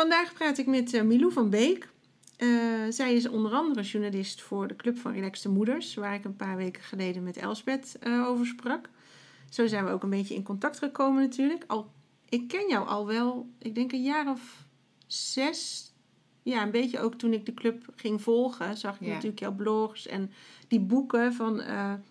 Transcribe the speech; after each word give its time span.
Vandaag 0.00 0.32
praat 0.32 0.58
ik 0.58 0.66
met 0.66 0.92
uh, 0.92 1.02
Milou 1.02 1.32
van 1.32 1.50
Beek. 1.50 1.88
Uh, 2.38 2.48
zij 2.88 3.14
is 3.14 3.28
onder 3.28 3.52
andere 3.52 3.82
journalist 3.82 4.42
voor 4.42 4.66
de 4.66 4.76
Club 4.76 4.98
van 4.98 5.12
Relaxte 5.12 5.48
Moeders, 5.48 5.94
waar 5.94 6.14
ik 6.14 6.24
een 6.24 6.36
paar 6.36 6.56
weken 6.56 6.82
geleden 6.82 7.22
met 7.22 7.36
Elsbeth 7.36 7.98
uh, 8.02 8.26
over 8.26 8.46
sprak. 8.46 8.88
Zo 9.50 9.66
zijn 9.66 9.84
we 9.84 9.90
ook 9.90 10.02
een 10.02 10.10
beetje 10.10 10.34
in 10.34 10.42
contact 10.42 10.78
gekomen 10.78 11.22
natuurlijk. 11.22 11.64
Al, 11.66 11.90
ik 12.28 12.48
ken 12.48 12.68
jou 12.68 12.88
al 12.88 13.06
wel, 13.06 13.48
ik 13.58 13.74
denk 13.74 13.92
een 13.92 14.02
jaar 14.02 14.30
of 14.30 14.66
zes. 15.06 15.92
Ja, 16.42 16.62
een 16.62 16.70
beetje 16.70 17.00
ook 17.00 17.14
toen 17.14 17.32
ik 17.32 17.46
de 17.46 17.54
club 17.54 17.84
ging 17.96 18.22
volgen, 18.22 18.76
zag 18.76 18.94
ik 18.94 19.06
ja. 19.06 19.12
natuurlijk 19.12 19.40
jouw 19.40 19.54
blogs 19.54 20.06
en 20.06 20.30
die 20.68 20.80
boeken 20.80 21.32
van 21.32 21.62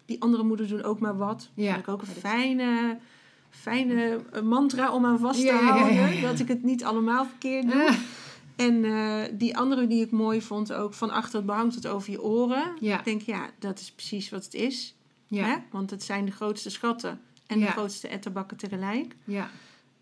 die 0.06 0.22
andere 0.22 0.44
moeders 0.44 0.70
doen 0.70 0.84
ook 0.84 1.00
maar 1.00 1.18
wat. 1.18 1.50
Ja. 1.54 1.74
Vond 1.74 1.80
ik 1.80 1.88
ook 1.88 2.02
een 2.02 2.08
fijne 2.08 2.98
fijne 3.50 4.20
mantra 4.44 4.94
om 4.94 5.06
aan 5.06 5.20
vast 5.20 5.42
te 5.42 5.52
houden. 5.52 6.22
Dat 6.22 6.40
ik 6.40 6.48
het 6.48 6.64
niet 6.64 6.84
allemaal 6.84 7.26
verkeerd 7.26 7.72
doe. 7.72 7.98
En 8.56 8.84
uh, 8.84 9.24
die 9.32 9.58
andere 9.58 9.88
die 9.88 10.04
ik 10.04 10.12
mooi 10.12 10.42
vond 10.42 10.74
ook, 10.74 10.94
van 10.94 11.10
achter 11.10 11.36
het 11.36 11.46
behang 11.46 11.74
tot 11.74 11.88
over 11.88 12.12
je 12.12 12.22
oren. 12.22 12.76
Ik 12.80 13.04
denk, 13.04 13.22
ja, 13.22 13.50
dat 13.60 13.80
is 13.80 13.92
precies 13.92 14.30
wat 14.30 14.44
het 14.44 14.54
is. 14.54 14.96
Hè? 15.28 15.56
Want 15.72 15.90
het 15.90 16.04
zijn 16.04 16.26
de 16.26 16.32
grootste 16.32 16.70
schatten 16.70 17.22
en 17.48 17.60
de 17.60 17.66
grootste 17.66 18.08
etterbakken 18.08 18.58
tegelijk. 18.58 19.16
Ja. 19.24 19.50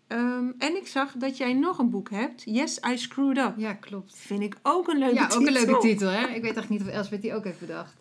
Um, 0.08 0.54
en 0.58 0.76
ik 0.76 0.86
zag 0.86 1.12
dat 1.12 1.36
jij 1.36 1.52
nog 1.52 1.78
een 1.78 1.90
boek 1.90 2.10
hebt. 2.10 2.42
Yes, 2.44 2.80
I 2.92 2.98
Screwed 2.98 3.38
Up. 3.38 3.54
Ja, 3.56 3.72
klopt. 3.72 4.16
Vind 4.16 4.42
ik 4.42 4.56
ook 4.62 4.88
een 4.88 4.98
leuke 4.98 5.14
titel. 5.14 5.30
Ja, 5.30 5.36
ook 5.36 5.46
een 5.46 5.52
leuke 5.52 5.78
titel. 5.78 6.08
Hè? 6.08 6.26
Ik 6.26 6.42
weet 6.42 6.56
echt 6.56 6.68
niet 6.68 6.80
of 6.80 6.86
Elsbeth 6.86 7.22
die 7.22 7.34
ook 7.34 7.44
heeft 7.44 7.60
bedacht. 7.60 7.94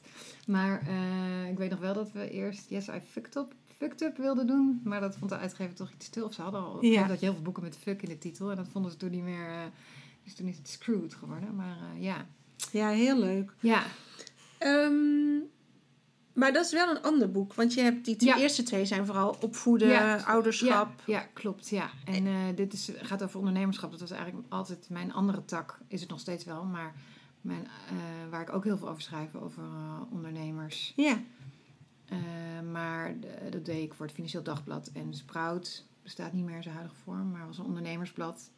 Maar 0.45 0.82
uh, 0.88 1.50
ik 1.50 1.58
weet 1.58 1.70
nog 1.70 1.80
wel 1.80 1.93
dat 1.93 2.11
we 2.11 2.30
eerst 2.30 2.66
Yes, 2.70 2.88
I 2.88 3.02
Fucked 3.11 3.36
Up 3.36 3.54
fucked 3.77 4.02
up 4.02 4.17
wilde 4.17 4.45
doen. 4.45 4.82
Maar 4.83 4.99
dat 4.99 5.17
vond 5.17 5.30
de 5.32 5.38
uitgever 5.38 5.76
toch 5.76 5.92
iets 5.92 6.05
stil. 6.05 6.26
Of 6.26 6.33
ze 6.33 6.42
hadden 6.42 6.61
al 6.61 6.86
ja. 6.86 7.08
dat 7.08 7.20
je 7.20 7.26
heel 7.26 7.33
veel 7.33 7.43
boeken 7.43 7.64
met 7.64 7.77
fuck 7.77 8.02
in 8.02 8.10
de 8.10 8.17
titel. 8.17 8.49
En 8.49 8.55
dat 8.55 8.67
vonden 8.67 8.92
ze 8.92 8.98
toen 8.98 9.11
niet 9.11 9.23
meer... 9.23 9.49
Uh, 9.49 9.61
dus 10.23 10.36
toen 10.36 10.48
is 10.48 10.58
het 10.58 10.70
screwed 10.70 11.14
geworden. 11.14 11.55
Maar 11.55 11.77
uh, 11.95 12.04
ja. 12.04 12.26
Ja, 12.71 12.89
heel 12.89 13.20
leuk. 13.20 13.54
Ja. 13.60 13.83
Um, 14.60 15.43
maar 16.33 16.54
dat 16.54 16.66
is 16.66 16.71
wel 16.71 16.89
een 16.89 17.02
ander 17.02 17.32
boek. 17.32 17.54
Want 17.54 17.73
je 17.73 17.82
hebt 17.82 18.05
die 18.05 18.16
twee 18.16 18.33
ja. 18.33 18.39
eerste 18.39 18.64
twee 18.64 18.86
zijn 18.86 19.05
vooral 19.05 19.37
opvoeden, 19.42 19.87
ja. 19.87 20.17
ouderschap. 20.17 21.02
Ja, 21.05 21.20
ja, 21.20 21.27
klopt. 21.33 21.70
Ja. 21.70 21.89
En 22.05 22.26
uh, 22.26 22.36
dit 22.55 22.73
is, 22.73 22.92
gaat 22.95 23.23
over 23.23 23.37
ondernemerschap. 23.39 23.92
Dat 23.92 23.99
was 23.99 24.11
eigenlijk 24.11 24.45
altijd 24.49 24.89
mijn 24.89 25.14
andere 25.14 25.45
tak. 25.45 25.80
Is 25.87 26.02
het 26.02 26.10
nog 26.10 26.20
steeds 26.20 26.43
wel. 26.43 26.64
Maar 26.64 26.95
mijn, 27.42 27.64
uh, 27.64 28.32
waar 28.32 28.42
ik 28.42 28.54
ook 28.54 28.64
heel 28.64 28.77
veel 28.77 28.89
over 28.89 29.02
schrijf. 29.02 29.36
Over 29.36 29.64
ondernemers. 30.11 30.93
Ja. 30.95 31.21
Uh, 32.12 32.18
maar 32.72 33.20
de, 33.20 33.50
dat 33.50 33.66
deed 33.66 33.84
ik 33.84 33.94
voor 33.94 34.06
het 34.06 34.16
Financieel 34.16 34.44
Dagblad. 34.44 34.90
En 34.94 35.14
Sprout 35.14 35.86
bestaat 36.04 36.34
niet 36.34 36.45
meer 36.45 36.56
in 36.56 36.64
zijn 36.64 36.76
huidige 36.76 37.00
vorm, 37.04 37.32
maar 37.32 37.48
was 37.48 37.58
een 37.58 37.66
ondernemersblad. 37.66 38.50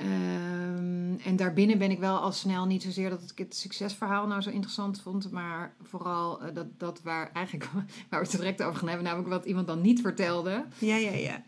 Um, 0.00 1.18
en 1.24 1.36
daarbinnen 1.36 1.78
ben 1.78 1.90
ik 1.90 1.98
wel 1.98 2.18
al 2.18 2.32
snel 2.32 2.66
niet 2.66 2.82
zozeer 2.82 3.10
dat 3.10 3.30
ik 3.30 3.38
het 3.38 3.56
succesverhaal 3.56 4.26
nou 4.26 4.40
zo 4.40 4.50
interessant 4.50 5.00
vond, 5.00 5.30
maar 5.30 5.74
vooral 5.82 6.42
uh, 6.42 6.54
dat, 6.54 6.66
dat 6.78 7.02
waar 7.02 7.30
eigenlijk 7.32 7.70
waar 8.10 8.20
we 8.20 8.26
het 8.26 8.30
direct 8.30 8.62
over 8.62 8.78
gaan 8.78 8.88
hebben, 8.88 9.06
namelijk 9.06 9.28
wat 9.28 9.44
iemand 9.44 9.66
dan 9.66 9.80
niet 9.80 10.00
vertelde. 10.00 10.64
Ja, 10.78 10.96
ja, 10.96 11.10
ja. 11.10 11.42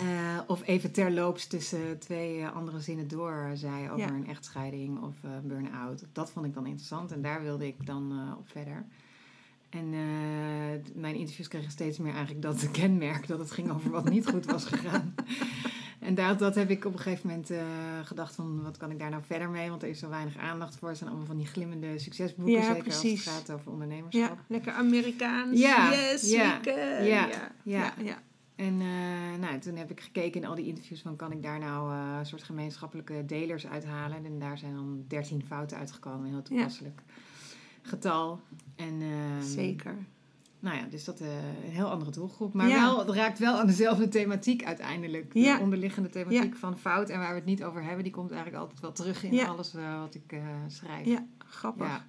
Uh, 0.00 0.40
of 0.46 0.66
even 0.66 0.92
terloops 0.92 1.46
tussen 1.46 1.98
twee 1.98 2.46
andere 2.46 2.80
zinnen 2.80 3.08
door 3.08 3.50
zei 3.54 3.90
over 3.90 3.98
ja. 3.98 4.08
een 4.08 4.28
echtscheiding 4.28 5.02
of 5.02 5.14
een 5.22 5.46
burn-out. 5.46 6.04
Dat 6.12 6.30
vond 6.30 6.46
ik 6.46 6.54
dan 6.54 6.66
interessant 6.66 7.12
en 7.12 7.22
daar 7.22 7.42
wilde 7.42 7.66
ik 7.66 7.86
dan 7.86 8.34
op 8.38 8.48
verder. 8.48 8.86
En 9.68 9.92
uh, 9.92 11.02
mijn 11.02 11.14
interviews 11.14 11.48
kregen 11.48 11.70
steeds 11.70 11.98
meer 11.98 12.12
eigenlijk 12.12 12.42
dat 12.42 12.70
kenmerk 12.80 13.26
dat 13.26 13.38
het 13.38 13.50
ging 13.50 13.70
over 13.70 13.90
wat 13.90 14.08
niet 14.08 14.26
goed 14.26 14.46
was 14.46 14.64
gegaan. 14.64 15.14
en 15.98 16.14
dat, 16.14 16.38
dat 16.38 16.54
heb 16.54 16.70
ik 16.70 16.84
op 16.84 16.92
een 16.92 16.98
gegeven 16.98 17.28
moment 17.28 17.50
uh, 17.50 17.64
gedacht 18.04 18.34
van 18.34 18.62
wat 18.62 18.76
kan 18.76 18.90
ik 18.90 18.98
daar 18.98 19.10
nou 19.10 19.22
verder 19.26 19.50
mee? 19.50 19.70
Want 19.70 19.82
er 19.82 19.88
is 19.88 19.98
zo 19.98 20.08
weinig 20.08 20.36
aandacht 20.36 20.76
voor. 20.76 20.88
Het 20.88 20.98
zijn 20.98 21.10
allemaal 21.10 21.26
van 21.26 21.36
die 21.36 21.46
glimmende 21.46 21.98
succesboeken. 21.98 22.54
Ja, 22.54 22.62
zeker 22.62 22.82
precies. 22.82 23.26
als 23.26 23.36
het 23.36 23.46
gaat 23.46 23.50
over 23.50 23.72
ondernemerschap. 23.72 24.36
Ja, 24.38 24.44
lekker 24.46 24.72
Amerikaans. 24.72 25.60
Ja, 25.60 25.92
yes, 25.92 26.30
ja, 26.30 26.60
ja, 26.64 27.02
ja, 27.02 27.28
ja, 27.62 27.94
ja. 28.02 28.18
En 28.56 28.80
uh, 28.80 29.38
nou, 29.40 29.58
toen 29.58 29.76
heb 29.76 29.90
ik 29.90 30.00
gekeken 30.00 30.40
in 30.40 30.46
al 30.46 30.54
die 30.54 30.66
interviews 30.66 31.00
van 31.00 31.16
kan 31.16 31.32
ik 31.32 31.42
daar 31.42 31.58
nou 31.58 31.94
een 31.94 32.26
soort 32.26 32.42
gemeenschappelijke 32.42 33.24
delers 33.26 33.66
uithalen. 33.66 34.24
En 34.24 34.38
daar 34.38 34.58
zijn 34.58 34.74
dan 34.74 35.04
dertien 35.08 35.44
fouten 35.46 35.78
uitgekomen, 35.78 36.28
heel 36.28 36.42
toepasselijk. 36.42 37.02
Ja 37.06 37.12
getal. 37.86 38.40
En, 38.76 39.00
uh, 39.00 39.40
Zeker. 39.40 39.96
Nou 40.60 40.76
ja, 40.76 40.84
dus 40.90 41.04
dat 41.04 41.20
uh, 41.20 41.28
een 41.64 41.70
heel 41.70 41.90
andere 41.90 42.10
doelgroep. 42.10 42.54
Maar 42.54 42.68
ja. 42.68 42.80
wel, 42.80 42.98
het 42.98 43.10
raakt 43.10 43.38
wel 43.38 43.58
aan 43.58 43.66
dezelfde 43.66 44.08
thematiek 44.08 44.64
uiteindelijk. 44.64 45.32
De 45.32 45.40
ja. 45.40 45.60
onderliggende 45.60 46.08
thematiek 46.08 46.52
ja. 46.52 46.58
van 46.58 46.78
fout 46.78 47.08
en 47.08 47.18
waar 47.18 47.28
we 47.28 47.34
het 47.34 47.44
niet 47.44 47.64
over 47.64 47.82
hebben, 47.82 48.04
die 48.04 48.12
komt 48.12 48.30
eigenlijk 48.30 48.62
altijd 48.62 48.80
wel 48.80 48.92
terug 48.92 49.24
in 49.24 49.46
alles 49.46 49.74
uh, 49.74 50.00
wat 50.00 50.14
ik 50.14 50.40
schrijf. 50.66 51.06
Ja, 51.06 51.26
grappig. 51.38 52.06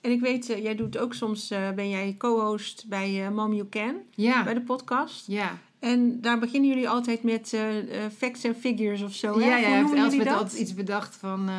En 0.00 0.10
ik 0.10 0.20
weet, 0.20 0.46
jij 0.46 0.74
doet 0.74 0.98
ook 0.98 1.14
soms, 1.14 1.48
ben 1.48 1.88
jij 1.88 2.14
co-host 2.18 2.88
bij 2.88 3.30
Mom 3.30 3.52
You 3.52 3.68
Can, 3.68 3.96
bij 4.44 4.54
de 4.54 4.62
podcast. 4.62 5.26
Ja. 5.26 5.58
En 5.80 6.20
daar 6.20 6.38
beginnen 6.38 6.68
jullie 6.68 6.88
altijd 6.88 7.22
met 7.22 7.52
uh, 7.52 7.76
uh, 7.76 7.82
facts 8.16 8.44
en 8.44 8.54
figures 8.54 9.02
of 9.02 9.14
zo. 9.14 9.38
Hè? 9.38 9.46
Ja, 9.46 9.56
ja, 9.56 9.68
heeft 9.68 9.94
Elsbeth 9.94 10.28
altijd 10.28 10.60
iets 10.60 10.74
bedacht 10.74 11.16
van. 11.16 11.40
Uh, 11.40 11.54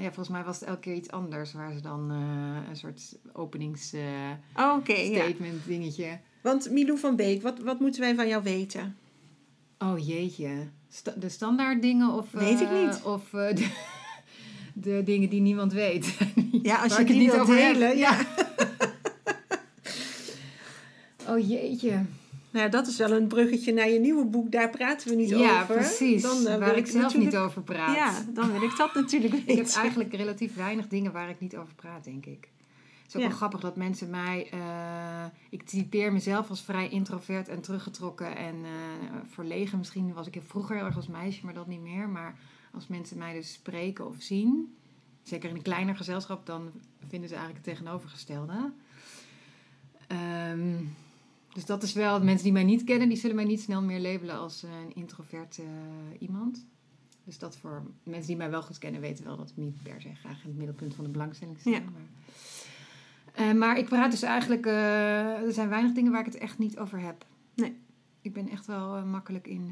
ja, 0.00 0.04
volgens 0.04 0.28
mij 0.28 0.44
was 0.44 0.60
het 0.60 0.68
elke 0.68 0.80
keer 0.80 0.94
iets 0.94 1.10
anders. 1.10 1.52
Waar 1.52 1.72
ze 1.72 1.80
dan 1.80 2.10
een 2.68 2.76
soort 2.76 3.16
openings 3.32 3.94
oh, 4.56 4.74
okay, 4.76 5.10
ja. 5.10 5.24
dingetje. 5.66 6.18
Want 6.42 6.70
Milou 6.70 6.98
van 6.98 7.16
Beek, 7.16 7.42
wat, 7.42 7.58
wat 7.58 7.80
moeten 7.80 8.00
wij 8.00 8.14
van 8.14 8.28
jou 8.28 8.42
weten? 8.42 8.96
Oh 9.78 10.06
jeetje. 10.06 10.68
Sta 10.88 11.14
de 11.18 11.28
standaard 11.28 11.82
dingen 11.82 12.12
of. 12.12 12.30
Weet 12.30 12.60
ik 12.60 12.70
niet. 12.70 13.02
Of 13.02 13.30
de, 13.30 13.64
de, 14.74 15.02
dingen 15.04 15.28
die 15.28 15.40
niemand 15.40 15.72
weet. 15.72 16.16
ja, 16.62 16.82
als 16.82 16.96
je 16.96 16.98
het 16.98 17.08
niet 17.08 17.46
delen. 17.46 17.96
Ja. 17.96 18.18
oh 21.28 21.48
jeetje. 21.48 22.04
Nou 22.50 22.64
ja, 22.64 22.70
dat 22.70 22.86
is 22.86 22.96
wel 22.96 23.10
een 23.10 23.26
bruggetje 23.26 23.72
naar 23.72 23.88
je 23.88 23.98
nieuwe 23.98 24.24
boek. 24.24 24.52
Daar 24.52 24.70
praten 24.70 25.08
we 25.08 25.14
niet 25.14 25.28
ja, 25.28 25.36
over. 25.36 25.48
Ja, 25.50 25.64
precies. 25.64 26.22
Dan, 26.22 26.40
uh, 26.40 26.56
waar 26.56 26.76
ik 26.76 26.86
zelf 26.86 27.16
niet 27.16 27.36
over 27.36 27.62
praat. 27.62 27.94
Ja, 27.94 28.24
dan 28.34 28.52
wil 28.52 28.62
ik 28.62 28.76
dat 28.76 28.94
natuurlijk 29.00 29.32
weten. 29.32 29.48
ik 29.48 29.56
heb 29.56 29.68
eigenlijk 29.68 30.14
relatief 30.14 30.54
weinig 30.54 30.88
dingen 30.88 31.12
waar 31.12 31.28
ik 31.28 31.40
niet 31.40 31.56
over 31.56 31.74
praat, 31.74 32.04
denk 32.04 32.26
ik. 32.26 32.48
Het 33.02 33.08
is 33.08 33.14
ook 33.16 33.22
ja. 33.22 33.28
wel 33.28 33.36
grappig 33.36 33.60
dat 33.60 33.76
mensen 33.76 34.10
mij... 34.10 34.50
Uh, 34.54 35.24
ik 35.50 35.62
typeer 35.62 36.12
mezelf 36.12 36.48
als 36.48 36.62
vrij 36.62 36.88
introvert 36.88 37.48
en 37.48 37.60
teruggetrokken 37.60 38.36
en 38.36 38.54
uh, 38.54 38.68
verlegen. 39.30 39.78
Misschien 39.78 40.12
was 40.12 40.26
ik 40.26 40.42
vroeger 40.46 40.76
heel 40.76 40.84
erg 40.84 40.96
als 40.96 41.08
meisje, 41.08 41.44
maar 41.44 41.54
dat 41.54 41.66
niet 41.66 41.80
meer. 41.80 42.08
Maar 42.08 42.38
als 42.72 42.86
mensen 42.86 43.18
mij 43.18 43.32
dus 43.32 43.52
spreken 43.52 44.06
of 44.06 44.16
zien... 44.18 44.76
Zeker 45.22 45.48
in 45.48 45.56
een 45.56 45.62
kleiner 45.62 45.96
gezelschap, 45.96 46.46
dan 46.46 46.70
vinden 47.08 47.28
ze 47.28 47.34
eigenlijk 47.34 47.66
het 47.66 47.74
tegenovergestelde. 47.74 48.72
Um, 50.52 50.94
dus 51.58 51.66
dat 51.66 51.82
is 51.82 51.92
wel, 51.92 52.22
mensen 52.22 52.44
die 52.44 52.52
mij 52.52 52.64
niet 52.64 52.84
kennen, 52.84 53.08
die 53.08 53.18
zullen 53.18 53.36
mij 53.36 53.44
niet 53.44 53.60
snel 53.60 53.82
meer 53.82 54.00
labelen 54.00 54.38
als 54.38 54.62
een 54.62 54.94
introvert 54.94 55.58
uh, 55.58 55.66
iemand. 56.18 56.66
Dus 57.24 57.38
dat 57.38 57.56
voor 57.56 57.82
mensen 58.02 58.26
die 58.26 58.36
mij 58.36 58.50
wel 58.50 58.62
goed 58.62 58.78
kennen, 58.78 59.00
weten 59.00 59.24
wel 59.24 59.36
dat 59.36 59.50
ik 59.50 59.56
niet 59.56 59.82
per 59.82 60.00
se 60.00 60.14
graag 60.14 60.42
in 60.42 60.48
het 60.48 60.56
middelpunt 60.56 60.94
van 60.94 61.04
de 61.04 61.10
belangstelling 61.10 61.58
sta. 61.58 61.70
Ja. 61.70 61.80
Maar, 61.80 62.02
Eh, 63.46 63.52
maar 63.52 63.78
ik 63.78 63.88
praat 63.88 64.10
dus 64.10 64.22
eigenlijk... 64.22 64.66
eh, 64.66 65.42
er 65.42 65.52
zijn 65.52 65.68
weinig 65.68 65.92
dingen 65.92 66.12
waar 66.12 66.20
ik 66.26 66.32
het 66.32 66.42
echt 66.42 66.58
niet 66.58 66.78
over 66.78 67.00
heb. 67.00 67.26
Nee. 67.54 67.76
Ik 68.20 68.32
ben 68.32 68.48
echt 68.48 68.66
wel 68.66 68.96
eh, 68.96 69.04
makkelijk 69.04 69.46
in... 69.46 69.70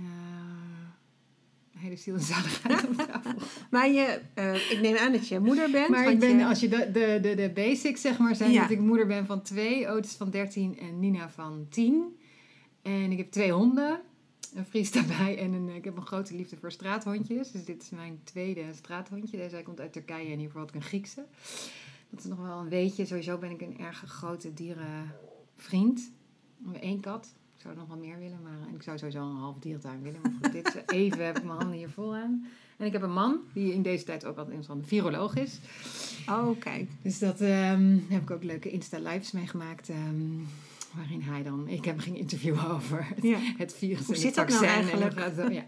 hele 1.79 1.97
ziel 1.97 2.15
en 2.15 2.21
zaligheid 2.21 2.89
op 2.89 2.95
tafel. 2.97 3.33
Maar 3.71 3.89
je, 3.91 4.21
eh, 4.35 4.71
ik 4.71 4.79
neem 4.81 4.97
aan 4.97 5.13
dat 5.13 5.29
je 5.29 5.39
moeder 5.41 5.71
bent. 5.71 5.89
Maar 5.89 6.11
ik 6.11 6.19
ben, 6.19 6.39
je- 6.39 6.47
als 6.47 6.61
je 6.61 6.69
de, 6.69 6.91
de, 6.93 7.19
de, 7.23 7.35
de 7.35 7.51
basics 7.55 8.01
zeg 8.01 8.19
maar 8.19 8.37
zijn 8.37 8.53
Ja. 8.53 8.61
dat 8.63 8.71
ik 8.71 8.81
moeder 8.81 9.07
ben 9.07 9.27
van 9.27 9.43
twee, 9.43 9.89
Otis 9.91 10.13
van 10.13 10.31
13 10.31 10.79
en 10.79 10.99
Nina 11.01 11.31
van 11.31 11.67
10. 11.71 12.17
En 12.83 13.11
ik 13.13 13.19
heb 13.19 13.31
twee 13.31 13.53
honden, 13.53 14.01
een 14.55 14.65
Fries 14.65 14.93
daarbij 14.93 15.39
en 15.39 15.53
een, 15.53 15.69
ik 15.69 15.85
heb 15.85 15.97
een 15.97 16.07
grote 16.07 16.35
liefde 16.35 16.57
voor 16.57 16.73
straathondjes. 16.73 17.51
Dus 17.51 17.65
dit 17.65 17.83
is 17.83 17.91
mijn 17.91 18.21
tweede 18.25 18.63
straathondje. 18.75 19.37
Deze 19.37 19.61
komt 19.65 19.81
uit 19.81 19.93
Turkije 19.93 20.33
en 20.33 20.39
hiervoor 20.39 20.61
had 20.61 20.69
ik 20.69 20.75
een 20.75 20.83
Griekse. 20.83 21.25
Dat 22.11 22.19
is 22.21 22.25
nog 22.25 22.39
wel 22.39 22.59
een 22.59 22.69
weetje. 22.69 23.07
Sowieso 23.07 23.39
ben 23.39 23.51
ik 23.51 23.61
een 23.61 23.79
erg 23.79 23.99
grote 24.07 24.55
dierenvriend. 24.55 26.13
Één 26.81 27.01
kat. 27.01 27.35
Zou 27.67 27.79
nog 27.79 27.89
wel 27.89 27.97
meer 27.97 28.19
willen, 28.19 28.39
maar 28.43 28.69
en 28.69 28.75
ik 28.75 28.83
zou 28.83 28.99
sowieso 28.99 29.21
een 29.21 29.37
half 29.37 29.57
dierentuin 29.59 30.03
willen. 30.03 30.21
Maar 30.23 30.33
goed, 30.43 30.53
dit 30.53 30.83
even 30.87 31.25
heb 31.27 31.37
ik 31.39 31.45
mijn 31.45 31.59
handen 31.59 31.77
hier 31.77 31.89
vol 31.91 32.15
aan. 32.15 32.47
En 32.77 32.87
ik 32.87 32.93
heb 32.93 33.03
een 33.03 33.13
man, 33.13 33.39
die 33.53 33.73
in 33.73 33.83
deze 33.83 34.05
tijd 34.05 34.25
ook 34.25 34.37
altijd 34.37 34.69
een 34.69 34.85
viroloog 34.85 35.35
is. 35.37 35.59
Oh, 36.29 36.59
kijk. 36.61 36.91
Dus 37.03 37.19
dat 37.19 37.41
ehm, 37.41 37.99
heb 38.09 38.23
ik 38.23 38.31
ook 38.31 38.43
leuke 38.43 38.71
Insta-lives 38.71 39.33
meegemaakt. 39.33 39.89
ehm, 39.89 40.25
waarin 40.95 41.21
hij 41.23 41.43
dan... 41.43 41.69
Ik 41.69 41.85
heb 41.85 41.95
hem 41.95 41.99
ging 42.05 42.19
interviewen 42.19 42.71
over 42.71 43.07
het, 43.15 43.23
Ja. 43.23 43.39
het 43.57 43.75
virus 43.75 44.07
Hoe 44.07 44.15
en 44.15 44.21
zit 44.21 44.37
het 44.37 44.49
dat 44.49 44.61
nou 44.61 44.67
vaccin. 44.67 44.91
en 44.93 45.01
eigenlijk? 45.01 45.37
het- 45.37 45.53
ja. 45.53 45.65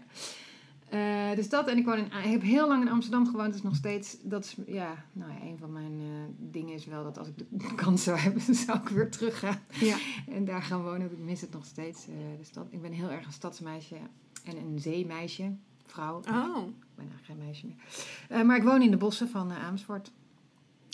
Eh, 0.89 1.35
dus 1.35 1.49
dat. 1.49 1.67
En 1.67 1.77
ik, 1.77 1.85
woon 1.85 1.97
in, 1.97 2.05
ik 2.05 2.11
heb 2.31 2.41
heel 2.41 2.67
lang 2.67 2.81
in 2.81 2.89
Amsterdam 2.91 3.27
gewoond. 3.27 3.53
Dus 3.53 3.61
nog 3.61 3.75
steeds... 3.75 4.17
Dat 4.23 4.43
is, 4.45 4.55
ja, 4.67 5.05
nou 5.13 5.31
ja, 5.31 5.41
een 5.41 5.57
van 5.57 5.71
mijn 5.73 5.99
eh, 5.99 6.07
dingen 6.37 6.73
is 6.73 6.85
wel 6.85 7.03
dat 7.03 7.17
als 7.17 7.27
ik 7.27 7.33
de 7.37 7.75
kans 7.83 8.03
zou 8.03 8.17
hebben... 8.17 8.43
dan 8.45 8.55
zou 8.65 8.77
ik 8.77 8.89
weer 8.89 9.11
teruggaan. 9.11 9.59
Ja. 9.79 9.97
En 10.27 10.45
daar 10.45 10.61
gaan 10.61 10.83
wonen. 10.83 11.11
Ik 11.11 11.17
mis 11.17 11.41
het 11.41 11.51
nog 11.51 11.65
steeds. 11.65 12.07
eh, 12.07 12.13
de 12.37 12.43
stad. 12.43 12.67
Ik 12.69 12.81
ben 12.81 12.91
heel 12.91 13.09
erg 13.11 13.25
een 13.25 13.33
stadsmeisje. 13.33 13.95
En 14.43 14.57
een 14.57 14.79
zeemeisje. 14.79 15.51
Vrouw. 15.85 16.15
Oh, 16.15 16.23
Ik 16.67 16.73
ben 16.95 17.07
eigenlijk 17.09 17.25
geen 17.25 17.37
meisje 17.37 17.65
meer. 17.65 17.75
Eh, 18.29 18.41
maar 18.45 18.57
ik 18.57 18.63
woon 18.63 18.81
in 18.81 18.91
de 18.91 18.97
bossen 18.97 19.29
van 19.29 19.51
eh, 19.51 19.67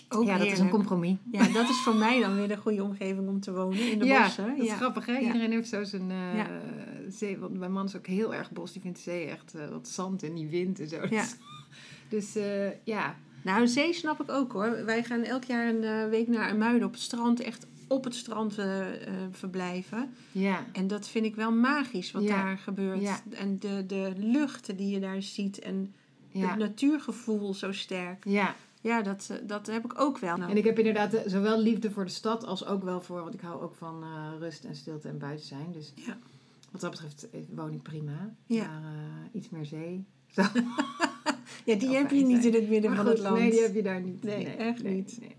Ook 0.09 0.25
ja, 0.25 0.37
dat 0.37 0.47
is 0.47 0.59
een 0.59 0.69
compromis. 0.69 1.15
Ja, 1.31 1.47
dat 1.47 1.69
is 1.69 1.77
voor 1.83 1.95
mij 1.95 2.19
dan 2.21 2.35
weer 2.35 2.47
de 2.47 2.57
goede 2.57 2.83
omgeving 2.83 3.27
om 3.27 3.39
te 3.39 3.51
wonen 3.53 3.91
in 3.91 3.99
de 3.99 4.05
ja, 4.05 4.23
bossen. 4.23 4.57
dat 4.57 4.65
is 4.65 4.71
grappig 4.73 5.05
hè. 5.05 5.17
Iedereen 5.19 5.51
heeft 5.51 5.69
zo 5.69 5.83
zijn 5.83 6.11
eh, 6.11 6.45
zee. 7.09 7.37
Want 7.37 7.57
mijn 7.57 7.71
man 7.71 7.85
is 7.85 7.95
ook 7.95 8.07
heel 8.07 8.33
erg 8.33 8.51
bos. 8.51 8.71
Die 8.71 8.81
vindt 8.81 8.97
de 8.97 9.03
zee 9.03 9.25
echt 9.25 9.53
eh, 9.55 9.67
wat 9.69 9.87
zand 9.87 10.23
en 10.23 10.33
die 10.33 10.47
wind 10.47 10.79
en 10.79 10.87
zo. 10.87 10.99
Dus 12.09 12.35
eh, 12.35 12.83
ja. 12.83 13.15
Nou, 13.43 13.67
zee 13.67 13.93
snap 13.93 14.21
ik 14.21 14.29
ook 14.31 14.51
hoor. 14.51 14.85
Wij 14.85 15.03
gaan 15.03 15.23
elk 15.23 15.43
jaar 15.43 15.67
een 15.69 16.09
week 16.09 16.27
naar 16.27 16.55
Muiden 16.55 16.87
op 16.87 16.93
het 16.93 17.01
strand. 17.01 17.39
Echt 17.39 17.65
op 17.87 18.03
het 18.03 18.15
strand 18.15 18.55
verblijven. 19.31 20.13
Ja. 20.31 20.65
En 20.71 20.87
dat 20.87 21.07
vind 21.07 21.25
ik 21.25 21.35
wel 21.35 21.51
magisch 21.51 22.11
wat 22.11 22.23
Ja. 22.23 22.43
daar 22.43 22.57
gebeurt. 22.57 23.01
Ja. 23.01 23.19
En 23.29 23.59
de, 23.59 23.85
de 23.87 24.13
luchten 24.17 24.75
die 24.77 24.89
je 24.89 24.99
daar 24.99 25.21
ziet. 25.21 25.59
En 25.59 25.93
Ja. 26.29 26.47
het 26.47 26.57
natuurgevoel 26.57 27.53
zo 27.53 27.71
sterk. 27.71 28.23
ja. 28.25 28.55
Ja, 28.85 29.01
dat, 29.01 29.27
eh, 29.31 29.37
dat 29.47 29.67
heb 29.67 29.85
ik 29.85 29.99
ook 29.99 30.17
wel. 30.17 30.37
Nou, 30.37 30.51
En 30.51 30.57
ik 30.57 30.63
heb 30.63 30.77
inderdaad 30.77 31.13
eh, 31.13 31.21
zowel 31.25 31.59
liefde 31.59 31.91
voor 31.91 32.05
de 32.05 32.11
stad 32.11 32.45
als 32.45 32.65
ook 32.65 32.83
wel 32.83 33.01
voor, 33.01 33.21
want 33.21 33.33
ik 33.33 33.41
hou 33.41 33.61
ook 33.61 33.75
van 33.75 34.03
eh, 34.03 34.39
rust 34.39 34.63
en 34.63 34.75
stilte 34.75 35.07
en 35.07 35.17
buiten 35.17 35.45
zijn. 35.45 35.71
Dus 35.71 35.91
Ja. 35.95 36.17
wat 36.71 36.81
dat 36.81 36.91
betreft 36.91 37.27
woon 37.49 37.73
ik 37.73 37.81
prima. 37.81 38.35
Ja. 38.45 38.79
Maar 38.79 39.29
iets 39.31 39.49
meer 39.49 39.65
zee. 39.65 40.05
Ja, 41.65 41.75
die 41.75 41.89
heb 41.95 42.11
je 42.11 42.23
niet 42.25 42.41
zijn. 42.41 42.53
in 42.53 42.59
het 42.61 42.69
midden 42.69 42.89
Maar 42.91 42.99
van 42.99 43.07
goed, 43.09 43.17
het 43.17 43.27
land. 43.27 43.39
Nee, 43.39 43.51
die 43.51 43.61
heb 43.61 43.73
je 43.75 43.83
daar 43.83 44.01
niet. 44.01 44.23
Nee, 44.23 44.45
echt 44.45 44.83
niet. 44.83 45.17
nee. 45.19 45.35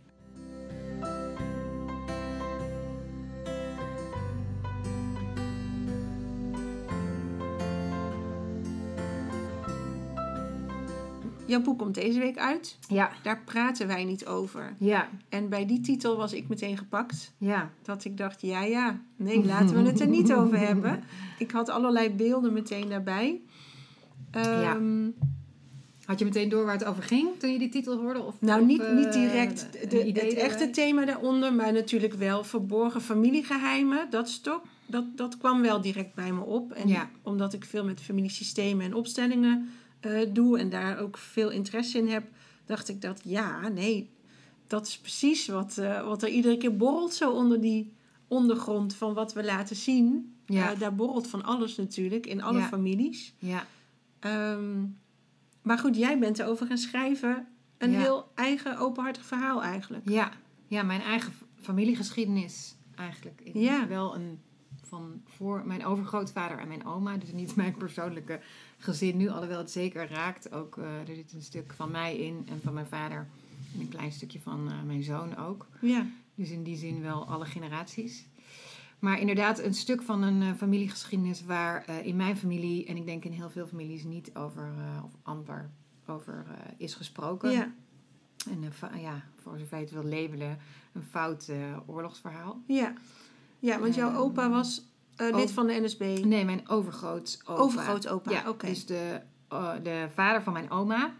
Jouw 11.46 11.60
boek 11.60 11.78
komt 11.78 11.94
deze 11.94 12.19
week 12.19 12.38
uit. 12.38 12.78
Ja, 12.88 13.10
Daar 13.22 13.40
praten 13.44 13.87
wij 13.87 14.04
niet 14.04 14.26
over. 14.26 14.75
ja, 14.78 15.08
En 15.28 15.48
bij 15.48 15.66
die 15.66 15.81
titel 15.81 16.16
was 16.16 16.32
ik 16.32 16.48
meteen 16.48 16.78
gepakt. 16.78 17.32
ja. 17.38 17.70
Dat 17.82 18.04
ik 18.04 18.16
dacht, 18.16 18.40
ja, 18.40 18.62
ja, 18.62 19.00
nee, 19.16 19.44
laten 19.44 19.82
we 19.82 19.88
het 19.88 20.00
er 20.00 20.08
niet 20.08 20.32
over 20.38 20.58
hebben. 20.58 21.02
Ik 21.38 21.50
had 21.50 21.69
allerlei 21.69 22.10
beelden 22.10 22.52
meteen 22.52 22.88
daarbij. 22.88 23.40
Ehm, 24.31 25.08
Had 26.04 26.19
je 26.19 26.25
meteen 26.25 26.48
door 26.48 26.64
waar 26.64 26.75
het 26.78 26.84
over 26.84 27.02
ging 27.02 27.28
toen 27.38 27.52
je 27.52 27.58
die 27.58 27.69
titel 27.69 27.98
hoorde? 27.98 28.22
Of, 28.22 28.34
Nou, 28.40 28.60
of, 28.60 28.66
niet, 28.66 28.81
eh, 28.81 28.94
niet 28.94 29.12
direct 29.12 29.69
de, 29.90 29.96
het 29.98 30.34
echte 30.34 30.70
thema 30.70 31.04
daaronder, 31.04 31.54
maar 31.54 31.72
natuurlijk 31.72 32.14
wel 32.14 32.44
verborgen 32.44 33.00
familiegeheimen. 33.00 34.06
Dat 34.10 34.28
stok, 34.28 34.62
dat, 34.87 35.04
dat 35.16 35.38
kwam 35.38 35.62
wel 35.62 35.81
direct 35.81 36.14
bij 36.14 36.32
me 36.32 36.40
op. 36.40 36.72
En 36.72 36.88
Ja. 36.88 37.10
omdat 37.22 37.52
ik 37.52 37.64
veel 37.64 37.84
met 37.84 38.00
familiesystemen 38.00 38.84
en 38.84 38.94
opstellingen 38.94 39.69
eh, 40.14 40.29
doe 40.32 40.58
en 40.58 40.69
daar 40.69 40.99
ook 40.99 41.19
veel 41.19 41.50
interesse 41.50 41.99
in 41.99 42.08
heb, 42.08 42.25
dacht 42.64 42.88
ik 42.88 43.00
dat 43.00 43.20
ja, 43.25 43.69
nee, 43.69 44.11
dat 44.67 44.87
is 44.87 44.99
precies 44.99 45.47
wat, 45.49 45.79
eh, 45.79 46.06
wat 46.06 46.23
er 46.23 46.29
iedere 46.29 46.56
keer 46.56 46.76
borrelt 46.76 47.14
zo 47.14 47.31
onder 47.31 47.61
die 47.61 47.93
ondergrond 48.29 48.94
van 48.94 49.14
wat 49.14 49.32
we 49.32 49.44
laten 49.44 49.76
zien. 49.76 50.35
Ja. 50.47 50.73
Eh, 50.73 50.79
daar 50.79 50.94
borrelt 50.94 51.26
van 51.26 51.44
alles 51.44 51.76
natuurlijk 51.76 52.26
in 52.26 52.43
alle 52.43 52.58
Ja. 52.58 52.67
families. 52.67 53.35
Ja, 53.38 53.67
Ehm, 54.20 54.85
maar 55.62 55.79
goed, 55.79 55.97
jij 55.97 56.19
bent 56.19 56.38
erover 56.38 56.67
gaan 56.67 56.79
schrijven. 56.79 57.47
Een 57.79 57.91
Ja. 57.91 57.99
heel 58.00 58.29
eigen, 58.35 58.79
openhartig 58.79 59.25
verhaal 59.25 59.62
eigenlijk. 59.62 60.08
ja. 60.08 60.31
ja, 60.69 60.82
mijn 60.82 61.00
eigen 61.00 61.32
familiegeschiedenis 61.61 62.75
eigenlijk. 62.97 63.41
Ik 63.44 63.55
Ja. 63.55 63.87
Wel 63.88 64.14
een 64.14 64.38
van 64.86 65.22
voor 65.24 65.62
mijn 65.66 65.84
overgrootvader 65.84 66.58
en 66.58 66.68
mijn 66.68 66.86
oma. 66.86 67.16
Dus 67.16 67.32
niet 67.32 67.56
mijn 67.56 67.76
persoonlijke 67.76 68.40
gezin 68.78 69.16
nu. 69.16 69.28
Alhoewel 69.28 69.58
het 69.58 69.70
zeker 69.70 70.08
raakt. 70.08 70.52
Ook, 70.52 70.78
eh, 70.78 71.08
er 71.08 71.14
zit 71.14 71.32
een 71.32 71.42
stuk 71.42 71.72
van 71.72 71.90
mij 71.90 72.16
in 72.16 72.46
en 72.48 72.60
van 72.62 72.74
mijn 72.74 72.86
vader. 72.86 73.26
En 73.74 73.80
een 73.80 73.88
klein 73.88 74.12
stukje 74.12 74.40
van 74.40 74.70
eh, 74.70 74.82
mijn 74.82 75.02
zoon 75.02 75.36
ook. 75.36 75.66
Ja, 75.80 76.06
Dus 76.34 76.50
in 76.50 76.62
die 76.62 76.76
zin 76.76 77.02
wel 77.02 77.26
alle 77.28 77.44
generaties. 77.44 78.26
Maar 78.98 79.20
inderdaad, 79.20 79.58
een 79.58 79.74
stuk 79.74 80.02
van 80.02 80.22
een 80.22 80.42
eh, 80.42 80.54
familiegeschiedenis 80.54 81.44
waar 81.44 82.04
in 82.04 82.16
mijn 82.16 82.36
familie, 82.36 82.86
en 82.86 82.96
ik 82.96 83.06
denk 83.06 83.24
in 83.24 83.32
heel 83.32 83.50
veel 83.50 83.66
families, 83.66 84.04
niet 84.04 84.34
over, 84.34 84.74
of 85.04 85.10
amper 85.22 85.70
over 86.06 86.46
is 86.76 86.94
gesproken. 86.94 87.50
ja, 87.50 87.72
En 88.50 88.72
ja, 89.00 89.24
voor 89.43 89.58
zover 89.58 89.76
je 89.76 89.84
het 89.84 89.93
wil 89.93 90.05
labelen, 90.05 90.58
een 90.93 91.02
fout 91.02 91.50
oorlogsverhaal. 91.86 92.62
ja. 92.66 92.93
Ja, 93.67 93.79
want 93.81 93.94
jouw 93.94 94.08
Ehm, 94.08 94.19
opa 94.19 94.51
was 94.51 94.82
eh, 95.17 95.35
lid 95.37 95.51
van 95.51 95.67
de 95.67 95.81
NSB. 95.81 96.01
Nee, 96.25 96.44
mijn 96.44 96.69
overgrootopa. 96.69 97.53
Overgrootopa, 97.63 98.31
Ja, 98.31 98.49
oké. 98.49 98.67
dus 98.67 98.87
de, 98.87 99.20
de 99.82 100.06
vader 100.15 100.43
van 100.43 100.53
mijn 100.53 100.70
oma 100.70 101.15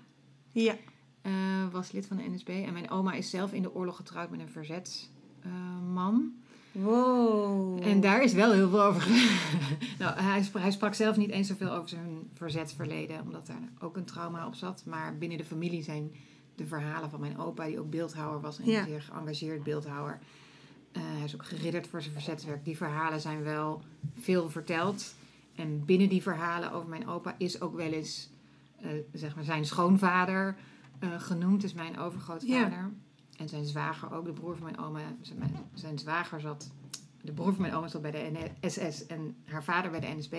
Ja, 0.53 0.75
eh, 1.23 1.33
was 1.73 1.93
lid 1.93 2.07
van 2.07 2.17
de 2.17 2.23
NSB. 2.31 2.49
En 2.49 2.73
mijn 2.73 2.91
oma 2.91 3.13
is 3.13 3.31
zelf 3.31 3.53
in 3.53 3.63
de 3.63 3.75
oorlog 3.75 3.97
getrouwd 3.97 4.31
met 4.31 4.41
een 4.41 4.49
verzetsman. 4.49 6.35
wow. 6.73 7.83
En 7.87 8.01
daar 8.01 8.23
is 8.23 8.33
wel 8.33 8.53
heel 8.53 8.69
veel 8.69 8.83
over. 8.83 9.07
nou, 9.99 10.21
hij, 10.21 10.43
sprak, 10.43 10.63
hij 10.63 10.71
sprak 10.71 10.95
zelf 10.95 11.17
niet 11.17 11.31
eens 11.31 11.49
zoveel 11.49 11.71
over 11.73 11.89
zijn 11.89 12.29
verzetsverleden, 12.33 13.21
omdat 13.21 13.47
daar 13.47 13.69
ook 13.79 13.97
een 13.97 14.05
trauma 14.05 14.47
op 14.47 14.55
zat. 14.55 14.83
Maar 14.87 15.19
binnen 15.19 15.39
de 15.39 15.45
familie 15.45 15.83
zijn 15.83 16.11
de 16.55 16.67
verhalen 16.67 17.11
van 17.11 17.21
mijn 17.21 17.39
opa, 17.39 17.67
die 17.67 17.79
ook 17.81 17.91
beeldhouwer 17.91 18.41
was 18.41 18.59
en 18.59 18.65
Ja. 18.71 18.85
zeer 18.85 19.03
geëngageerd 19.03 19.63
beeldhouwer. 19.63 20.19
Eh, 20.97 21.03
hij 21.03 21.25
is 21.25 21.35
ook 21.35 21.45
geridderd 21.45 21.87
voor 21.87 22.03
zijn 22.03 22.13
verzetswerk. 22.15 22.65
Die 22.65 22.77
verhalen 22.77 23.21
zijn 23.21 23.43
wel 23.43 23.83
veel 24.15 24.51
verteld. 24.51 25.15
En 25.55 25.85
binnen 25.85 26.09
die 26.09 26.23
verhalen 26.23 26.73
over 26.73 26.89
mijn 26.89 27.09
opa 27.09 27.35
is 27.39 27.61
ook 27.61 27.77
wel 27.77 27.93
eens 27.93 28.31
eh, 28.81 28.91
zeg 29.13 29.35
maar 29.35 29.45
zijn 29.45 29.65
schoonvader 29.65 30.57
eh, 30.99 31.21
genoemd, 31.21 31.61
dus 31.61 31.73
mijn 31.73 31.99
overgrootvader. 31.99 32.91
En 33.37 33.49
zijn 33.49 33.65
zwager 33.65 34.13
ook, 34.13 34.25
de 34.25 34.33
broer 34.33 34.57
van 34.57 34.65
mijn 34.65 34.79
oma. 34.79 35.01
Zijn, 35.21 35.67
zijn 35.75 35.99
zwager 35.99 36.41
zat, 36.41 36.71
de 37.23 37.33
broer 37.33 37.53
van 37.53 37.63
mijn 37.63 37.75
oma 37.75 37.89
zat 37.89 38.03
bij 38.03 38.11
de 38.11 38.51
SS 38.69 39.07
en 39.07 39.37
haar 39.45 39.65
vader 39.65 39.91
bij 39.91 40.01
de 40.01 40.15
NSB. 40.17 40.33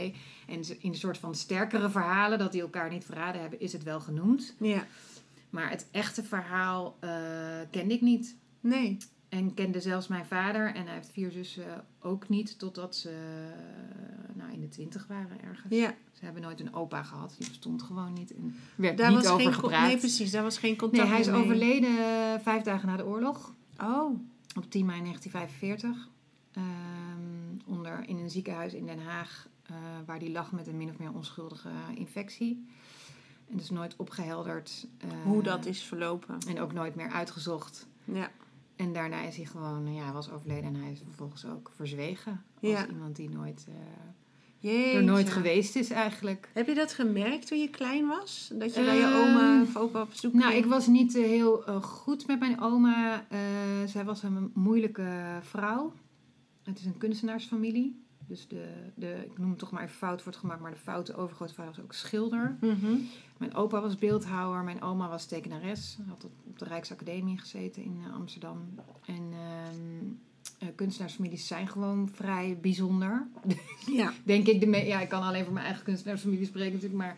En 0.48 0.82
in 0.82 0.90
een 0.90 0.96
soort 0.96 1.18
van 1.18 1.36
sterkere 1.36 1.90
verhalen, 1.90 2.40
dat 2.40 2.52
die 2.52 2.62
elkaar 2.62 2.90
niet 2.90 3.06
verraden 3.06 3.42
hebben, 3.42 3.60
is 3.60 3.74
het 3.74 3.84
wel 3.84 4.00
genoemd. 4.00 4.56
ja, 4.60 4.86
Maar 5.50 5.70
het 5.70 5.88
echte 5.92 6.24
verhaal 6.24 6.98
kende 7.72 7.94
ik 7.94 8.02
niet. 8.02 8.38
nee. 8.60 8.98
En 9.29 9.53
kende 9.53 9.81
zelfs 9.81 10.07
mijn 10.07 10.25
vader 10.25 10.74
en 10.75 10.86
hij 10.86 10.93
heeft 10.93 11.12
vier 11.12 11.31
zussen 11.31 11.86
ook 12.00 12.29
niet, 12.29 12.60
totdat 12.60 12.96
ze 12.96 13.10
eh, 13.10 14.36
nou, 14.36 14.51
in 14.53 14.62
de 14.62 14.67
twintig 14.69 15.07
waren 15.07 15.41
ergens. 15.43 15.75
Ja, 15.75 15.93
Ze 16.12 16.25
hebben 16.25 16.41
nooit 16.41 16.60
een 16.60 16.74
opa 16.74 17.03
gehad, 17.03 17.36
die 17.38 17.48
bestond 17.48 17.81
gewoon 17.84 18.13
niet. 18.13 18.34
En 18.36 18.55
werd 18.75 18.98
daar 18.98 19.10
niet 19.12 19.17
was 19.24 19.27
over 19.31 19.43
geen 19.46 19.53
gepraat. 19.53 19.88
Nee, 19.88 19.98
precies, 19.98 20.31
daar 20.31 20.43
was 20.43 20.57
geen 20.57 20.77
contact 20.77 21.01
Nee, 21.03 21.12
hij 21.12 21.19
is 21.19 21.27
mee. 21.27 21.36
overleden 21.41 21.89
eh, 21.98 22.39
vijf 22.41 22.63
dagen 22.63 22.88
na 22.88 22.96
de 22.98 23.05
oorlog. 23.05 23.53
Oh, 23.81 24.19
Op 24.57 24.72
10 24.72 24.86
mei 24.86 25.00
1945. 25.01 26.10
Ehm, 26.51 27.75
onder, 27.75 28.07
in 28.07 28.17
een 28.17 28.29
ziekenhuis 28.29 28.74
in 28.74 28.86
Den 28.86 29.00
Haag. 29.03 29.48
eh, 29.63 29.75
waar 30.05 30.19
die 30.19 30.31
lag 30.31 30.51
met 30.51 30.67
een 30.67 30.77
min 30.77 30.89
of 30.89 30.98
meer 30.98 31.13
onschuldige 31.13 31.69
infectie. 31.96 32.65
En 33.50 33.57
dus 33.57 33.69
nooit 33.69 33.96
opgehelderd. 33.98 34.88
eh, 34.98 35.10
hoe 35.24 35.43
dat 35.43 35.65
is 35.65 35.81
verlopen. 35.84 36.38
En 36.48 36.60
ook 36.60 36.74
nooit 36.74 36.96
meer 36.96 37.10
uitgezocht. 37.12 37.88
Ja, 38.03 38.31
En 38.77 38.93
daarna 38.93 39.22
is 39.22 39.36
hij 39.36 39.46
gewoon, 39.46 39.93
ja, 39.93 40.12
was 40.12 40.31
overleden 40.31 40.63
en 40.63 40.75
hij 40.81 40.91
is 40.91 41.01
vervolgens 41.05 41.46
ook 41.46 41.72
verzwegen. 41.75 42.31
Als 42.62 42.72
Ja. 42.72 42.88
iemand 42.88 43.15
die 43.15 43.29
nooit, 43.29 43.67
Jeetje. 44.60 44.98
er 44.98 45.03
nooit 45.03 45.29
geweest 45.29 45.75
is 45.75 45.89
eigenlijk. 45.89 46.50
Heb 46.53 46.67
je 46.67 46.74
dat 46.75 46.93
gemerkt 46.93 47.48
toen 47.48 47.60
je 47.60 47.69
klein 47.69 48.07
was? 48.07 48.51
Dat 48.53 48.75
je 48.75 48.84
bij 48.84 48.96
je 48.98 49.03
Ehm, 49.03 49.15
oma 49.15 49.62
of 49.62 49.77
opa 49.77 50.01
op 50.01 50.13
zoek 50.13 50.34
Nou, 50.34 50.51
ging? 50.51 50.63
ik 50.63 50.69
was 50.69 50.88
niet 50.88 51.15
eh, 51.15 51.24
heel 51.24 51.65
eh, 51.65 51.81
goed 51.84 52.27
met 52.27 52.39
mijn 52.39 52.62
oma. 52.62 53.25
Zij 53.86 54.05
was 54.05 54.24
een 54.24 54.51
moeilijke 54.53 55.39
vrouw. 55.41 55.93
Het 56.63 56.79
is 56.79 56.86
een 56.86 56.98
kunstenaarsfamilie. 56.98 58.05
Dus 58.27 58.48
de, 58.48 58.69
de, 58.96 59.22
ik 59.25 59.38
noem 59.38 59.50
het 59.50 59.60
toch 59.60 59.72
maar 59.72 59.84
even 59.84 59.96
fout 59.96 60.24
wordt 60.24 60.38
gemaakt, 60.39 60.62
maar 60.62 60.72
de 60.72 60.77
foute 60.77 61.15
overgrootvader 61.15 61.74
was 61.75 61.84
ook 61.84 61.93
schilder. 61.93 62.57
Mhm. 62.62 62.91
Mijn 63.38 63.56
opa 63.56 63.82
was 63.82 63.98
beeldhouwer, 63.98 64.63
mijn 64.63 64.82
oma 64.82 65.10
was 65.10 65.25
tekenares. 65.25 65.98
Had 66.08 66.24
op 66.24 66.32
op 66.60 66.67
de 66.67 66.74
Rijksacademie 66.74 67.38
gezeten 67.38 67.84
in 67.84 68.01
eh, 68.06 68.13
Amsterdam. 68.13 68.58
En 69.06 69.32
ehm, 69.32 70.06
eh, 70.60 70.67
kunstenaarsfamilies 70.75 71.48
zijn 71.48 71.67
gewoon 71.67 72.10
vrij 72.13 72.58
bijzonder. 72.62 73.27
Ja. 73.86 74.13
Denk 74.24 74.48
ik, 74.48 74.60
de 74.60 74.86
ja, 74.86 75.01
ik 75.01 75.10
kan 75.10 75.22
alleen 75.22 75.44
voor 75.44 75.53
mijn 75.53 75.65
eigen 75.65 75.84
kunstenaarsfamilie 75.84 76.46
spreken 76.46 76.74
natuurlijk, 76.74 77.01
maar 77.01 77.17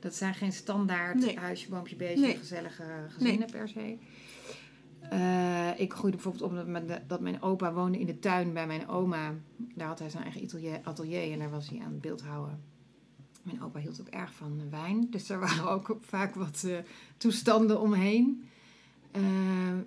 dat 0.00 0.14
zijn 0.14 0.34
geen 0.34 0.52
standaard 0.52 1.14
Nee. 1.20 1.38
huisje, 1.38 1.68
boompje, 1.68 1.96
beestje, 1.96 2.20
Nee. 2.20 2.36
gezellige 2.36 2.84
gezinnen 3.08 3.50
per 3.50 3.68
se. 3.68 3.96
Eh, 5.10 5.80
ik 5.80 5.92
groeide 5.92 6.16
bijvoorbeeld 6.16 6.44
op 6.50 6.54
dat 6.54 6.66
mijn, 6.66 7.02
dat 7.06 7.20
mijn 7.20 7.42
opa 7.42 7.72
woonde 7.72 7.98
in 7.98 8.06
de 8.06 8.18
tuin 8.18 8.52
bij 8.52 8.66
mijn 8.66 8.88
oma. 8.88 9.34
Daar 9.74 9.88
had 9.88 9.98
hij 9.98 10.10
zijn 10.10 10.22
eigen 10.22 10.42
atelier, 10.42 10.80
atelier 10.82 11.32
en 11.32 11.38
daar 11.38 11.50
was 11.50 11.68
hij 11.68 11.78
aan 11.78 11.92
het 11.92 12.00
beeldhouden. 12.00 12.62
Mijn 13.44 13.62
opa 13.62 13.78
hield 13.80 14.00
ook 14.00 14.08
erg 14.08 14.32
van 14.32 14.70
wijn, 14.70 15.06
dus 15.10 15.28
er 15.30 15.38
waren 15.40 15.68
ook 15.74 15.96
vaak 16.00 16.34
wat 16.34 16.64
eh, 16.66 16.76
toestanden 17.16 17.80
omheen. 17.80 18.48
Eh, 19.10 19.22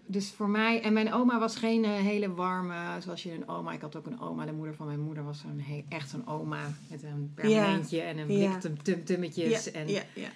dus 0.05 0.31
voor 0.31 0.49
mij, 0.49 0.81
en 0.81 0.93
mijn 0.93 1.13
oma 1.13 1.39
was 1.39 1.55
geen 1.55 1.83
eh, 1.83 1.91
hele 1.91 2.33
warme, 2.33 3.01
zoals 3.01 3.23
je 3.23 3.33
een 3.33 3.47
oma, 3.47 3.71
ik 3.73 3.81
had 3.81 3.95
ook 3.95 4.05
een 4.05 4.19
oma, 4.19 4.45
de 4.45 4.51
moeder 4.53 4.75
van 4.75 4.85
mijn 4.87 4.99
moeder 4.99 5.23
was 5.23 5.39
zo'n 5.39 5.59
he- 5.59 5.83
echt 5.89 6.09
zo'n 6.09 6.27
oma 6.27 6.59
met 6.89 7.03
een 7.03 7.31
permanentje 7.35 8.01
en 8.01 8.17
een 8.17 8.27
blik 8.27 8.59
tum, 8.59 8.83
tum, 8.83 9.03
tummetjes. 9.03 9.65
Ja, 9.65 9.71
en 9.71 9.87
ja, 9.87 10.01
ja. 10.15 10.29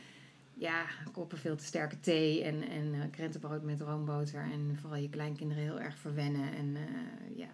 ja, 0.53 0.83
koppen 1.11 1.37
veel 1.37 1.55
te 1.55 1.63
sterke 1.65 1.99
thee 1.99 2.43
en, 2.43 2.69
en 2.69 2.93
eh, 2.93 2.99
krentenbrood 3.11 3.63
met 3.63 3.81
roomboter. 3.81 4.41
En 4.51 4.77
vooral 4.81 4.99
je 4.99 5.09
kleinkinderen 5.09 5.63
heel 5.63 5.79
erg 5.79 5.97
verwennen. 5.97 6.53
En, 6.53 6.75
eh, 6.75 7.37
ja. 7.37 7.49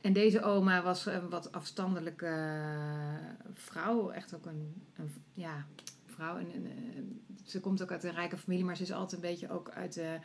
En 0.00 0.12
deze 0.12 0.42
oma 0.42 0.82
was 0.82 1.06
een 1.06 1.28
wat 1.28 1.52
afstandelijke 1.52 2.26
eh, 2.26 3.14
vrouw. 3.52 4.10
Echt 4.10 4.34
ook 4.34 4.46
een, 4.46 4.74
een 4.96 5.10
ja, 5.32 5.66
vrouw. 6.06 6.36
En, 6.38 6.52
en, 6.54 6.66
eh, 6.66 6.72
ze 7.44 7.60
komt 7.60 7.82
ook 7.82 7.92
uit 7.92 8.04
een 8.04 8.12
rijke 8.14 8.36
familie, 8.36 8.64
maar 8.64 8.76
ze 8.76 8.82
is 8.82 8.92
altijd 8.92 9.22
een 9.22 9.28
beetje 9.28 9.50
ook 9.50 9.70
uit 9.70 9.94
de... 9.94 10.18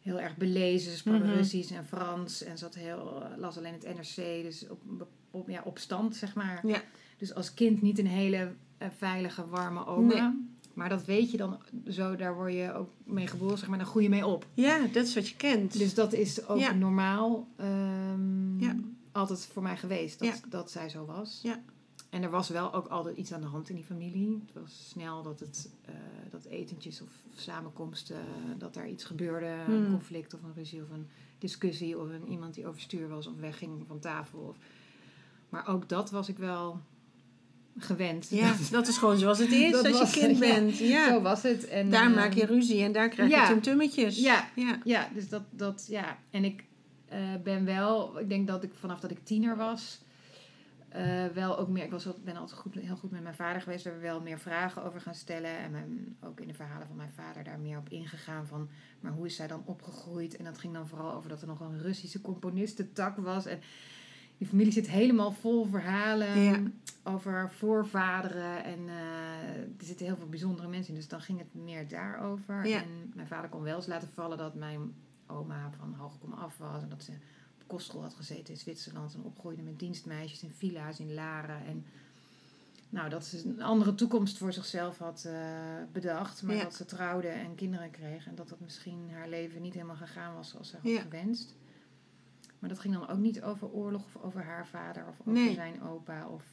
Heel 0.00 0.20
erg 0.20 0.36
belezen, 0.36 0.90
ze 0.90 0.96
sprak 0.96 1.18
Mhm. 1.22 1.30
Russisch 1.32 1.72
en 1.72 1.84
Frans 1.86 2.42
en 2.42 2.58
zat 2.58 2.74
heel, 2.74 3.22
eh, 3.24 3.36
las 3.38 3.56
alleen 3.58 3.72
het 3.72 3.94
NRC, 3.94 4.42
dus 4.42 4.68
op, 4.68 5.06
op, 5.30 5.48
ja, 5.48 5.62
op 5.64 5.78
stand, 5.78 6.16
zeg 6.16 6.34
maar. 6.34 6.66
Ja. 6.66 6.82
Dus 7.18 7.34
als 7.34 7.54
kind 7.54 7.82
niet 7.82 7.98
een 7.98 8.06
hele 8.06 8.52
veilige, 8.96 9.48
warme 9.48 9.86
oma. 9.86 10.28
Nee. 10.28 10.50
Maar 10.74 10.88
dat 10.88 11.04
weet 11.04 11.30
je 11.30 11.36
dan 11.36 11.62
zo, 11.88 12.16
daar 12.16 12.34
word 12.34 12.52
je 12.52 12.72
ook 12.74 12.90
mee 13.04 13.26
geboren, 13.26 13.58
zeg 13.58 13.68
maar, 13.68 13.78
dan 13.78 13.86
groei 13.86 14.04
je 14.04 14.10
mee 14.10 14.26
op. 14.26 14.46
Ja, 14.54 14.78
dat 14.92 15.04
is 15.06 15.14
wat 15.14 15.28
je 15.28 15.36
kent. 15.36 15.78
Dus 15.78 15.94
dat 15.94 16.12
is 16.12 16.46
ook 16.46 16.58
Ja. 16.58 16.72
normaal 16.72 17.48
ehm, 17.56 18.58
Ja. 18.60 18.76
Altijd 19.12 19.46
voor 19.52 19.62
mij 19.62 19.76
geweest, 19.76 20.18
dat, 20.18 20.28
Ja. 20.28 20.34
dat 20.48 20.70
zij 20.70 20.88
zo 20.88 21.04
was. 21.04 21.40
Ja. 21.42 21.62
En 22.10 22.22
er 22.22 22.30
was 22.30 22.48
wel 22.48 22.72
ook 22.74 22.86
altijd 22.86 23.16
iets 23.16 23.32
aan 23.32 23.40
de 23.40 23.46
hand 23.46 23.68
in 23.68 23.74
die 23.74 23.84
familie. 23.84 24.42
Het 24.46 24.62
was 24.62 24.88
snel 24.88 25.22
dat 25.22 25.40
het, 25.40 25.70
eh, 25.84 25.94
dat 26.30 26.44
etentjes 26.44 27.00
of 27.02 27.08
samenkomsten, 27.36 28.16
dat 28.58 28.74
daar 28.74 28.88
iets 28.88 29.04
gebeurde. 29.04 29.46
Een 29.46 29.64
Hmm. 29.82 29.90
conflict 29.90 30.34
of 30.34 30.42
een 30.42 30.52
ruzie 30.54 30.82
of 30.82 30.90
een 30.90 31.06
discussie 31.38 31.98
of 31.98 32.08
een, 32.08 32.28
iemand 32.28 32.54
die 32.54 32.66
overstuur 32.66 33.08
was 33.08 33.26
of 33.26 33.34
wegging 33.40 33.84
van 33.86 33.98
tafel. 33.98 34.38
Of, 34.40 34.56
maar 35.48 35.66
ook 35.68 35.88
dat 35.88 36.10
was 36.10 36.28
ik 36.28 36.36
wel 36.38 36.80
gewend. 37.78 38.28
ja, 38.30 38.54
dat 38.70 38.88
is 38.88 38.96
gewoon 38.98 39.18
zoals 39.18 39.38
het 39.38 39.52
is 39.52 39.70
Dat 39.72 39.86
als 39.86 39.98
was- 39.98 40.14
je 40.14 40.20
kind 40.20 40.38
ja, 40.38 40.54
bent. 40.54 40.78
Ja. 40.78 41.08
Zo 41.08 41.20
was 41.20 41.42
het. 41.42 41.68
En, 41.68 41.90
Daar 41.90 42.08
eh, 42.10 42.14
maak 42.16 42.32
je 42.32 42.46
ruzie 42.46 42.82
en 42.82 42.92
daar 42.92 43.08
krijg 43.08 43.30
je 43.30 43.46
tumtummetjes. 43.52 44.18
Ja. 44.18 44.48
ja. 44.54 44.78
Ja, 44.84 45.08
dus 45.14 45.28
dat, 45.28 45.42
dat 45.50 45.86
ja. 45.88 46.18
En 46.30 46.44
ik 46.44 46.64
eh, 47.12 47.42
ben 47.42 47.64
wel, 47.64 48.18
ik 48.20 48.28
denk 48.28 48.46
dat 48.46 48.62
ik 48.64 48.74
vanaf 48.74 49.00
dat 49.00 49.10
ik 49.10 49.24
tiener 49.24 49.56
was, 49.56 50.04
eh, 50.88 51.26
wel 51.26 51.58
ook 51.58 51.68
meer, 51.68 51.84
ik 51.84 51.90
was, 51.90 52.08
ben 52.24 52.36
altijd 52.36 52.58
goed, 52.58 52.74
heel 52.74 52.96
goed 52.96 53.10
met 53.10 53.22
mijn 53.22 53.34
vader 53.34 53.62
geweest, 53.62 53.84
daar 53.84 54.00
wel 54.00 54.20
meer 54.20 54.38
vragen 54.38 54.84
over 54.84 55.00
gaan 55.00 55.14
stellen. 55.14 55.58
En 55.58 55.70
mijn, 55.70 56.16
ook 56.24 56.40
in 56.40 56.48
de 56.48 56.54
verhalen 56.54 56.86
van 56.86 56.96
mijn 56.96 57.10
vader 57.16 57.44
daar 57.44 57.58
meer 57.58 57.78
op 57.78 57.88
ingegaan 57.88 58.46
van, 58.46 58.68
maar 59.00 59.12
hoe 59.12 59.26
is 59.26 59.36
zij 59.36 59.46
dan 59.46 59.62
opgegroeid? 59.64 60.36
En 60.36 60.44
dat 60.44 60.58
ging 60.58 60.72
dan 60.74 60.88
vooral 60.88 61.12
over 61.12 61.28
dat 61.28 61.40
er 61.40 61.46
nog 61.46 61.60
een 61.60 61.80
Russische 61.82 62.20
componistentak 62.20 63.16
was. 63.16 63.46
En 63.46 63.60
die 64.38 64.46
familie 64.50 64.72
zit 64.72 64.88
helemaal 64.88 65.32
vol 65.32 65.64
verhalen 65.64 66.38
Ja. 66.40 66.60
over 67.02 67.50
voorvaderen. 67.50 68.64
En 68.64 68.88
eh, 68.88 69.56
er 69.78 69.84
zitten 69.84 70.06
heel 70.06 70.16
veel 70.16 70.28
bijzondere 70.28 70.68
mensen 70.68 70.92
in. 70.92 70.98
Dus 70.98 71.08
dan 71.08 71.20
ging 71.20 71.38
het 71.38 71.54
meer 71.54 71.88
daarover. 71.88 72.66
Ja. 72.66 72.82
En 72.82 73.12
mijn 73.14 73.26
vader 73.28 73.50
kon 73.50 73.62
wel 73.62 73.76
eens 73.76 73.86
laten 73.86 74.08
vallen 74.14 74.38
dat 74.38 74.54
mijn 74.54 74.94
oma 75.32 75.70
van 75.78 75.94
hoog 75.94 76.18
kom 76.18 76.32
af 76.32 76.56
was. 76.58 76.82
En 76.82 76.88
dat 76.88 77.02
ze 77.02 77.12
op 77.60 77.68
kostschool 77.68 78.02
had 78.02 78.14
gezeten 78.14 78.54
in 78.54 78.60
Zwitserland. 78.60 79.14
En 79.14 79.22
opgroeide 79.22 79.62
met 79.62 79.78
dienstmeisjes 79.78 80.42
in 80.42 80.50
villa's 80.50 80.98
in 81.00 81.14
Laren. 81.14 81.64
En 81.66 81.84
nou, 82.88 83.08
dat 83.10 83.24
ze 83.24 83.44
een 83.46 83.62
andere 83.62 83.94
toekomst 83.94 84.38
voor 84.38 84.52
zichzelf 84.52 84.98
had 84.98 85.24
eh, 85.24 85.34
bedacht. 85.92 86.42
Maar 86.42 86.54
Ja. 86.54 86.62
dat 86.62 86.74
ze 86.74 86.84
trouwde 86.84 87.28
en 87.28 87.54
kinderen 87.54 87.90
kreeg. 87.90 88.26
En 88.26 88.34
dat 88.34 88.48
dat 88.48 88.60
misschien 88.60 89.10
haar 89.12 89.28
leven 89.28 89.62
niet 89.62 89.74
helemaal 89.74 89.96
gegaan 89.96 90.34
was 90.34 90.48
zoals 90.48 90.68
ze 90.68 90.76
had 90.76 90.90
Ja. 90.90 91.00
gewenst. 91.00 91.54
Maar 92.58 92.68
dat 92.70 92.78
ging 92.78 92.94
dan 92.94 93.08
ook 93.08 93.18
niet 93.18 93.42
over 93.42 93.68
oorlog 93.70 94.04
of 94.04 94.22
over 94.22 94.44
haar 94.44 94.66
vader 94.66 95.02
of 95.08 95.20
over 95.20 95.32
Nee. 95.32 95.54
zijn 95.54 95.82
opa. 95.82 96.28
Of... 96.28 96.44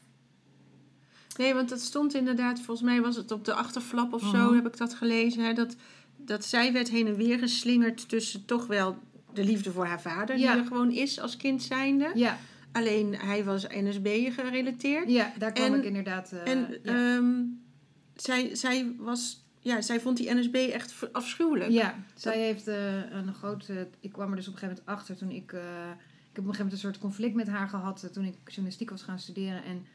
Nee, 1.38 1.54
want 1.54 1.70
dat 1.70 1.80
stond 1.82 2.14
inderdaad, 2.14 2.58
volgens 2.62 2.82
mij 2.90 3.02
was 3.02 3.16
het 3.16 3.32
op 3.32 3.46
de 3.46 3.54
achterflap 3.54 4.14
of 4.14 4.22
zo, 4.22 4.46
Mhm. 4.46 4.54
heb 4.56 4.68
ik 4.68 4.78
dat 4.78 4.94
gelezen. 4.94 5.44
Hè, 5.46 5.54
dat, 5.54 5.76
dat 6.26 6.46
zij 6.46 6.74
werd 6.74 6.90
heen 6.90 7.08
en 7.08 7.16
weer 7.16 7.40
geslingerd 7.40 8.10
tussen 8.10 8.46
toch 8.46 8.68
wel 8.68 8.98
de 9.34 9.44
liefde 9.44 9.72
voor 9.72 9.86
haar 9.86 10.02
vader, 10.02 10.38
Ja. 10.38 10.52
die 10.54 10.62
er 10.62 10.68
gewoon 10.68 10.92
is 10.92 11.20
als 11.20 11.38
kind 11.38 11.64
zijnde. 11.64 12.12
Ja, 12.16 12.38
Alleen 12.72 13.16
hij 13.16 13.44
was 13.44 13.68
NSB 13.68 14.08
gerelateerd. 14.34 15.10
ja, 15.10 15.34
daar 15.38 15.52
kwam 15.52 15.74
En- 15.74 15.80
ik 15.80 15.84
inderdaad... 15.86 16.32
eh, 16.32 16.52
en 16.52 16.80
ja. 16.84 17.16
ehm, 17.16 17.34
zij, 18.16 18.56
zij, 18.56 18.92
was, 18.98 19.46
ja, 19.60 19.82
zij 19.82 20.00
vond 20.00 20.18
die 20.18 20.34
NSB 20.34 20.56
echt 20.56 20.94
afschuwelijk. 21.12 21.72
Ja, 21.72 21.96
zij 22.16 22.40
heeft 22.40 22.68
eh, 22.68 22.96
een 23.12 23.34
grote. 23.34 23.88
Ik 24.00 24.12
kwam 24.12 24.30
er 24.30 24.36
dus 24.36 24.48
op 24.48 24.54
een 24.54 24.60
gegeven 24.60 24.84
moment 24.86 25.00
achter 25.02 25.16
toen 25.18 25.32
ik. 25.32 25.52
eh, 25.54 25.60
ik 26.30 26.36
heb 26.36 26.44
op 26.44 26.50
een 26.50 26.56
gegeven 26.56 26.58
moment 26.58 26.72
een 26.72 26.78
soort 26.78 26.98
conflict 27.00 27.36
met 27.36 27.48
haar 27.48 27.68
gehad 27.70 28.04
eh, 28.04 28.10
toen 28.10 28.24
ik 28.26 28.36
journalistiek 28.46 28.90
was 28.90 29.02
gaan 29.02 29.20
studeren. 29.20 29.64
En 29.64 29.86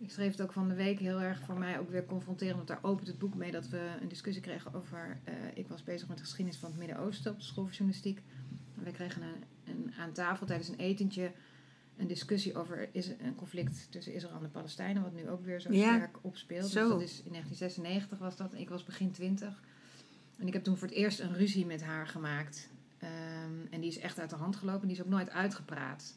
ik 0.00 0.10
schreef 0.10 0.30
het 0.30 0.42
ook 0.42 0.52
van 0.52 0.68
de 0.68 0.74
week 0.74 0.98
heel 0.98 1.20
erg 1.20 1.40
voor 1.40 1.58
mij 1.58 1.78
ook 1.78 1.90
weer 1.90 2.04
confronterend. 2.06 2.56
Want 2.56 2.68
daar 2.68 2.78
opent 2.82 3.06
het 3.06 3.18
boek 3.18 3.34
mee 3.34 3.50
dat 3.50 3.68
we 3.68 3.90
een 4.00 4.08
discussie 4.08 4.42
kregen 4.42 4.74
over. 4.74 5.20
eh, 5.24 5.34
ik 5.54 5.68
was 5.68 5.82
bezig 5.84 6.08
met 6.08 6.16
de 6.16 6.22
geschiedenis 6.22 6.58
van 6.60 6.70
het 6.70 6.78
Midden-Oosten 6.78 7.32
op 7.32 7.38
de 7.38 7.44
school 7.44 7.64
voor 7.64 7.72
journalistiek. 7.72 8.22
En 8.76 8.84
we 8.84 8.90
kregen 8.90 9.22
een, 9.22 9.44
een, 9.64 9.92
aan 9.98 10.12
tafel 10.12 10.46
tijdens 10.46 10.68
een 10.68 10.78
etentje 10.78 11.32
een 11.96 12.06
discussie 12.06 12.54
over 12.56 12.88
is 12.92 13.08
een 13.08 13.34
conflict 13.34 13.86
tussen 13.90 14.14
Israël 14.14 14.36
en 14.36 14.42
de 14.42 14.48
Palestijnen, 14.48 15.02
wat 15.02 15.12
nu 15.14 15.28
ook 15.28 15.44
weer 15.44 15.60
zo 15.60 15.72
Ja, 15.72 15.94
sterk 15.94 16.16
opspeelt. 16.20 16.70
zo. 16.70 16.80
Dus 16.80 16.90
dat 16.90 17.00
is 17.00 17.22
in 17.22 17.32
1996 17.32 18.18
was 18.18 18.36
dat. 18.36 18.54
Ik 18.54 18.68
was 18.68 18.84
begin 18.84 19.10
20. 19.10 19.62
En 20.38 20.46
ik 20.46 20.52
heb 20.52 20.64
toen 20.64 20.76
voor 20.76 20.88
het 20.88 20.96
eerst 20.96 21.20
een 21.20 21.34
ruzie 21.34 21.66
met 21.66 21.82
haar 21.82 22.06
gemaakt. 22.06 22.68
Ehm, 22.98 23.10
en 23.70 23.80
die 23.80 23.90
is 23.90 23.98
echt 23.98 24.18
uit 24.18 24.30
de 24.30 24.36
hand 24.36 24.56
gelopen. 24.56 24.88
Die 24.88 24.96
is 24.96 25.02
ook 25.02 25.08
nooit 25.08 25.30
uitgepraat. 25.30 26.16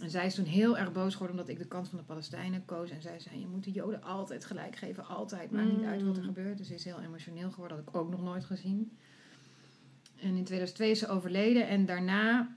En 0.00 0.10
zij 0.10 0.26
is 0.26 0.34
toen 0.34 0.44
heel 0.44 0.78
erg 0.78 0.92
boos 0.92 1.12
geworden 1.12 1.36
omdat 1.38 1.52
ik 1.52 1.58
de 1.58 1.68
kant 1.68 1.88
van 1.88 1.98
de 1.98 2.04
Palestijnen 2.04 2.64
koos. 2.64 2.90
En 2.90 3.02
zij 3.02 3.20
zei, 3.20 3.40
je 3.40 3.46
moet 3.46 3.64
de 3.64 3.70
Joden 3.70 4.02
altijd 4.02 4.44
gelijk 4.44 4.76
geven. 4.76 5.06
Altijd. 5.06 5.50
Maakt 5.50 5.72
niet 5.72 5.84
uit 5.84 6.02
wat 6.02 6.16
er 6.16 6.22
Mm. 6.22 6.28
gebeurt. 6.28 6.58
Dus 6.58 6.66
ze 6.66 6.74
is 6.74 6.84
heel 6.84 7.00
emotioneel 7.00 7.50
geworden. 7.50 7.76
Dat 7.76 7.86
had 7.86 7.94
ik 7.94 8.00
ook 8.00 8.10
nog 8.10 8.22
nooit 8.22 8.44
gezien. 8.44 8.92
En 10.20 10.28
in 10.36 10.44
2002 10.44 10.90
is 10.90 10.98
ze 10.98 11.08
overleden. 11.08 11.68
En 11.68 11.86
daarna, 11.86 12.56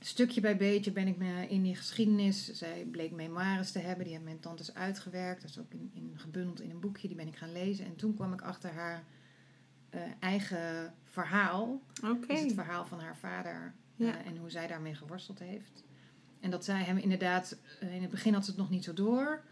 stukje 0.00 0.40
bij 0.40 0.56
beetje, 0.56 0.92
ben 0.92 1.06
ik 1.06 1.16
me 1.16 1.46
in 1.48 1.62
die 1.62 1.76
geschiedenis... 1.76 2.52
Zij 2.52 2.86
bleek 2.90 3.12
memoires 3.12 3.72
te 3.72 3.78
hebben. 3.78 4.04
Die 4.04 4.12
hebben 4.14 4.30
mijn 4.30 4.42
tantes 4.42 4.74
uitgewerkt. 4.74 5.40
Dat 5.42 5.50
is 5.50 5.58
ook 5.58 5.72
in, 5.72 5.90
in, 5.94 6.12
gebundeld 6.14 6.60
in 6.60 6.70
een 6.70 6.80
boekje. 6.80 7.08
Die 7.08 7.16
ben 7.16 7.26
ik 7.28 7.36
gaan 7.36 7.52
lezen. 7.52 7.84
En 7.86 7.96
toen 7.96 8.14
kwam 8.14 8.32
ik 8.32 8.40
achter 8.42 8.70
haar 8.72 9.04
eh, 9.90 10.00
eigen 10.20 10.94
verhaal. 11.04 11.80
Oké. 12.04 12.26
Dus 12.26 12.40
het 12.40 12.52
verhaal 12.52 12.84
van 12.86 13.00
haar 13.00 13.16
vader 13.16 13.74
Ja. 13.96 14.18
eh, 14.18 14.26
en 14.26 14.36
hoe 14.36 14.50
zij 14.50 14.66
daarmee 14.66 14.94
geworsteld 14.94 15.38
heeft. 15.38 15.84
En 16.40 16.50
dat 16.50 16.64
zij 16.64 16.82
hem 16.82 16.96
inderdaad, 16.96 17.56
eh, 17.80 17.94
in 17.94 18.02
het 18.02 18.10
begin 18.10 18.32
had 18.34 18.44
ze 18.44 18.50
het 18.50 18.58
nog 18.60 18.70
niet 18.70 18.84
zo 18.84 18.92
door. 18.92 19.42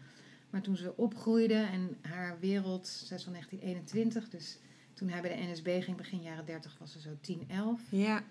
Maar 0.49 0.61
toen 0.61 0.75
ze 0.77 0.97
opgroeide 0.97 1.53
en 1.53 1.97
haar 2.01 2.39
wereld, 2.39 2.87
zij 2.87 3.17
is 3.17 3.23
van 3.23 3.31
1921, 3.33 4.29
dus 4.29 4.57
toen 4.93 5.09
hij 5.09 5.21
bij 5.21 5.35
de 5.35 5.51
NSB 5.51 5.83
ging, 5.83 5.97
begin 5.97 6.21
jaren 6.21 6.45
30, 6.45 6.75
was 6.79 6.91
ze 6.91 6.99
zo 6.99 7.17
10, 7.21 7.43
11. 7.47 7.81
Ja, 7.89 8.23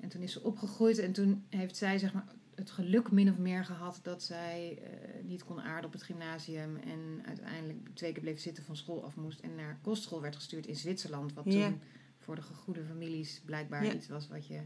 En 0.00 0.08
toen 0.08 0.22
is 0.22 0.32
ze 0.32 0.42
opgegroeid 0.42 0.98
en 0.98 1.12
toen 1.12 1.44
heeft 1.48 1.76
zij 1.76 1.98
zeg 1.98 2.12
maar, 2.12 2.24
het 2.54 2.70
geluk 2.70 3.10
min 3.10 3.30
of 3.30 3.38
meer 3.38 3.64
gehad 3.64 4.00
dat 4.02 4.22
zij 4.22 4.78
eh, 4.82 5.24
niet 5.24 5.44
kon 5.44 5.60
aarden 5.60 5.84
op 5.86 5.92
het 5.92 6.02
gymnasium. 6.02 6.76
En 6.76 7.22
uiteindelijk 7.26 7.88
twee 7.94 8.12
keer 8.12 8.22
bleef 8.22 8.40
zitten 8.40 8.64
van 8.64 8.76
school 8.76 9.04
af 9.04 9.16
moest 9.16 9.40
en 9.40 9.54
naar 9.54 9.78
kostschool 9.82 10.20
werd 10.20 10.36
gestuurd 10.36 10.66
in 10.66 10.76
Zwitserland. 10.76 11.32
Wat 11.32 11.44
Ja. 11.52 11.66
toen 11.68 11.80
voor 12.18 12.34
de 12.34 12.42
gegoede 12.42 12.84
families 12.84 13.40
blijkbaar 13.44 13.84
Ja. 13.84 13.92
iets 13.92 14.08
was 14.08 14.28
wat 14.28 14.46
je 14.46 14.60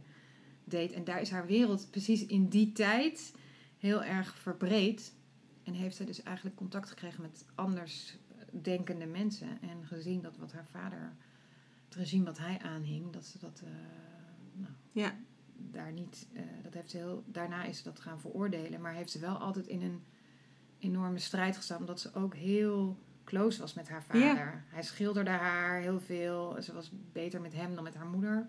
deed. 0.65 0.93
En 0.93 1.05
daar 1.05 1.21
is 1.21 1.31
haar 1.31 1.47
wereld 1.47 1.91
precies 1.91 2.27
in 2.27 2.49
die 2.49 2.73
tijd 2.73 3.35
heel 3.79 4.03
erg 4.05 4.37
verbreed. 4.39 5.15
En 5.63 5.73
heeft 5.73 5.97
zij 5.97 6.07
dus 6.07 6.23
eigenlijk 6.23 6.57
contact 6.57 6.89
gekregen 6.89 7.23
met 7.23 7.45
anders 7.55 8.17
denkende 8.51 9.07
mensen. 9.07 9.49
En 9.61 9.87
gezien 9.87 10.23
dat 10.23 10.37
wat 10.37 10.53
haar 10.53 10.67
vader, 10.71 11.13
het 11.85 11.95
regime 11.95 12.25
wat 12.25 12.39
hij 12.39 12.59
aanhing, 12.63 13.13
dat 13.13 13.25
ze 13.25 13.39
dat. 13.39 13.63
eh, 13.65 13.71
nou, 14.53 14.73
Ja. 14.93 15.15
daar 15.57 15.93
niet, 15.93 16.29
eh, 16.33 16.43
dat 16.63 16.75
heeft 16.75 16.91
ze 16.91 16.97
heel, 16.97 17.25
daarna 17.27 17.65
is 17.65 17.77
ze 17.79 17.83
dat 17.85 18.01
gaan 18.01 18.21
veroordelen. 18.21 18.81
Maar 18.81 18.95
heeft 18.95 19.11
ze 19.11 19.19
wel 19.19 19.37
altijd 19.37 19.67
in 19.67 19.83
een 19.83 20.03
enorme 20.79 21.19
strijd 21.19 21.57
gestaan. 21.57 21.79
Omdat 21.81 22.01
ze 22.01 22.15
ook 22.15 22.35
heel 22.35 22.99
close 23.25 23.61
was 23.61 23.75
met 23.75 23.89
haar 23.89 24.03
vader. 24.05 24.21
Ja. 24.23 24.65
Hij 24.69 24.83
schilderde 24.83 25.31
haar 25.31 25.81
heel 25.81 26.01
veel. 26.01 26.57
Ze 26.63 26.73
was 26.73 26.91
beter 27.13 27.41
met 27.41 27.53
hem 27.53 27.75
dan 27.75 27.85
met 27.85 27.95
haar 27.95 28.07
moeder. 28.07 28.49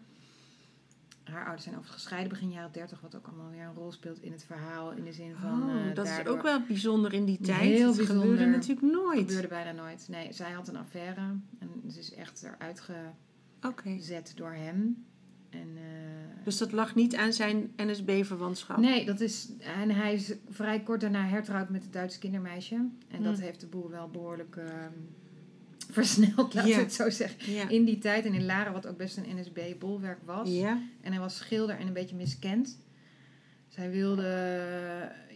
Haar 1.24 1.42
ouders 1.44 1.64
zijn 1.64 1.76
overigens 1.76 2.02
gescheiden 2.02 2.30
begin 2.32 2.50
jaren 2.52 2.72
30. 2.72 3.02
Wat 3.02 3.16
ook 3.16 3.28
allemaal 3.28 3.50
weer 3.50 3.62
een 3.64 3.74
rol 3.74 3.92
speelt 3.92 4.22
in 4.22 4.32
het 4.32 4.44
verhaal. 4.44 4.92
In 4.92 5.04
de 5.04 5.12
zin 5.14 5.36
van... 5.42 5.64
Oh, 5.64 5.96
dat 5.96 6.08
is 6.08 6.26
ook 6.26 6.42
wel 6.42 6.62
bijzonder 6.68 7.14
in 7.14 7.26
die 7.26 7.40
tijd. 7.42 7.60
Heel 7.60 7.96
dat 7.96 8.06
gebeurde 8.06 8.24
bijzonder. 8.28 8.50
natuurlijk 8.50 8.88
nooit. 8.94 9.20
gebeurde 9.20 9.48
bijna 9.48 9.72
nooit. 9.72 10.06
Nee, 10.10 10.34
zij 10.34 10.52
had 10.52 10.68
een 10.68 10.76
affaire. 10.78 11.22
En 11.60 11.92
ze 11.92 12.00
is 12.00 12.14
echt 12.14 12.44
eruit 12.44 12.84
gezet 13.76 14.32
door 14.36 14.54
hem. 14.54 15.06
En, 15.50 15.68
eh, 15.76 16.44
Dus 16.44 16.58
dat 16.58 16.72
lag 16.72 16.96
niet 16.96 17.16
aan 17.16 17.34
zijn 17.34 17.72
NSB-verwantschap. 17.78 18.78
Nee, 18.78 19.06
dat 19.06 19.20
is. 19.20 19.50
En 19.60 19.90
hij 19.90 20.14
is 20.14 20.34
vrij 20.50 20.80
kort 20.84 21.02
daarna 21.02 21.26
hertrouwd 21.26 21.70
met 21.70 21.84
het 21.84 21.94
Duitse 21.94 22.20
kindermeisje. 22.20 22.76
En 23.08 23.24
dat 23.24 23.34
Hmm. 23.36 23.44
heeft 23.44 23.60
de 23.60 23.68
boel 23.68 23.90
wel 23.90 24.10
behoorlijk 24.10 24.56
ehm, 24.56 24.92
versneld, 25.92 26.54
laat 26.54 26.68
Ja. 26.68 26.74
ik 26.76 26.80
het 26.84 26.94
zo 26.94 27.10
zeggen. 27.10 27.52
Ja. 27.54 27.70
In 27.70 27.86
die 27.86 27.98
tijd 27.98 28.26
en 28.26 28.34
in 28.34 28.46
Laren, 28.46 28.74
wat 28.74 28.88
ook 28.88 28.98
best 28.98 29.18
een 29.18 29.36
NSB-bolwerk 29.40 30.20
was. 30.26 30.50
ja. 30.50 30.82
En 31.02 31.12
hij 31.12 31.22
was 31.22 31.38
schilder 31.38 31.78
en 31.80 31.88
een 31.88 31.94
beetje 31.94 32.16
miskend. 32.16 32.78
Dus 33.68 33.76
hij 33.76 33.92
wilde, 33.92 34.22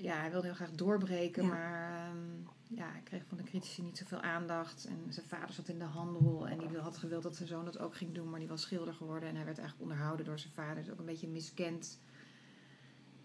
ja, 0.02 0.20
hij 0.20 0.32
wilde 0.32 0.46
heel 0.48 0.56
graag 0.56 0.72
doorbreken, 0.72 1.48
maar 1.48 1.92
ehm, 1.92 2.78
ja, 2.80 2.90
hij 2.92 3.02
kreeg 3.04 3.24
van 3.28 3.38
de 3.38 3.44
critici 3.44 3.82
niet 3.82 3.98
zoveel 3.98 4.22
aandacht. 4.22 4.86
En 4.86 5.14
zijn 5.14 5.26
vader 5.26 5.54
zat 5.54 5.68
in 5.70 5.80
de 5.80 5.86
handel 5.86 6.48
en 6.48 6.58
die 6.58 6.78
had 6.78 6.98
gewild 6.98 7.24
dat 7.24 7.36
zijn 7.36 7.48
zoon 7.48 7.66
dat 7.66 7.80
ook 7.80 7.96
ging 7.96 8.14
doen, 8.14 8.30
maar 8.30 8.40
die 8.40 8.48
was 8.48 8.62
schilder 8.62 8.94
geworden. 8.94 9.30
En 9.30 9.36
hij 9.36 9.46
werd 9.46 9.58
eigenlijk 9.58 9.90
onderhouden 9.90 10.26
door 10.26 10.40
zijn 10.40 10.54
vader. 10.54 10.84
Dus 10.84 10.92
ook 10.92 11.00
een 11.00 11.06
beetje 11.06 11.28
een 11.28 11.34
miskend 11.34 12.00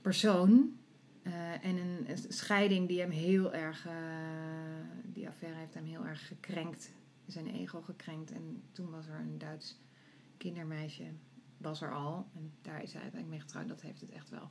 persoon. 0.00 0.70
Eh, 1.22 1.32
en 1.64 1.76
een, 1.76 2.04
een 2.06 2.18
scheiding 2.28 2.88
die 2.88 3.00
hem 3.00 3.10
heel 3.10 3.52
erg, 3.52 3.86
eh, 3.86 3.92
die 5.04 5.28
affaire 5.28 5.58
heeft 5.58 5.74
hem 5.74 5.84
heel 5.84 6.06
erg 6.06 6.26
gekrenkt. 6.26 6.90
Zijn 7.32 7.46
ego 7.46 7.80
gekrenkt. 7.80 8.32
En 8.32 8.62
toen 8.72 8.90
was 8.90 9.06
er 9.06 9.14
een 9.14 9.38
Duits 9.38 9.78
kindermeisje 10.36 11.04
was 11.56 11.82
er 11.82 11.94
al. 11.94 12.26
En 12.34 12.52
daar 12.62 12.82
is 12.82 12.92
hij 12.92 13.02
uiteindelijk 13.02 13.28
mee 13.28 13.40
getrouwd. 13.40 13.68
Dat 13.68 13.80
heeft 13.80 14.00
het 14.00 14.10
echt 14.10 14.30
wel 14.30 14.50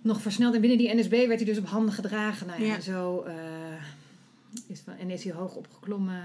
nog 0.00 0.20
versneld. 0.20 0.54
En 0.54 0.60
binnen 0.60 0.78
die 0.78 0.94
NSB 0.94 1.10
werd 1.10 1.40
hij 1.40 1.44
dus 1.44 1.58
op 1.58 1.66
handen 1.66 1.94
gedragen. 1.94 2.46
Nou 2.46 2.62
ja, 2.62 2.80
zo 2.80 3.22
eh, 3.22 3.82
is 4.66 4.80
van, 4.80 4.94
en 4.96 5.10
is 5.10 5.24
hij 5.24 5.32
hoog 5.32 5.54
opgeklommen. 5.54 6.22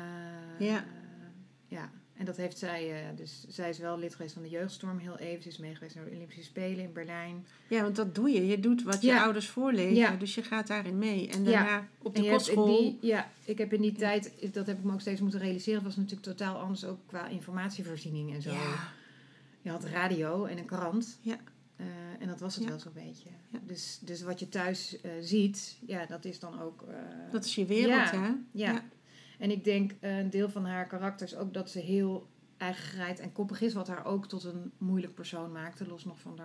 Ja. 0.59 0.77
Eh, 0.77 0.83
ja. 1.67 1.89
En 2.19 2.25
dat 2.25 2.37
heeft 2.37 2.57
zij, 2.57 2.91
eh, 2.91 3.17
dus 3.17 3.45
zij 3.47 3.69
is 3.69 3.77
wel 3.77 3.99
lid 3.99 4.15
geweest 4.15 4.33
van 4.33 4.41
de 4.43 4.49
Jeugdstorm 4.49 4.97
heel 4.97 5.17
even. 5.17 5.43
Ze 5.43 5.49
is 5.49 5.57
meegeweest 5.57 5.95
naar 5.95 6.05
de 6.05 6.11
Olympische 6.11 6.43
Spelen 6.43 6.83
in 6.83 6.93
Berlijn. 6.93 7.45
ja, 7.69 7.81
want 7.81 7.95
dat 7.95 8.15
doe 8.15 8.29
je. 8.29 8.47
Je 8.47 8.59
doet 8.59 8.83
wat 8.83 9.01
je 9.01 9.07
Ja. 9.07 9.23
ouders 9.23 9.47
voorleven. 9.47 9.95
Ja. 9.95 10.15
Dus 10.15 10.35
je 10.35 10.43
gaat 10.43 10.67
daarin 10.67 10.97
mee. 10.97 11.29
En 11.29 11.43
Ja. 11.43 11.51
daarna 11.51 11.87
op 12.01 12.15
de 12.15 12.29
kostschool. 12.29 12.97
ja, 13.01 13.29
ik 13.45 13.57
heb 13.57 13.73
in 13.73 13.81
die 13.81 13.91
tijd, 13.93 14.33
dat 14.53 14.67
heb 14.67 14.77
ik 14.77 14.83
me 14.83 14.93
ook 14.93 15.01
steeds 15.01 15.21
moeten 15.21 15.39
realiseren, 15.39 15.83
was 15.83 15.95
natuurlijk 15.95 16.23
totaal 16.23 16.57
anders 16.57 16.85
ook 16.85 16.99
qua 17.05 17.27
informatievoorziening 17.27 18.33
en 18.33 18.41
zo. 18.41 18.51
Ja. 18.51 18.91
Je 19.61 19.69
had 19.69 19.83
radio 19.83 20.45
en 20.45 20.57
een 20.57 20.65
krant. 20.65 21.17
Ja. 21.21 21.37
Eh, 21.75 21.85
en 22.19 22.27
dat 22.27 22.39
was 22.39 22.55
het 22.55 22.63
Ja. 22.63 22.69
wel 22.69 22.79
zo'n 22.79 22.93
beetje. 22.93 23.29
Ja. 23.51 23.59
Dus, 23.63 23.99
dus 24.01 24.21
wat 24.21 24.39
je 24.39 24.49
thuis 24.49 25.01
eh, 25.01 25.11
ziet, 25.21 25.77
ja, 25.85 26.05
dat 26.05 26.25
is 26.25 26.39
dan 26.39 26.61
ook. 26.61 26.83
Dat 27.31 27.45
is 27.45 27.55
je 27.55 27.65
wereld, 27.65 28.11
Ja. 28.11 28.21
hè? 28.21 28.29
ja. 28.51 28.83
En 29.39 29.51
ik 29.51 29.63
denk 29.63 29.91
eh, 29.99 30.17
een 30.17 30.29
deel 30.29 30.49
van 30.49 30.65
haar 30.65 30.87
karakter 30.87 31.27
is 31.27 31.35
ook 31.35 31.53
dat 31.53 31.69
ze 31.69 31.79
heel 31.79 32.27
eigengereid 32.57 33.19
en 33.19 33.31
koppig 33.31 33.61
is, 33.61 33.73
wat 33.73 33.87
haar 33.87 34.05
ook 34.05 34.27
tot 34.27 34.43
een 34.43 34.71
moeilijk 34.77 35.13
persoon 35.13 35.51
maakte. 35.51 35.87
Los 35.87 36.05
nog 36.05 36.19
van 36.19 36.35
de, 36.35 36.43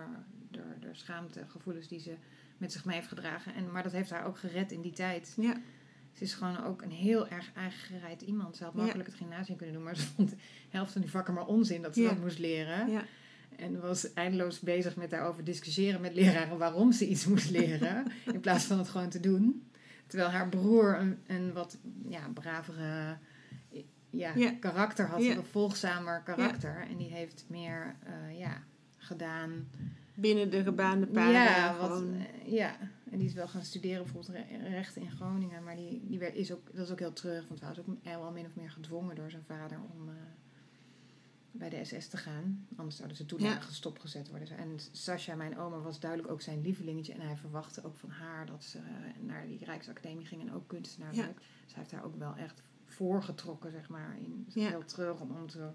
de, 0.51 0.61
de 0.79 0.89
schaamtegevoelens 0.91 1.87
die 1.87 1.99
ze 1.99 2.13
met 2.57 2.71
zich 2.71 2.85
mee 2.85 2.95
heeft 2.95 3.07
gedragen. 3.07 3.53
En, 3.53 3.71
maar 3.71 3.83
dat 3.83 3.91
heeft 3.91 4.09
haar 4.09 4.25
ook 4.25 4.37
gered 4.37 4.71
in 4.71 4.81
die 4.81 4.91
tijd. 4.93 5.33
Ja. 5.39 5.61
Ze 6.13 6.23
is 6.23 6.33
gewoon 6.33 6.63
ook 6.63 6.81
een 6.81 6.91
heel 6.91 7.27
erg 7.27 7.51
eigengereid 7.55 8.21
iemand. 8.21 8.55
Ze 8.57 8.63
had 8.63 8.73
Ja. 8.75 8.79
makkelijk 8.81 9.09
het 9.09 9.17
gymnasium 9.17 9.57
kunnen 9.57 9.75
doen, 9.75 9.83
maar 9.83 9.95
ze 9.97 10.05
vond 10.15 10.29
de 10.29 10.35
helft 10.69 10.91
van 10.91 11.01
die 11.01 11.09
vakken 11.09 11.33
maar 11.33 11.45
onzin 11.45 11.81
dat 11.81 11.95
ze 11.95 12.01
Ja. 12.01 12.09
dat 12.09 12.19
moest 12.19 12.39
leren. 12.39 12.91
Ja. 12.91 13.03
En 13.55 13.79
was 13.81 14.13
eindeloos 14.13 14.59
bezig 14.59 14.95
met 14.95 15.09
daarover 15.09 15.43
discussiëren 15.43 16.01
met 16.01 16.13
leraren 16.15 16.57
waarom 16.57 16.91
ze 16.91 17.07
iets 17.07 17.25
moest 17.25 17.49
leren. 17.49 18.05
in 18.33 18.39
plaats 18.39 18.63
van 18.65 18.77
het 18.77 18.89
gewoon 18.89 19.09
te 19.09 19.19
doen. 19.19 19.63
Terwijl 20.07 20.29
haar 20.29 20.49
broer 20.49 20.99
een, 20.99 21.19
een 21.27 21.53
wat 21.53 21.77
ja, 22.07 22.27
bravere 22.33 23.17
ja, 24.09 24.31
Ja. 24.35 24.51
karakter 24.59 25.07
had. 25.07 25.23
Ja. 25.23 25.35
Een 25.35 25.43
volgzamer 25.43 26.21
karakter. 26.21 26.85
En 26.89 26.97
die 26.97 27.09
heeft 27.09 27.45
meer 27.47 27.95
eh, 28.03 28.37
ja, 28.39 28.63
gedaan. 28.97 29.67
Binnen 30.13 30.49
de 30.49 30.63
gebaande 30.63 31.07
paden. 31.07 31.31
Ja, 31.31 31.77
wat, 31.79 32.01
eh, 32.03 32.51
ja, 32.51 32.75
en 33.11 33.17
die 33.17 33.27
is 33.27 33.33
wel 33.33 33.47
gaan 33.47 33.63
studeren, 33.63 34.03
bijvoorbeeld 34.03 34.35
re- 34.49 34.69
rechten 34.69 35.01
in 35.01 35.11
Groningen. 35.11 35.63
Maar 35.63 35.75
die, 35.75 36.03
die 36.07 36.19
werd, 36.19 36.35
is 36.35 36.51
ook, 36.53 36.75
dat 36.75 36.85
is 36.85 36.91
ook 36.91 36.99
heel 36.99 37.13
terug, 37.13 37.47
want 37.47 37.59
hij 37.59 37.69
was 37.69 37.79
ook 37.79 37.87
wel 38.03 38.31
min 38.31 38.45
of 38.45 38.55
meer 38.55 38.71
gedwongen 38.71 39.15
door 39.15 39.29
zijn 39.31 39.43
vader 39.47 39.77
om 39.93 40.09
eh, 40.09 40.15
bij 41.57 41.69
de 41.69 41.85
SS 41.85 42.07
te 42.07 42.17
gaan. 42.17 42.67
Anders 42.75 42.95
zouden 42.95 43.17
ze 43.17 43.25
toen 43.25 43.39
Ja. 43.41 43.59
stopgezet 43.71 44.29
worden. 44.29 44.57
En 44.57 44.79
Sascha, 44.91 45.35
mijn 45.35 45.57
oma, 45.57 45.77
was 45.77 45.99
duidelijk 45.99 46.31
ook 46.31 46.41
zijn 46.41 46.61
lievelingetje. 46.61 47.13
En 47.13 47.21
hij 47.21 47.35
verwachtte 47.35 47.83
ook 47.83 47.95
van 47.95 48.09
haar 48.09 48.45
dat 48.45 48.63
ze 48.63 48.77
eh, 48.77 48.83
naar 49.25 49.47
die 49.47 49.65
Rijksacademie 49.65 50.25
ging 50.25 50.41
en 50.41 50.53
ook 50.53 50.67
kunstenaar 50.67 51.15
Ja. 51.15 51.21
werd. 51.23 51.37
Dus 51.37 51.73
hij 51.73 51.75
heeft 51.75 51.89
daar 51.89 52.03
ook 52.03 52.15
wel 52.15 52.35
echt 52.35 52.61
voorgetrokken, 52.85 53.71
zeg 53.71 53.89
maar. 53.89 54.17
In, 54.19 54.45
Ja. 54.53 54.69
heel 54.69 54.85
terug 54.85 55.19
om, 55.19 55.31
om 55.31 55.47
te, 55.47 55.69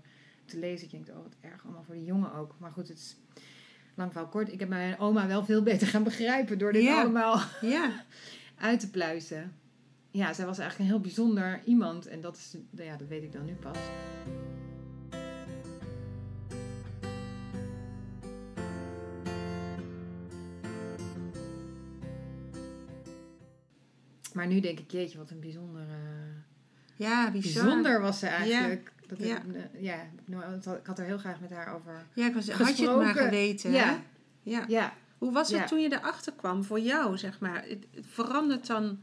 te 0.45 0.59
lezen. 0.59 0.85
Ik 0.85 0.91
denk, 0.91 1.09
oh 1.19 1.23
wat 1.23 1.37
erg 1.41 1.65
allemaal 1.65 1.83
voor 1.83 1.95
die 1.95 2.05
jongen 2.05 2.33
ook. 2.35 2.55
Maar 2.59 2.73
goed, 2.73 2.89
het 2.89 2.99
is 2.99 3.17
lang 3.95 4.13
wel 4.13 4.29
kort. 4.29 4.53
Ik 4.53 4.61
heb 4.61 4.69
mijn 4.69 4.99
oma 4.99 5.27
wel 5.27 5.45
veel 5.45 5.63
beter 5.63 5.87
gaan 5.87 6.03
begrijpen 6.05 6.59
door 6.59 6.73
dit 6.73 6.83
Ja. 6.83 7.01
allemaal 7.01 7.41
Ja. 7.61 8.05
uit 8.57 8.81
te 8.81 8.91
pluizen. 8.91 9.55
Ja, 10.11 10.33
zij 10.33 10.47
was 10.47 10.59
eigenlijk 10.59 10.91
een 10.91 10.95
heel 10.97 11.05
bijzonder 11.05 11.63
iemand. 11.65 12.07
En 12.07 12.21
dat, 12.21 12.37
is, 12.37 12.57
ja, 12.71 12.97
dat 12.97 13.09
weet 13.09 13.23
ik 13.23 13.33
dan 13.33 13.45
nu 13.45 13.53
pas. 13.55 13.79
Maar 24.35 24.47
nu 24.47 24.61
denk 24.61 24.79
ik, 24.79 24.91
jeetje, 24.91 25.19
wat 25.19 25.31
een 25.31 25.41
bijzondere... 25.41 25.87
Ja, 26.97 27.31
bizar. 27.31 27.65
Bijzonder 27.65 28.01
was 28.01 28.19
ze 28.19 28.27
eigenlijk. 28.27 28.93
Dat 29.07 29.19
heb 29.19 29.27
Ja. 29.29 29.37
ik, 29.37 29.55
eh, 29.73 29.83
ja, 29.83 29.95
heb 30.27 30.77
ik 30.81 30.87
had 30.87 30.99
er 30.99 31.05
heel 31.05 31.19
graag 31.19 31.41
met 31.41 31.51
haar 31.51 31.75
over. 31.75 32.07
Ja, 32.15 32.27
ik 32.27 32.35
was, 32.35 32.51
had 32.51 32.79
je 32.79 32.87
het 32.89 32.97
maar 32.97 33.05
Gesproken. 33.05 33.25
geweten, 33.25 33.71
Ja. 33.71 33.85
hè? 33.85 33.97
Ja. 34.43 34.65
Ja, 34.69 34.95
Hoe 35.19 35.33
was 35.33 35.51
het 35.51 35.59
Ja. 35.61 35.67
toen 35.67 35.81
je 35.81 35.93
erachter 35.93 36.33
kwam 36.33 36.65
voor 36.65 36.81
jou, 36.81 37.19
zeg 37.19 37.41
maar? 37.41 37.65
Het, 37.69 37.87
het 37.95 38.07
verandert 38.09 38.67
dan... 38.67 39.01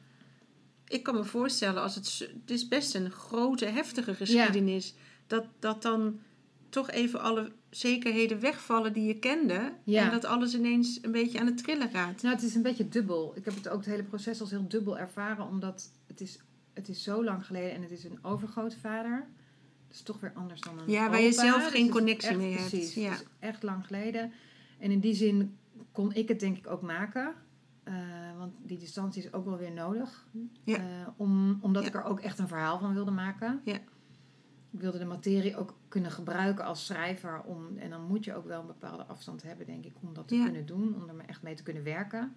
Ik 0.87 1.03
kan 1.03 1.15
me 1.15 1.23
voorstellen, 1.23 1.81
als 1.81 1.95
het, 1.95 2.27
het 2.41 2.51
is 2.51 2.67
best 2.67 2.95
een 2.95 3.11
grote, 3.11 3.65
heftige 3.65 4.15
geschiedenis... 4.15 4.95
Dat, 5.27 5.45
dat 5.59 5.81
dan 5.81 6.19
toch 6.69 6.89
even 6.91 7.21
alle 7.21 7.51
zekerheden 7.69 8.39
wegvallen 8.39 8.93
die 8.93 9.03
je 9.07 9.19
kende... 9.19 9.73
Ja. 9.83 10.03
en 10.05 10.11
dat 10.11 10.25
alles 10.25 10.55
ineens 10.55 10.99
een 11.01 11.11
beetje 11.11 11.39
aan 11.39 11.45
het 11.45 11.57
trillen 11.57 11.89
gaat. 11.89 12.21
Nou, 12.21 12.35
het 12.35 12.43
is 12.43 12.55
een 12.55 12.61
beetje 12.61 12.89
dubbel. 12.89 13.33
Ik 13.35 13.45
heb 13.45 13.55
het 13.55 13.69
ook 13.69 13.77
het 13.77 13.85
hele 13.89 14.03
proces 14.03 14.41
als 14.41 14.49
heel 14.49 14.67
dubbel 14.67 14.97
ervaren, 14.97 15.47
omdat 15.47 15.91
het 16.07 16.21
is, 16.21 16.39
het 16.73 16.89
is 16.89 17.03
zo 17.03 17.23
lang 17.23 17.45
geleden 17.45 17.71
en 17.71 17.81
het 17.81 17.91
is 17.91 18.03
een 18.03 18.19
overgrootvader. 18.21 19.27
Dat 19.87 19.95
is 19.95 20.01
toch 20.01 20.19
weer 20.19 20.31
anders 20.33 20.61
dan 20.61 20.79
een 20.79 20.89
Ja, 20.91 21.09
waar 21.09 21.21
je 21.21 21.31
zelf 21.31 21.63
Dus 21.63 21.71
geen 21.71 21.89
connectie 21.89 22.29
echt 22.29 22.37
mee 22.37 22.53
hebt. 22.57 22.69
Precies, 22.69 22.93
Ja. 22.93 23.09
het 23.09 23.19
is 23.19 23.25
echt 23.39 23.63
lang 23.63 23.85
geleden. 23.85 24.31
En 24.79 24.91
in 24.91 24.99
die 24.99 25.13
zin 25.13 25.57
kon 25.91 26.13
ik 26.13 26.27
het 26.27 26.39
denk 26.39 26.57
ik 26.57 26.67
ook 26.67 26.81
maken. 26.81 27.33
Eh, 27.83 27.93
want 28.37 28.53
die 28.63 28.77
distantie 28.77 29.23
is 29.23 29.33
ook 29.33 29.45
wel 29.45 29.57
weer 29.57 29.71
nodig. 29.71 30.27
Ja. 30.63 30.75
Eh, 30.77 30.83
om, 31.17 31.57
omdat 31.61 31.81
Ja. 31.83 31.87
ik 31.89 31.95
er 31.95 32.03
ook 32.03 32.19
echt 32.19 32.39
een 32.39 32.47
verhaal 32.47 32.79
van 32.79 32.93
wilde 32.93 33.11
maken. 33.11 33.61
Ja. 33.63 33.77
Ik 34.77 34.83
wilde 34.83 34.97
de 34.97 35.05
materie 35.05 35.57
ook 35.57 35.77
kunnen 35.87 36.11
gebruiken 36.11 36.65
als 36.65 36.85
schrijver. 36.85 37.41
Om, 37.41 37.77
en 37.77 37.89
dan 37.89 38.01
moet 38.07 38.23
je 38.23 38.35
ook 38.35 38.45
wel 38.45 38.59
een 38.61 38.67
bepaalde 38.67 39.03
afstand 39.03 39.43
hebben, 39.43 39.65
denk 39.65 39.85
ik, 39.85 39.93
om 40.01 40.13
dat 40.13 40.27
te 40.27 40.35
Ja. 40.35 40.43
kunnen 40.43 40.65
doen. 40.65 40.95
Om 40.95 41.09
er 41.19 41.25
echt 41.25 41.41
mee 41.41 41.55
te 41.55 41.63
kunnen 41.63 41.83
werken. 41.83 42.35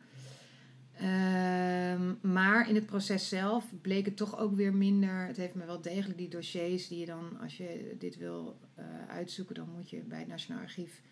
Ehm, 0.97 2.15
maar 2.33 2.69
in 2.69 2.75
het 2.75 2.87
proces 2.87 3.29
zelf 3.29 3.73
bleek 3.81 4.05
het 4.05 4.17
toch 4.17 4.39
ook 4.39 4.55
weer 4.55 4.75
minder. 4.75 5.27
Het 5.27 5.37
heeft 5.37 5.55
me 5.55 5.65
wel 5.65 5.81
degelijk 5.81 6.19
die 6.19 6.29
dossiers 6.29 6.89
die 6.89 6.99
je 6.99 7.07
dan, 7.07 7.39
als 7.41 7.57
je 7.57 7.95
dit 7.99 8.17
wil 8.17 8.59
eh, 8.75 8.85
uitzoeken, 9.09 9.55
dan 9.55 9.69
moet 9.77 9.91
je 9.91 10.01
bij 10.01 10.19
het 10.19 10.29
Nationaal 10.29 10.63
Archief. 10.63 11.03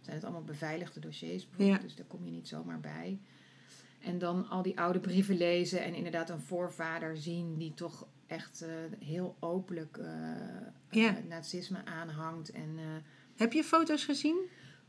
Zijn 0.00 0.16
het 0.16 0.24
allemaal 0.24 0.44
beveiligde 0.44 1.00
dossiers, 1.00 1.48
bijvoorbeeld, 1.48 1.76
Ja. 1.80 1.86
dus 1.86 1.96
daar 1.96 2.06
kom 2.06 2.24
je 2.24 2.30
niet 2.30 2.48
zomaar 2.48 2.80
bij. 2.80 3.18
En 4.00 4.18
dan 4.18 4.48
al 4.48 4.62
die 4.62 4.80
oude 4.80 5.00
brieven 5.00 5.36
lezen 5.36 5.84
en 5.84 5.94
inderdaad 5.94 6.30
een 6.30 6.40
voorvader 6.40 7.16
zien 7.16 7.56
die 7.58 7.74
toch 7.74 8.06
echt 8.28 8.62
eh, 8.62 8.68
heel 9.06 9.36
openlijk 9.40 9.96
eh 9.96 10.06
Ja. 10.90 11.16
eh, 11.16 11.24
nazisme 11.28 11.78
aanhangt. 11.84 12.50
En 12.50 12.78
Heb 13.36 13.52
je 13.52 13.64
foto's 13.64 14.04
gezien? 14.04 14.36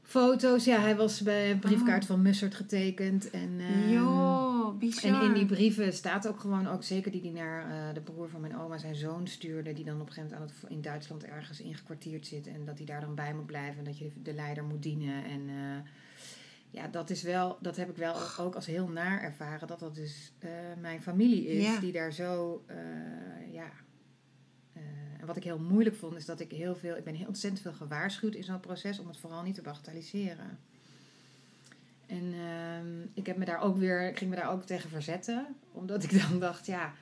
Foto's, 0.02 0.66
ja, 0.66 0.80
hij 0.80 0.96
was 0.96 1.22
bij 1.22 1.52
een 1.52 1.60
briefkaart 1.60 2.06
van 2.06 2.22
Mussert 2.22 2.56
getekend. 2.56 3.30
En, 3.30 3.60
ehm, 3.60 3.90
Jo, 3.90 4.76
bizar. 4.80 5.14
en 5.14 5.22
in 5.28 5.34
die 5.34 5.46
brieven 5.46 5.94
staat 5.94 6.28
ook 6.28 6.40
gewoon, 6.40 6.68
ook 6.68 6.84
zeker 6.84 7.12
die 7.12 7.22
die 7.22 7.32
naar 7.32 7.94
de 7.94 8.02
broer 8.02 8.30
van 8.30 8.42
mijn 8.42 8.58
oma, 8.58 8.78
zijn 8.78 8.96
zoon 8.96 9.28
stuurde, 9.28 9.74
die 9.74 9.86
dan 9.86 10.02
op 10.02 10.08
een 10.08 10.14
gegeven 10.14 10.38
moment 10.38 10.52
aan 10.52 10.62
het, 10.62 10.72
in 10.72 10.82
Duitsland 10.82 11.24
ergens 11.24 11.62
ingekwartierd 11.62 12.28
zit 12.28 12.48
en 12.48 12.66
dat 12.66 12.78
hij 12.78 12.86
daar 12.86 13.02
dan 13.02 13.16
bij 13.16 13.34
moet 13.34 13.46
blijven 13.46 13.78
en 13.78 13.84
dat 13.84 13.98
je 13.98 14.12
de 14.24 14.34
leider 14.34 14.64
moet 14.64 14.84
dienen. 14.84 15.24
En 15.24 15.50
ja, 16.72 16.88
dat 16.88 17.10
is 17.10 17.24
wel, 17.24 17.58
dat 17.62 17.76
heb 17.76 17.90
ik 17.90 17.96
wel 17.96 18.16
ook 18.40 18.56
als 18.56 18.66
heel 18.66 18.88
naar 18.88 19.22
ervaren, 19.22 19.68
dat 19.68 19.80
dat 19.80 19.96
dus 19.96 20.32
eh, 20.40 20.50
mijn 20.82 21.02
familie 21.02 21.46
is, 21.48 21.64
Ja. 21.64 21.80
die 21.80 21.92
daar 21.92 22.14
zo, 22.14 22.64
eh, 22.68 23.54
ja. 23.54 23.72
eh, 24.74 24.82
en 25.20 25.26
wat 25.26 25.38
ik 25.38 25.44
heel 25.44 25.60
moeilijk 25.60 25.96
vond, 25.96 26.16
is 26.16 26.26
dat 26.26 26.40
ik 26.40 26.52
heel 26.52 26.76
veel, 26.76 26.96
ik 26.98 27.04
ben 27.04 27.16
heel 27.16 27.28
ontzettend 27.28 27.62
veel 27.62 27.74
gewaarschuwd 27.74 28.36
in 28.36 28.44
zo'n 28.44 28.60
proces 28.60 29.00
om 29.00 29.08
het 29.08 29.18
vooral 29.18 29.44
niet 29.44 29.56
te 29.56 29.62
bagatelliseren. 29.62 30.60
En 32.06 32.34
ehm, 32.34 33.02
ik 33.14 33.26
heb 33.26 33.38
me 33.38 33.46
daar 33.46 33.62
ook 33.62 33.78
weer, 33.78 34.08
ik 34.10 34.18
ging 34.18 34.30
me 34.30 34.36
daar 34.36 34.52
ook 34.52 34.64
tegen 34.64 34.90
verzetten. 34.90 35.56
Omdat 35.72 36.04
ik 36.04 36.12
dan 36.30 36.40
dacht, 36.40 36.66
ja, 36.66 36.94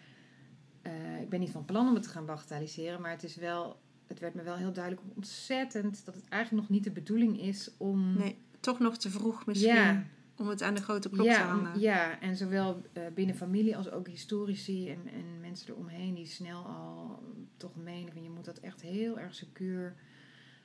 ik 1.21 1.29
ben 1.29 1.39
niet 1.39 1.51
van 1.51 1.65
plan 1.65 1.87
om 1.87 1.93
het 1.93 2.03
te 2.03 2.09
gaan 2.09 2.25
bagatelliseren. 2.25 3.01
Maar 3.01 3.11
het 3.11 3.23
is 3.23 3.35
wel, 3.35 3.79
het 4.07 4.19
werd 4.19 4.33
me 4.33 4.43
wel 4.43 4.55
heel 4.55 4.73
duidelijk 4.73 5.03
ontzettend 5.15 6.05
dat 6.05 6.15
het 6.15 6.27
eigenlijk 6.29 6.63
nog 6.63 6.71
niet 6.75 6.83
de 6.83 6.91
bedoeling 6.91 7.41
is 7.41 7.71
om. 7.77 8.17
Nee, 8.17 8.37
toch 8.59 8.79
nog 8.79 8.97
te 8.97 9.09
vroeg 9.09 9.45
misschien 9.45 9.73
Ja. 9.75 10.03
om 10.37 10.47
het 10.47 10.61
aan 10.63 10.73
de 10.73 10.81
grote 10.81 11.09
klok 11.09 11.27
te 11.27 11.33
hangen. 11.39 11.79
ja, 11.79 12.19
en 12.19 12.35
zowel 12.35 12.81
eh, 12.93 13.03
binnen 13.13 13.35
familie 13.35 13.77
als 13.77 13.91
ook 13.91 14.07
historici 14.07 14.89
en, 14.89 14.99
en 15.13 15.39
mensen 15.41 15.73
eromheen 15.73 16.13
die 16.13 16.25
snel 16.25 16.65
al 16.65 17.23
toch 17.57 17.75
menen 17.75 18.13
van 18.13 18.23
je 18.23 18.29
moet 18.29 18.45
dat 18.45 18.57
echt 18.59 18.81
heel 18.81 19.19
erg 19.19 19.35
secuur. 19.35 19.95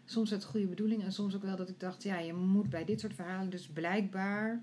Soms 0.04 0.32
uit 0.32 0.44
goede 0.44 0.66
bedoeling 0.66 1.02
en 1.02 1.12
soms 1.12 1.34
ook 1.34 1.42
wel 1.42 1.56
dat 1.56 1.68
ik 1.68 1.80
dacht, 1.80 2.02
ja, 2.02 2.18
je 2.18 2.32
moet 2.34 2.70
bij 2.70 2.84
dit 2.84 3.00
soort 3.00 3.14
verhalen 3.14 3.50
dus 3.50 3.68
blijkbaar 3.68 4.62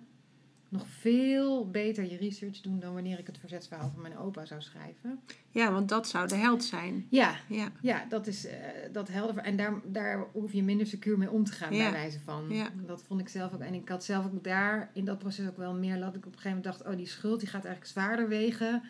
nog 0.69 0.88
veel 0.88 1.69
beter 1.69 2.12
je 2.12 2.17
research 2.17 2.62
doen 2.62 2.79
dan 2.79 2.93
wanneer 2.93 3.19
ik 3.19 3.27
het 3.27 3.38
verzetsverhaal 3.38 3.89
van 3.89 4.01
mijn 4.01 4.17
opa 4.17 4.45
zou 4.45 4.62
schrijven. 4.62 5.19
Ja, 5.49 5.71
want 5.71 5.89
dat 5.89 6.08
zou 6.08 6.27
de 6.27 6.36
held 6.36 6.63
zijn. 6.63 7.05
Ja, 7.10 7.36
Ja, 7.47 7.71
ja 7.82 8.05
dat 8.10 8.27
is 8.27 8.45
eh, 8.47 8.55
dat 8.91 9.08
helder. 9.08 9.38
En 9.38 9.55
daar, 9.58 9.73
daar 9.86 10.25
hoef 10.32 10.53
je 10.53 10.63
minder 10.63 10.88
secuur 10.88 11.17
mee 11.17 11.29
om 11.32 11.43
te 11.43 11.51
gaan, 11.51 11.73
Ja. 11.73 11.84
bij 11.84 11.91
wijze 11.99 12.19
van. 12.19 12.45
Ja. 12.49 12.69
Dat 12.86 13.03
vond 13.03 13.21
ik 13.21 13.29
zelf 13.29 13.53
ook. 13.53 13.60
En 13.62 13.73
ik 13.73 13.89
had 13.89 14.03
zelf 14.03 14.25
ook 14.25 14.43
daar 14.43 14.89
in 14.93 15.05
dat 15.05 15.19
proces 15.19 15.47
ook 15.47 15.58
wel 15.58 15.73
meer. 15.73 15.99
Dat 15.99 16.15
ik 16.15 16.25
op 16.25 16.34
een 16.34 16.39
gegeven 16.39 16.58
moment 16.58 16.65
dacht: 16.77 16.91
oh, 16.91 16.97
die 16.97 17.08
schuld 17.08 17.39
die 17.39 17.49
gaat 17.49 17.65
eigenlijk 17.65 17.93
zwaarder 17.93 18.27
wegen 18.27 18.84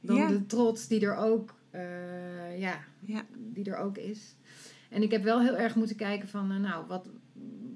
dan 0.00 0.16
Ja. 0.16 0.28
de 0.28 0.46
trots 0.46 0.88
die 0.88 1.00
er 1.06 1.16
ook, 1.16 1.54
eh, 1.70 2.58
ja, 2.60 2.84
die 3.36 3.64
er 3.64 3.76
ook 3.76 3.96
is. 3.98 4.34
En 4.90 5.02
ik 5.02 5.10
heb 5.10 5.22
wel 5.22 5.40
heel 5.40 5.56
erg 5.56 5.74
moeten 5.74 5.96
kijken 5.96 6.28
van, 6.28 6.50
eh, 6.50 6.56
nou, 6.58 6.86
wat, 6.86 7.08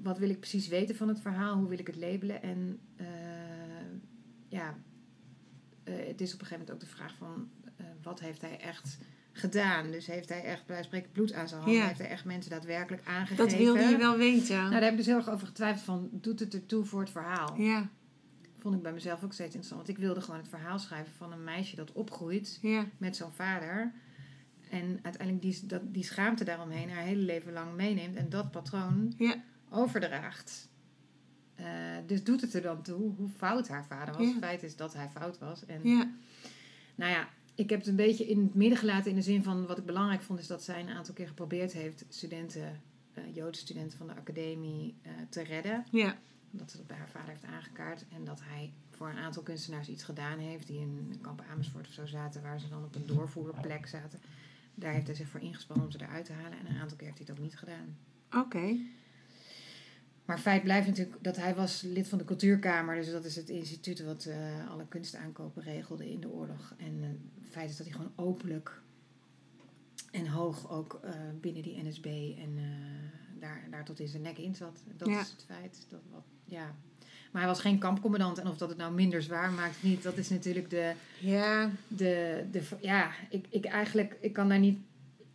wat 0.03 0.17
wil 0.17 0.29
ik 0.29 0.39
precies 0.39 0.67
weten 0.67 0.95
van 0.95 1.07
het 1.07 1.19
verhaal? 1.19 1.55
Hoe 1.57 1.67
wil 1.69 1.79
ik 1.79 1.87
het 1.87 1.95
labelen? 1.95 2.41
En 2.41 2.79
ja, 4.51 4.75
eh, 5.83 5.93
het 6.07 6.21
is 6.21 6.33
op 6.33 6.39
een 6.41 6.45
gegeven 6.45 6.59
moment 6.59 6.71
ook 6.71 6.79
de 6.79 6.95
vraag 6.95 7.15
van, 7.15 7.49
eh, 7.75 7.85
wat 8.03 8.19
heeft 8.19 8.41
hij 8.41 8.59
echt 8.59 8.97
gedaan? 9.31 9.91
Dus 9.91 10.07
heeft 10.07 10.29
hij 10.29 10.43
echt, 10.43 10.65
bij 10.65 10.83
spreken, 10.83 11.11
bloed 11.11 11.33
aan 11.33 11.47
zijn 11.47 11.61
handen? 11.61 11.79
Ja. 11.79 11.87
Heeft 11.87 11.99
hij 11.99 12.09
echt 12.09 12.25
mensen 12.25 12.51
daadwerkelijk 12.51 13.07
aangegeven? 13.07 13.49
dat 13.49 13.57
wilde 13.57 13.81
je 13.83 13.97
wel 13.97 14.17
weten. 14.17 14.57
Nou, 14.57 14.71
daar 14.71 14.81
heb 14.81 14.91
ik 14.91 14.97
dus 14.97 15.05
heel 15.05 15.15
erg 15.15 15.29
over 15.29 15.47
getwijfeld 15.47 15.83
van, 15.85 16.09
doet 16.11 16.39
het 16.39 16.53
ertoe 16.53 16.85
voor 16.85 16.99
het 16.99 17.09
verhaal? 17.09 17.61
Ja, 17.61 17.89
Vond 18.59 18.75
ik 18.75 18.81
bij 18.81 18.93
mezelf 18.93 19.23
ook 19.23 19.33
steeds 19.33 19.55
interessant. 19.55 19.85
Want 19.87 19.97
ik 19.97 20.03
wilde 20.03 20.21
gewoon 20.21 20.39
het 20.39 20.49
verhaal 20.49 20.79
schrijven 20.79 21.13
van 21.13 21.31
een 21.31 21.43
meisje 21.43 21.75
dat 21.75 21.91
opgroeit 21.91 22.59
ja, 22.61 22.85
met 22.97 23.15
zo'n 23.15 23.31
vader. 23.31 23.93
En 24.69 24.99
uiteindelijk 25.03 25.41
die, 25.41 25.65
dat, 25.65 25.81
die 25.93 26.03
schaamte 26.03 26.43
daaromheen 26.43 26.89
haar 26.89 27.03
hele 27.03 27.21
leven 27.21 27.53
lang 27.53 27.75
meeneemt 27.75 28.15
en 28.15 28.29
dat 28.29 28.51
patroon 28.51 29.13
Ja. 29.17 29.43
overdraagt. 29.69 30.69
Eh, 31.61 31.67
dus 32.07 32.23
doet 32.23 32.41
het 32.41 32.53
er 32.53 32.61
dan 32.61 32.81
toe 32.81 33.13
hoe 33.15 33.29
fout 33.29 33.67
haar 33.67 33.85
vader 33.85 34.13
was. 34.13 34.23
Ja. 34.25 34.29
Het 34.29 34.43
feit 34.43 34.63
is 34.63 34.75
dat 34.75 34.93
hij 34.93 35.09
fout 35.09 35.37
was. 35.39 35.65
En 35.65 35.79
ja, 35.83 36.11
nou 36.95 37.11
ja, 37.11 37.29
ik 37.55 37.69
heb 37.69 37.79
het 37.79 37.87
een 37.87 37.95
beetje 37.95 38.25
in 38.25 38.39
het 38.43 38.55
midden 38.55 38.77
gelaten 38.77 39.09
in 39.09 39.15
de 39.15 39.21
zin 39.21 39.43
van 39.43 39.65
wat 39.67 39.77
ik 39.77 39.85
belangrijk 39.85 40.21
vond, 40.21 40.39
is 40.39 40.47
dat 40.47 40.63
zij 40.63 40.79
een 40.81 40.89
aantal 40.89 41.13
keer 41.13 41.27
geprobeerd 41.27 41.73
heeft 41.73 42.05
studenten, 42.09 42.81
eh 43.13 43.23
Joodse 43.33 43.61
studenten 43.61 43.97
van 43.97 44.07
de 44.07 44.15
academie, 44.15 44.95
eh, 45.01 45.11
te 45.29 45.41
redden. 45.43 45.85
ja, 45.91 46.17
Dat 46.51 46.71
ze 46.71 46.77
dat 46.77 46.87
bij 46.87 46.97
haar 46.97 47.09
vader 47.09 47.29
heeft 47.29 47.43
aangekaart. 47.45 48.05
En 48.15 48.23
dat 48.23 48.41
hij 48.43 48.73
voor 48.89 49.09
een 49.09 49.17
aantal 49.17 49.43
kunstenaars 49.43 49.87
iets 49.89 50.03
gedaan 50.03 50.39
heeft. 50.39 50.67
Die 50.67 50.79
in 50.79 51.15
kamp 51.21 51.43
Amersfoort 51.51 51.87
of 51.87 51.93
zo 51.93 52.05
zaten. 52.05 52.41
Waar 52.41 52.59
ze 52.59 52.69
dan 52.69 52.83
op 52.83 52.95
een 52.95 53.05
doorvoerplek 53.05 53.87
zaten. 53.87 54.19
Daar 54.75 54.93
heeft 54.93 55.07
hij 55.07 55.15
zich 55.15 55.27
voor 55.27 55.39
ingespannen 55.39 55.85
om 55.85 55.91
ze 55.91 56.01
eruit 56.01 56.25
te 56.25 56.33
halen. 56.33 56.57
En 56.59 56.65
een 56.75 56.81
aantal 56.81 56.97
keer 56.97 57.07
heeft 57.07 57.27
hij 57.27 57.35
ook 57.35 57.41
niet 57.43 57.57
gedaan. 57.57 57.97
oké. 58.31 58.77
Maar 60.31 60.39
feit 60.39 60.63
blijft 60.63 60.87
natuurlijk 60.87 61.23
dat 61.23 61.35
hij 61.35 61.55
was 61.55 61.81
lid 61.81 62.07
van 62.07 62.17
de 62.17 62.25
cultuurkamer. 62.25 62.95
Dus 62.95 63.11
dat 63.11 63.25
is 63.25 63.35
het 63.35 63.49
instituut 63.49 64.03
wat 64.03 64.25
eh, 64.25 64.69
alle 64.69 64.85
kunstaankopen 64.87 65.63
regelde 65.63 66.11
in 66.11 66.19
de 66.19 66.29
oorlog. 66.29 66.73
En 66.77 66.99
eh, 67.01 67.09
het 67.41 67.51
feit 67.51 67.69
is 67.69 67.77
dat 67.77 67.85
hij 67.85 67.95
gewoon 67.95 68.11
openlijk 68.15 68.81
en 70.11 70.27
hoog 70.27 70.69
ook 70.69 70.99
eh, 71.03 71.11
binnen 71.41 71.63
die 71.63 71.83
NSB 71.83 72.05
en 72.37 72.59
daar, 73.39 73.67
daar 73.71 73.85
tot 73.85 73.99
in 73.99 74.07
zijn 74.07 74.21
nek 74.21 74.37
in 74.37 74.55
zat. 74.55 74.79
Dat 74.97 75.07
Ja. 75.07 75.19
is 75.19 75.29
het 75.29 75.43
feit. 75.45 75.85
Dat 75.89 76.01
wat, 76.11 76.23
ja. 76.45 76.75
Maar 77.31 77.41
hij 77.41 77.51
was 77.51 77.61
geen 77.61 77.77
kampcommandant. 77.77 78.37
En 78.37 78.47
of 78.47 78.57
dat 78.57 78.69
het 78.69 78.77
nou 78.77 78.93
minder 78.93 79.21
zwaar 79.21 79.51
maakt 79.51 79.75
of 79.75 79.83
niet, 79.83 80.03
dat 80.03 80.17
is 80.17 80.29
natuurlijk 80.29 80.69
de... 80.69 80.93
Ja, 81.19 81.69
de, 81.87 82.43
de 82.51 82.61
ja, 82.79 83.11
ik, 83.29 83.45
ik 83.49 83.65
eigenlijk, 83.65 84.17
ik 84.19 84.33
kan 84.33 84.49
daar 84.49 84.59
niet. 84.59 84.79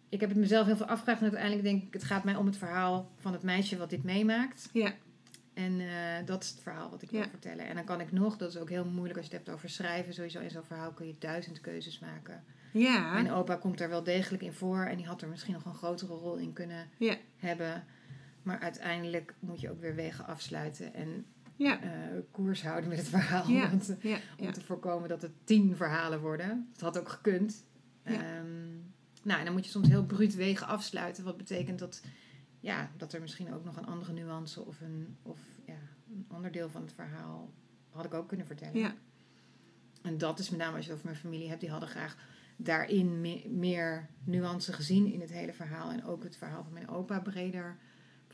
Ik 0.09 0.21
heb 0.21 0.29
het 0.29 0.39
mezelf 0.39 0.67
heel 0.67 0.77
veel 0.77 0.87
afgevraagd 0.87 1.19
en 1.21 1.25
uiteindelijk 1.27 1.63
denk 1.63 1.83
ik, 1.83 1.93
het 1.93 2.05
gaat 2.05 2.25
mij 2.25 2.35
om 2.37 2.47
het 2.47 2.57
verhaal 2.57 3.11
van 3.17 3.33
het 3.33 3.43
meisje 3.43 3.77
wat 3.77 3.91
dit 3.91 4.03
meemaakt. 4.05 4.69
ja, 4.73 4.93
En 5.55 5.81
eh, 5.81 6.27
dat 6.27 6.43
is 6.43 6.51
het 6.51 6.61
verhaal 6.61 6.91
wat 6.91 7.03
ik 7.03 7.11
wil 7.11 7.23
vertellen. 7.31 7.67
En 7.67 7.75
dan 7.75 7.85
kan 7.85 8.01
ik 8.01 8.13
nog, 8.13 8.37
dat 8.37 8.49
is 8.49 8.57
ook 8.59 8.69
heel 8.71 8.85
moeilijk 8.85 9.19
als 9.19 9.27
je 9.27 9.35
het 9.37 9.45
hebt 9.47 9.57
over 9.57 9.69
schrijven. 9.71 10.15
Sowieso 10.15 10.41
in 10.41 10.51
zo'n 10.51 10.65
verhaal 10.65 10.93
kun 10.93 11.07
je 11.07 11.15
duizend 11.19 11.61
keuzes 11.61 11.99
maken. 11.99 12.45
ja, 12.73 13.13
Mijn 13.13 13.31
opa 13.33 13.57
komt 13.57 13.81
er 13.81 13.89
wel 13.89 14.03
degelijk 14.03 14.43
in 14.43 14.53
voor 14.53 14.79
en 14.85 14.97
die 14.97 15.07
had 15.07 15.23
er 15.23 15.29
misschien 15.29 15.53
nog 15.55 15.65
een 15.65 15.75
grotere 15.75 16.15
rol 16.15 16.37
in 16.37 16.53
kunnen 16.53 16.89
Ja. 16.99 17.17
hebben. 17.37 17.85
Maar 18.43 18.59
uiteindelijk 18.61 19.35
moet 19.39 19.61
je 19.61 19.71
ook 19.71 19.81
weer 19.81 19.95
wegen 19.95 20.27
afsluiten 20.27 20.95
en 20.95 21.25
ja, 21.57 21.81
eh, 21.83 21.89
koers 22.31 22.63
houden 22.63 22.89
met 22.89 22.99
het 22.99 23.09
verhaal. 23.09 23.49
Ja. 23.49 23.69
Want, 23.71 23.97
om 24.39 24.53
te 24.53 24.61
voorkomen 24.61 25.09
dat 25.09 25.23
het 25.23 25.33
tien 25.45 25.77
verhalen 25.77 26.21
worden. 26.21 26.69
Dat 26.73 26.81
had 26.81 26.99
ook 26.99 27.09
gekund. 27.09 27.65
Ja. 28.05 28.21
Nou, 29.27 29.39
en 29.39 29.45
dan 29.45 29.55
moet 29.55 29.65
je 29.65 29.71
soms 29.71 29.89
heel 29.89 30.05
bruut 30.05 30.35
wegen 30.35 30.67
afsluiten. 30.67 31.25
Wat 31.25 31.37
betekent 31.37 31.79
dat, 31.79 32.03
ja, 32.61 32.91
dat 32.97 33.13
er 33.13 33.21
misschien 33.21 33.55
ook 33.55 33.65
nog 33.65 33.77
een 33.77 33.87
andere 33.87 34.13
nuance 34.13 34.65
of 34.65 34.81
een, 34.81 35.17
of, 35.23 35.39
ja, 35.65 35.79
een 36.11 36.25
ander 36.29 36.53
deel 36.53 36.69
van 36.69 36.83
het 36.83 36.93
verhaal 36.93 37.53
had 37.91 38.05
ik 38.05 38.15
ook 38.15 38.29
kunnen 38.29 38.47
vertellen. 38.47 38.79
ja. 38.79 38.95
En 40.03 40.19
dat 40.19 40.39
is 40.39 40.51
met 40.51 40.59
name 40.59 40.77
als 40.77 40.85
je 40.85 40.91
het 40.91 40.99
over 41.01 41.11
mijn 41.11 41.23
familie 41.23 41.49
hebt. 41.49 41.61
Die 41.61 41.71
hadden 41.71 41.89
graag 41.89 42.17
daarin 42.57 43.21
me- 43.21 43.49
meer 43.49 44.09
nuance 44.25 44.73
gezien 44.73 45.13
in 45.13 45.21
het 45.21 45.31
hele 45.31 45.53
verhaal. 45.53 45.91
En 45.91 46.05
ook 46.05 46.23
het 46.23 46.37
verhaal 46.37 46.63
van 46.65 46.73
mijn 46.73 46.89
opa 46.89 47.21
breder 47.21 47.77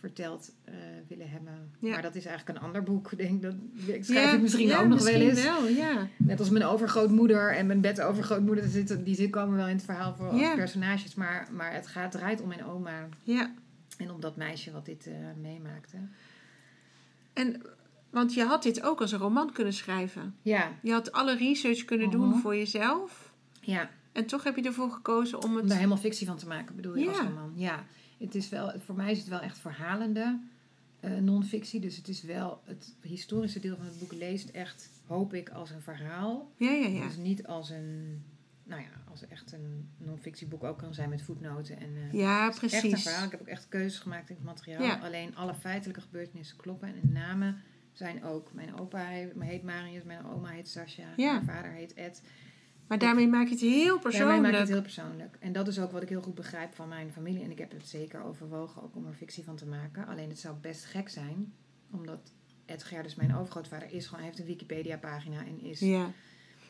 verteld 0.02 0.52
eh, 0.64 0.74
willen 1.08 1.30
hebben. 1.30 1.70
Ja. 1.78 1.90
Maar 1.90 2.02
dat 2.02 2.14
is 2.14 2.24
eigenlijk 2.26 2.58
een 2.58 2.64
ander 2.64 2.82
boek. 2.82 3.12
Ik 3.12 3.18
Denk 3.18 3.42
dat 3.42 3.54
ik 3.86 4.04
schrijf 4.04 4.26
Ja, 4.30 4.32
ik 4.36 4.40
misschien 4.40 4.66
ja, 4.66 4.80
ook 4.80 4.88
nog 4.88 5.02
wel 5.02 5.20
eens. 5.20 5.42
wel, 5.42 5.66
ja. 5.68 6.08
Net 6.18 6.38
als 6.38 6.50
mijn 6.50 6.64
overgrootmoeder 6.64 7.56
en 7.56 7.66
mijn 7.66 7.80
bedovergrootmoeder, 7.80 8.64
die 8.64 8.72
zitten- 8.72 9.04
die 9.04 9.14
zitten 9.14 9.40
komen 9.40 9.56
wel 9.56 9.66
in 9.68 9.74
het 9.76 9.84
verhaal 9.84 10.14
voor 10.14 10.28
als 10.28 10.54
personages. 10.54 11.14
Maar, 11.14 11.48
maar 11.52 11.72
het 11.74 11.86
gaat, 11.86 12.12
draait 12.12 12.40
om 12.40 12.48
mijn 12.48 12.64
oma 12.64 13.08
ja. 13.22 13.54
en 13.98 14.10
om 14.10 14.20
dat 14.20 14.36
meisje 14.36 14.72
wat 14.72 14.84
dit 14.86 15.06
eh, 15.06 15.12
meemaakte. 15.42 15.96
En, 17.32 17.62
want 18.10 18.34
je 18.34 18.44
had 18.44 18.62
dit 18.62 18.82
ook 18.82 19.00
als 19.00 19.12
een 19.12 19.18
roman 19.18 19.52
kunnen 19.52 19.72
schrijven. 19.72 20.34
Ja, 20.42 20.70
Je 20.82 20.92
had 20.92 21.12
alle 21.12 21.36
research 21.36 21.84
kunnen 21.84 22.10
doen 22.10 22.28
Mhm. 22.28 22.38
voor 22.38 22.56
jezelf. 22.56 23.32
ja. 23.60 23.90
En 24.12 24.26
toch 24.26 24.44
heb 24.44 24.56
je 24.56 24.62
ervoor 24.62 24.90
gekozen 24.90 25.42
om 25.42 25.50
om 25.50 25.56
het... 25.56 25.68
daar 25.68 25.76
helemaal 25.76 25.96
fictie 25.98 26.26
van 26.26 26.36
te 26.36 26.46
maken, 26.46 26.76
bedoel 26.76 26.96
je 26.96 27.08
als 27.08 27.18
roman. 27.18 27.52
Ja, 27.54 27.84
het 28.22 28.34
is 28.34 28.48
wel, 28.48 28.72
voor 28.80 28.94
mij 28.94 29.10
is 29.10 29.18
het 29.18 29.28
wel 29.28 29.40
echt 29.40 29.58
verhalende 29.58 30.40
eh 31.00 31.14
non-fictie. 31.16 31.80
Dus 31.80 31.96
het 31.96 32.08
is 32.08 32.22
wel, 32.22 32.60
het 32.64 32.94
historische 33.02 33.60
deel 33.60 33.76
van 33.76 33.86
het 33.86 33.98
boek 33.98 34.12
leest 34.12 34.48
echt, 34.48 34.90
hoop 35.06 35.34
ik, 35.34 35.48
als 35.50 35.70
een 35.70 35.80
verhaal. 35.82 36.50
Ja, 36.56 36.70
ja, 36.70 36.86
ja. 36.86 37.06
Dus 37.06 37.16
niet 37.16 37.46
als 37.46 37.70
een, 37.70 38.22
nou 38.64 38.80
ja, 38.82 38.88
als 39.10 39.26
echt 39.26 39.52
een 39.52 39.88
non-fictieboek 39.98 40.64
ook 40.64 40.78
kan 40.78 40.94
zijn 40.94 41.08
met 41.08 41.22
voetnoten 41.22 41.80
en... 41.80 41.96
eh, 41.96 42.12
Ja, 42.12 42.48
is 42.48 42.54
Echt 42.54 42.62
een 42.72 42.80
precies. 42.80 43.02
verhaal. 43.02 43.24
Ik 43.24 43.30
heb 43.30 43.40
ook 43.40 43.46
echt 43.46 43.68
keuzes 43.68 43.98
gemaakt 44.00 44.28
in 44.30 44.34
het 44.36 44.44
materiaal. 44.44 44.82
Ja. 44.82 44.98
Alleen 44.98 45.36
alle 45.36 45.54
feitelijke 45.54 46.00
gebeurtenissen 46.00 46.56
kloppen. 46.56 46.88
En 46.88 46.94
de 47.00 47.08
namen 47.08 47.62
zijn 47.92 48.24
ook. 48.24 48.52
Mijn 48.52 48.78
opa 48.78 49.04
heet, 49.06 49.32
heet 49.38 49.62
Marius, 49.62 50.02
mijn 50.04 50.24
oma 50.26 50.48
heet 50.48 50.68
Sascha, 50.68 51.06
Ja. 51.16 51.32
mijn 51.32 51.44
vader 51.44 51.70
heet 51.72 51.94
Ed. 51.94 52.22
Maar 52.92 53.00
daarmee 53.00 53.28
maak 53.28 53.44
je 53.46 53.50
het 53.52 53.60
heel 53.60 53.84
Daarmee 53.84 53.98
persoonlijk. 54.02 54.42
maak 54.42 54.52
ik 54.52 54.58
het 54.58 54.68
heel 54.68 54.82
persoonlijk. 54.82 55.36
En 55.40 55.52
dat 55.52 55.68
is 55.68 55.78
ook 55.80 55.92
wat 55.92 56.02
ik 56.02 56.08
heel 56.08 56.22
goed 56.22 56.34
begrijp 56.34 56.74
van 56.74 56.88
mijn 56.88 57.12
familie. 57.12 57.42
En 57.42 57.50
ik 57.50 57.58
heb 57.58 57.70
het 57.70 57.88
zeker 57.88 58.22
overwogen 58.22 58.82
ook 58.82 58.96
om 58.96 59.06
er 59.06 59.12
fictie 59.12 59.44
van 59.44 59.56
te 59.56 59.66
maken. 59.66 60.06
Alleen 60.06 60.28
het 60.28 60.38
zou 60.38 60.56
best 60.60 60.84
gek 60.84 61.08
zijn. 61.08 61.52
Omdat 61.90 62.32
Ed 62.66 62.84
Gerdus, 62.84 63.14
mijn 63.14 63.36
overgrootvader, 63.36 63.92
is 63.92 64.06
gewoon, 64.06 64.24
heeft 64.24 64.38
een 64.38 64.44
Wikipedia 64.46 64.96
pagina 64.96 65.38
en 65.38 65.60
is... 65.60 65.80
Ja. 65.80 66.10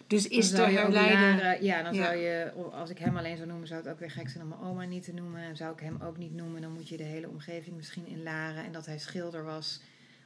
Dus 0.07 0.23
Dan 0.23 0.39
is 0.39 0.51
de 0.51 0.57
zou 0.57 0.71
je 0.71 0.81
ook 0.81 0.93
ja, 0.93 1.83
dan 1.83 1.95
Ja. 1.95 2.05
zou 2.05 2.17
je, 2.17 2.53
als 2.73 2.91
ik 2.91 2.99
hem 2.99 3.17
alleen 3.17 3.37
zou 3.37 3.49
noemen, 3.49 3.67
zou 3.67 3.81
het 3.83 3.91
ook 3.93 3.99
weer 3.99 4.11
gek 4.11 4.29
zijn 4.29 4.43
om 4.43 4.49
mijn 4.49 4.61
oma 4.61 4.85
niet 4.85 5.05
te 5.05 5.13
noemen. 5.13 5.41
En 5.43 5.57
zou 5.57 5.73
ik 5.73 5.81
hem 5.81 5.97
ook 6.03 6.17
niet 6.19 6.35
noemen, 6.35 6.61
dan 6.61 6.73
moet 6.73 6.89
je 6.89 6.97
de 6.97 7.03
hele 7.03 7.29
omgeving 7.29 7.77
misschien 7.77 8.07
inlaren. 8.07 8.65
En 8.65 8.73
dat 8.73 8.87
hij 8.87 8.99
schilder 8.99 9.45
was, 9.45 9.81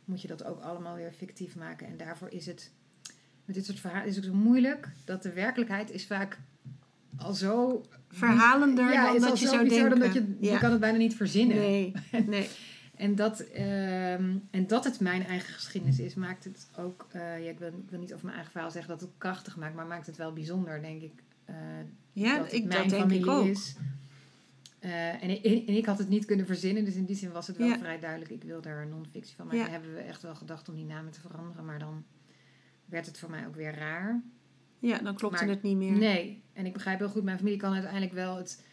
moet 0.05 0.23
je 0.23 0.29
dat 0.29 0.45
ook 0.45 0.61
allemaal 0.61 0.97
weer 0.97 1.13
fictief 1.13 1.57
maken. 1.57 1.87
En 1.87 1.97
daarvoor 1.97 2.29
is 2.31 2.47
het, 2.47 2.71
met 3.47 3.55
dit 3.55 3.65
soort 3.65 3.81
verhalen 3.81 4.07
is 4.09 4.17
het 4.17 4.25
ook 4.27 4.31
zo 4.33 4.37
moeilijk, 4.39 4.89
dat 5.05 5.23
de 5.23 5.33
werkelijkheid 5.33 5.91
is 5.91 6.07
vaak 6.07 6.39
al 7.17 7.33
zo... 7.35 7.83
Verhalender 8.09 8.93
ja, 8.93 9.13
dan 9.13 9.21
dat 9.21 9.41
je 9.41 9.47
zo 9.47 9.65
denken. 9.65 9.91
dan 9.91 9.99
dat 9.99 10.13
je, 10.15 10.37
Ja. 10.41 10.53
je 10.53 10.59
kan 10.59 10.71
het 10.71 10.81
bijna 10.81 10.99
niet 10.99 11.15
verzinnen. 11.15 11.57
Nee, 11.57 11.93
nee. 12.27 12.49
En 12.95 13.15
dat, 13.15 13.41
ehm, 13.41 14.37
en 14.51 14.67
dat 14.67 14.85
het 14.85 15.01
mijn 15.01 15.27
eigen 15.27 15.55
geschiedenis 15.55 15.99
is, 15.99 16.15
maakt 16.15 16.45
het 16.45 16.69
ook... 16.79 17.07
eh, 17.13 17.21
ja, 17.45 17.51
ik, 17.51 17.59
wil, 17.59 17.69
ik 17.69 17.91
wil 17.91 17.99
niet 17.99 18.13
over 18.13 18.25
mijn 18.25 18.35
eigen 18.37 18.53
verhaal 18.53 18.71
zeggen 18.71 18.91
dat 18.91 19.01
het 19.01 19.11
krachtig 19.19 19.57
maakt, 19.57 19.75
maar 19.75 19.87
maakt 19.87 20.07
het 20.07 20.17
wel 20.17 20.33
bijzonder, 20.33 20.81
denk 20.81 21.03
ik. 21.03 21.13
eh, 21.45 21.55
Ja, 22.13 22.39
dat 22.39 22.53
ik, 22.53 22.65
mijn 22.65 22.89
dat 22.89 22.99
denk 23.09 23.13
ik 23.13 23.27
ook. 23.27 23.47
is. 23.47 23.75
Eh, 24.79 25.23
en, 25.23 25.31
ik, 25.45 25.45
en 25.69 25.77
ik 25.77 25.87
had 25.87 25.99
het 25.99 26.09
niet 26.09 26.25
kunnen 26.25 26.47
verzinnen, 26.47 26.85
dus 26.85 26.95
in 26.95 27.05
die 27.05 27.17
zin 27.17 27.33
was 27.33 27.47
het 27.47 27.57
wel 27.57 27.69
Ja. 27.69 27.79
vrij 27.79 27.99
duidelijk. 28.01 28.31
Ik 28.31 28.43
wil 28.45 28.61
daar 28.61 28.87
non-fictie 28.87 29.37
van 29.37 29.47
maken. 29.47 29.61
Ja. 29.61 29.69
Hebben 29.71 29.95
we 29.95 30.01
echt 30.01 30.23
wel 30.23 30.35
gedacht 30.35 30.69
om 30.69 30.75
die 30.75 30.85
namen 30.85 31.13
te 31.13 31.21
veranderen, 31.21 31.65
maar 31.65 31.79
dan 31.79 32.05
werd 32.87 33.07
het 33.07 33.19
voor 33.19 33.31
mij 33.31 33.47
ook 33.47 33.55
weer 33.55 33.75
raar. 33.75 34.23
Ja, 34.79 34.99
dan 34.99 35.15
klopte 35.15 35.45
Maar- 35.45 35.55
het 35.55 35.63
niet 35.63 35.77
meer. 35.77 35.93
Nee, 35.93 36.43
en 36.53 36.67
ik 36.67 36.73
begrijp 36.73 36.99
heel 36.99 37.09
goed, 37.09 37.23
mijn 37.25 37.39
familie 37.39 37.59
kan 37.59 37.73
uiteindelijk 37.73 38.13
wel 38.13 38.37
het. 38.37 38.65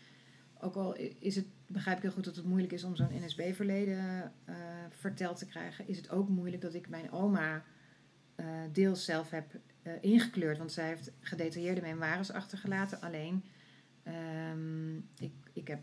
Ook 0.59 0.75
al 0.75 0.95
is 1.19 1.35
het, 1.35 1.45
begrijp 1.67 1.97
ik 1.97 2.03
heel 2.03 2.11
goed 2.11 2.23
dat 2.23 2.35
het 2.35 2.45
moeilijk 2.45 2.73
is 2.73 2.83
om 2.83 2.95
zo'n 2.95 3.07
NSB-verleden 3.25 4.31
eh, 4.45 4.55
verteld 4.89 5.37
te 5.37 5.45
krijgen, 5.45 5.87
is 5.87 5.97
het 5.97 6.09
ook 6.09 6.29
moeilijk 6.29 6.61
dat 6.61 6.73
ik 6.73 6.89
mijn 6.89 7.11
oma 7.11 7.63
eh, 8.35 8.45
deels 8.71 9.05
zelf 9.05 9.29
heb 9.29 9.59
eh, 9.81 9.93
ingekleurd. 10.01 10.57
Want 10.57 10.71
zij 10.71 10.87
heeft 10.87 11.11
gedetailleerde 11.19 11.81
memoires 11.81 12.31
achtergelaten. 12.31 13.01
Alleen, 13.01 13.43
ehm, 14.03 14.95
ik, 14.97 15.31
ik 15.53 15.67
heb 15.67 15.79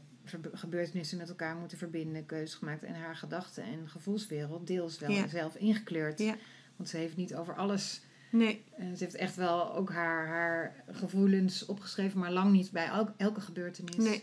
gebeurtenissen 0.53 1.19
met 1.19 1.29
elkaar 1.29 1.57
moeten 1.57 1.79
verbinden, 1.79 2.27
keuzes 2.27 2.55
gemaakt 2.59 2.83
en 2.83 2.95
haar 2.95 3.17
gedachten 3.17 3.63
en 3.65 3.89
gevoelswereld 3.89 4.67
deels 4.67 4.99
wel 4.99 5.11
Ja. 5.11 5.29
zelf 5.29 5.55
ingekleurd. 5.57 6.19
Ja. 6.19 6.37
Want 6.77 6.89
ze 6.89 6.97
heeft 6.97 7.17
niet 7.17 7.35
over 7.35 7.55
alles 7.55 8.03
Nee, 8.31 8.63
eh, 8.77 8.85
ze 8.97 9.05
heeft 9.05 9.15
echt 9.15 9.37
wel 9.37 9.75
ook 9.75 9.91
haar, 9.93 10.27
haar 10.27 10.75
gevoelens 10.91 11.67
opgeschreven, 11.67 12.19
maar 12.19 12.33
lang 12.33 12.53
niet 12.53 12.71
bij 12.71 12.87
elk- 12.87 13.13
elke 13.17 13.41
gebeurtenis. 13.41 13.97
Nee. 13.97 14.23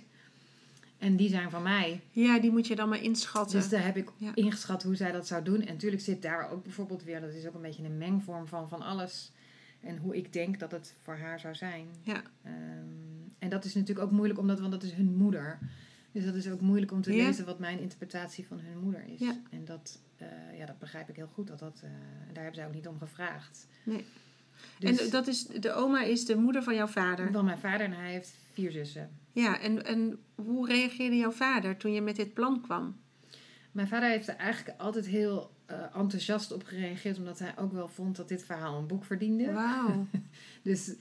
En 0.97 1.15
die 1.15 1.29
zijn 1.29 1.49
van 1.49 1.63
mij. 1.63 2.01
ja, 2.11 2.39
die 2.39 2.51
moet 2.51 2.67
je 2.67 2.75
dan 2.75 2.89
maar 2.89 3.03
inschatten. 3.03 3.59
Dus 3.59 3.69
daar 3.69 3.85
heb 3.85 3.97
ik 3.97 4.09
Ja. 4.17 4.31
ingeschat 4.35 4.83
hoe 4.83 4.95
zij 4.95 5.11
dat 5.11 5.27
zou 5.27 5.43
doen. 5.43 5.61
En 5.61 5.73
natuurlijk 5.73 6.01
zit 6.01 6.21
daar 6.21 6.51
ook 6.51 6.63
bijvoorbeeld 6.63 7.03
weer, 7.03 7.21
dat 7.21 7.33
is 7.33 7.45
ook 7.47 7.53
een 7.53 7.61
beetje 7.61 7.83
een 7.83 7.97
mengvorm 7.97 8.47
van 8.47 8.67
van 8.69 8.81
alles. 8.81 9.31
En 9.81 9.97
hoe 9.97 10.15
ik 10.15 10.33
denk 10.33 10.59
dat 10.59 10.71
het 10.71 10.93
voor 11.01 11.15
haar 11.17 11.39
zou 11.39 11.55
zijn. 11.55 11.87
Ja. 12.03 12.21
Ehm, 12.43 12.53
en 13.39 13.49
dat 13.49 13.65
is 13.65 13.73
natuurlijk 13.73 14.05
ook 14.07 14.11
moeilijk, 14.13 14.39
omdat, 14.39 14.59
want 14.59 14.71
dat 14.71 14.83
is 14.83 14.91
hun 14.91 15.15
moeder. 15.15 15.59
Dus 16.11 16.25
dat 16.25 16.35
is 16.35 16.49
ook 16.49 16.61
moeilijk 16.61 16.91
om 16.91 17.01
te 17.01 17.13
Ja. 17.15 17.25
lezen 17.25 17.45
wat 17.45 17.59
mijn 17.59 17.79
interpretatie 17.79 18.47
van 18.47 18.59
hun 18.59 18.79
moeder 18.83 19.03
is. 19.07 19.19
Ja. 19.19 19.37
En 19.51 19.65
dat, 19.65 19.99
ja, 20.57 20.65
dat 20.65 20.79
begrijp 20.79 21.09
ik 21.09 21.15
heel 21.15 21.29
goed. 21.33 21.47
Dat 21.47 21.59
dat, 21.59 21.81
eh, 21.83 21.89
daar 22.33 22.43
hebben 22.43 22.55
zij 22.55 22.65
ook 22.67 22.73
niet 22.73 22.87
om 22.87 22.97
gevraagd. 22.97 23.67
Nee. 23.83 24.05
Dus, 24.79 25.01
En 25.01 25.09
dat 25.09 25.27
is, 25.27 25.45
de 25.45 25.73
oma 25.73 26.03
is 26.03 26.25
de 26.25 26.35
moeder 26.35 26.63
van 26.63 26.75
jouw 26.75 26.87
vader. 26.87 27.31
van 27.31 27.45
mijn 27.45 27.59
vader 27.59 27.85
en 27.85 27.91
hij 27.91 28.11
heeft 28.11 28.37
vier 28.51 28.71
zussen. 28.71 29.09
Ja, 29.31 29.59
en, 29.59 29.85
en 29.85 30.19
hoe 30.35 30.67
reageerde 30.67 31.15
jouw 31.15 31.31
vader 31.31 31.77
toen 31.77 31.93
je 31.93 32.01
met 32.01 32.15
dit 32.15 32.33
plan 32.33 32.61
kwam? 32.61 32.97
Mijn 33.71 33.87
vader 33.87 34.09
heeft 34.09 34.27
er 34.27 34.35
eigenlijk 34.35 34.79
altijd 34.79 35.05
heel 35.05 35.51
eh, 35.65 35.95
enthousiast 35.95 36.51
op 36.51 36.63
gereageerd, 36.63 37.17
omdat 37.17 37.39
hij 37.39 37.57
ook 37.57 37.71
wel 37.71 37.87
vond 37.87 38.15
dat 38.15 38.27
dit 38.27 38.43
verhaal 38.43 38.77
een 38.77 38.87
boek 38.87 39.05
verdiende. 39.05 39.51
Wauw. 39.51 40.07
Dus 40.61 40.95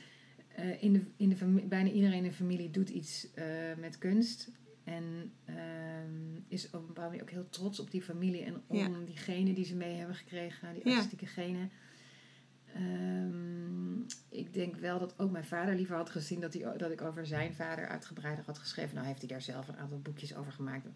eh, 0.56 0.82
in 0.82 0.92
de, 0.92 1.00
in 1.16 1.28
de 1.28 1.36
bijna 1.68 1.90
iedereen 1.90 2.16
in 2.16 2.22
de 2.22 2.32
familie 2.32 2.70
doet 2.70 2.88
iets 2.88 3.26
eh, 3.34 3.44
met 3.78 3.98
kunst. 3.98 4.50
En 4.86 5.32
ehm, 5.44 6.40
is 6.48 6.66
op 6.66 6.72
een 6.80 6.86
bepaalde 6.86 7.08
manier 7.10 7.22
ook 7.22 7.30
heel 7.30 7.48
trots 7.50 7.80
op 7.80 7.90
die 7.90 8.02
familie 8.02 8.42
en 8.44 8.62
om 8.66 8.76
Ja. 8.76 8.88
die 9.06 9.16
genen 9.16 9.54
die 9.54 9.64
ze 9.64 9.74
mee 9.76 9.94
hebben 9.96 10.16
gekregen, 10.16 10.72
die 10.74 10.82
Ja. 10.84 10.90
artistieke 10.94 11.26
genen. 11.26 11.70
Ehm, 12.74 14.00
ik 14.28 14.54
denk 14.54 14.76
wel 14.76 14.98
dat 14.98 15.14
ook 15.18 15.30
mijn 15.30 15.44
vader 15.44 15.74
liever 15.74 15.96
had 15.96 16.10
gezien 16.10 16.40
dat, 16.40 16.54
hij, 16.54 16.76
dat 16.76 16.90
ik 16.90 17.00
over 17.02 17.26
zijn 17.26 17.54
vader 17.54 17.88
uitgebreider 17.88 18.44
had 18.44 18.58
geschreven. 18.58 18.94
Nou 18.94 19.06
heeft 19.06 19.18
hij 19.18 19.28
daar 19.28 19.42
zelf 19.42 19.68
een 19.68 19.76
aantal 19.76 19.98
boekjes 20.00 20.34
over 20.36 20.52
gemaakt. 20.52 20.86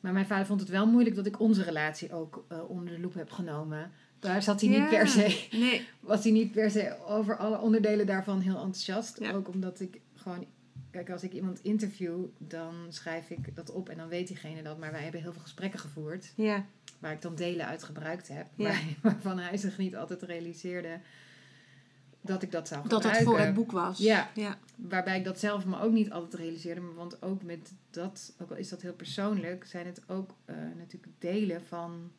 Maar 0.00 0.12
mijn 0.12 0.26
vader 0.26 0.46
vond 0.46 0.60
het 0.60 0.68
wel 0.68 0.86
moeilijk 0.86 1.16
dat 1.16 1.26
ik 1.26 1.40
onze 1.40 1.62
relatie 1.62 2.12
ook 2.14 2.44
eh, 2.48 2.70
onder 2.70 2.94
de 2.94 3.00
loep 3.00 3.14
heb 3.14 3.30
genomen. 3.30 3.90
Daar 4.18 4.42
zat 4.42 4.60
hij 4.60 4.70
Ja. 4.70 4.80
niet 4.80 4.88
per 4.88 5.08
se 5.08 5.46
Nee, 5.50 5.86
was 6.00 6.22
hij 6.22 6.32
niet 6.32 6.52
per 6.52 6.70
se 6.70 6.96
over 7.06 7.36
alle 7.36 7.58
onderdelen 7.58 8.06
daarvan 8.06 8.40
heel 8.40 8.54
enthousiast. 8.56 9.24
Ook 9.32 9.48
omdat 9.48 9.80
ik 9.80 10.00
gewoon... 10.14 10.46
Kijk, 10.90 11.10
als 11.10 11.22
ik 11.22 11.32
iemand 11.32 11.62
interview, 11.62 12.24
dan 12.38 12.74
schrijf 12.88 13.30
ik 13.30 13.56
dat 13.56 13.70
op 13.70 13.88
en 13.88 13.96
dan 13.96 14.08
weet 14.08 14.26
diegene 14.28 14.62
dat. 14.62 14.78
Maar 14.78 14.92
wij 14.92 15.02
hebben 15.02 15.20
heel 15.20 15.32
veel 15.32 15.42
gesprekken 15.42 15.78
gevoerd, 15.80 16.32
ja, 16.36 16.64
waar 16.98 17.12
ik 17.12 17.22
dan 17.22 17.34
delen 17.34 17.66
uit 17.66 17.82
gebruikt 17.82 18.28
heb. 18.28 18.46
Ja. 18.54 18.64
waar- 18.68 18.82
waarvan 19.02 19.38
hij 19.38 19.56
zich 19.56 19.78
niet 19.78 19.96
altijd 19.96 20.22
realiseerde 20.22 21.00
dat 22.20 22.42
ik 22.42 22.52
dat 22.52 22.68
zou 22.68 22.80
dat 22.88 22.90
het 22.90 23.00
gebruiken. 23.16 23.32
voor 23.32 23.38
het 23.46 23.54
boek 23.54 23.72
was. 23.72 23.98
Ja. 23.98 24.30
ja. 24.34 24.58
Waarbij 24.76 25.18
ik 25.18 25.24
dat 25.24 25.38
zelf 25.40 25.66
me 25.66 25.80
ook 25.80 25.92
niet 25.92 26.10
altijd 26.10 26.34
realiseerde. 26.34 26.80
Want 26.80 27.22
ook 27.22 27.42
met 27.42 27.72
dat, 27.90 28.34
ook 28.40 28.50
al 28.50 28.56
is 28.56 28.68
dat 28.68 28.82
heel 28.82 28.92
persoonlijk, 28.94 29.64
zijn 29.66 29.86
het 29.86 30.02
ook 30.06 30.34
eh, 30.44 30.54
natuurlijk 30.76 31.12
delen 31.18 31.62
van 31.64 32.12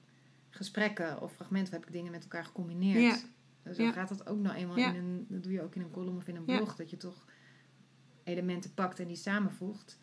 gesprekken 0.50 1.22
of 1.22 1.34
fragmenten. 1.34 1.74
Heb 1.74 1.86
ik 1.86 1.92
dingen 1.92 2.12
met 2.12 2.22
elkaar 2.24 2.46
gecombineerd. 2.46 3.24
Ja. 3.64 3.74
Zo 3.74 3.84
Ja. 3.84 3.92
gaat 3.92 4.10
dat 4.10 4.28
ook 4.28 4.40
nou 4.40 4.56
eenmaal 4.56 4.78
in 4.78 4.96
een, 4.96 5.26
dat 5.30 5.44
doe 5.44 5.52
je 5.52 5.62
ook 5.62 5.76
in 5.76 5.82
een 5.82 5.92
column 5.92 6.18
of 6.18 6.28
in 6.28 6.36
een 6.36 6.46
blog, 6.46 6.76
dat 6.76 6.90
je 6.90 6.98
toch 6.98 7.26
elementen 8.32 8.74
pakt 8.74 9.00
en 9.00 9.08
die 9.08 9.16
samenvoegt. 9.16 10.00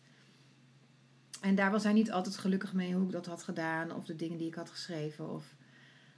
En 1.41 1.55
daar 1.55 1.71
was 1.71 1.83
hij 1.83 1.93
niet 1.93 2.11
altijd 2.11 2.37
gelukkig 2.37 2.73
mee 2.73 2.93
hoe 2.93 3.05
ik 3.05 3.11
dat 3.11 3.25
had 3.25 3.43
gedaan, 3.43 3.91
of 3.91 4.05
de 4.05 4.15
dingen 4.15 4.37
die 4.37 4.47
ik 4.47 4.55
had 4.55 4.69
geschreven, 4.69 5.29
of 5.29 5.55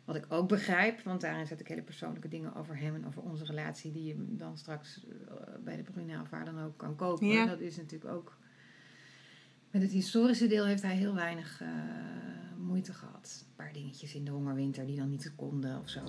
wat 0.06 0.16
ik 0.16 0.26
ook 0.30 0.48
begrijp, 0.48 1.02
want 1.02 1.22
daarin 1.22 1.48
zet 1.48 1.60
ik 1.60 1.68
hele 1.68 1.82
persoonlijke 1.82 2.28
dingen 2.28 2.56
over 2.56 2.78
hem 2.78 2.96
en 2.96 3.06
over 3.08 3.22
onze 3.22 3.46
relatie, 3.46 3.92
die 3.92 4.04
je 4.04 4.16
dan 4.18 4.58
straks 4.58 5.06
eh, 5.08 5.36
bij 5.64 5.76
de 5.76 5.84
Bruna 5.84 6.22
of 6.22 6.30
waar 6.30 6.46
dan 6.46 6.60
ook 6.60 6.78
kan 6.78 6.96
kopen. 6.96 7.28
Ja. 7.28 7.46
Dat 7.46 7.60
is 7.60 7.78
natuurlijk 7.78 8.14
ook. 8.14 8.38
Met 9.72 9.82
het 9.82 9.92
historische 9.92 10.48
deel 10.48 10.66
heeft 10.66 10.82
hij 10.82 10.96
heel 10.96 11.16
weinig 11.16 11.62
eh, 11.62 11.68
moeite 12.58 12.94
gehad. 12.94 13.46
Een 13.48 13.56
paar 13.56 13.74
dingetjes 13.74 14.16
in 14.16 14.26
de 14.26 14.32
hongerwinter 14.32 14.86
die 14.86 14.98
dan 14.98 15.10
niet 15.10 15.32
konden 15.36 15.80
of 15.80 15.90
zo. 15.90 16.04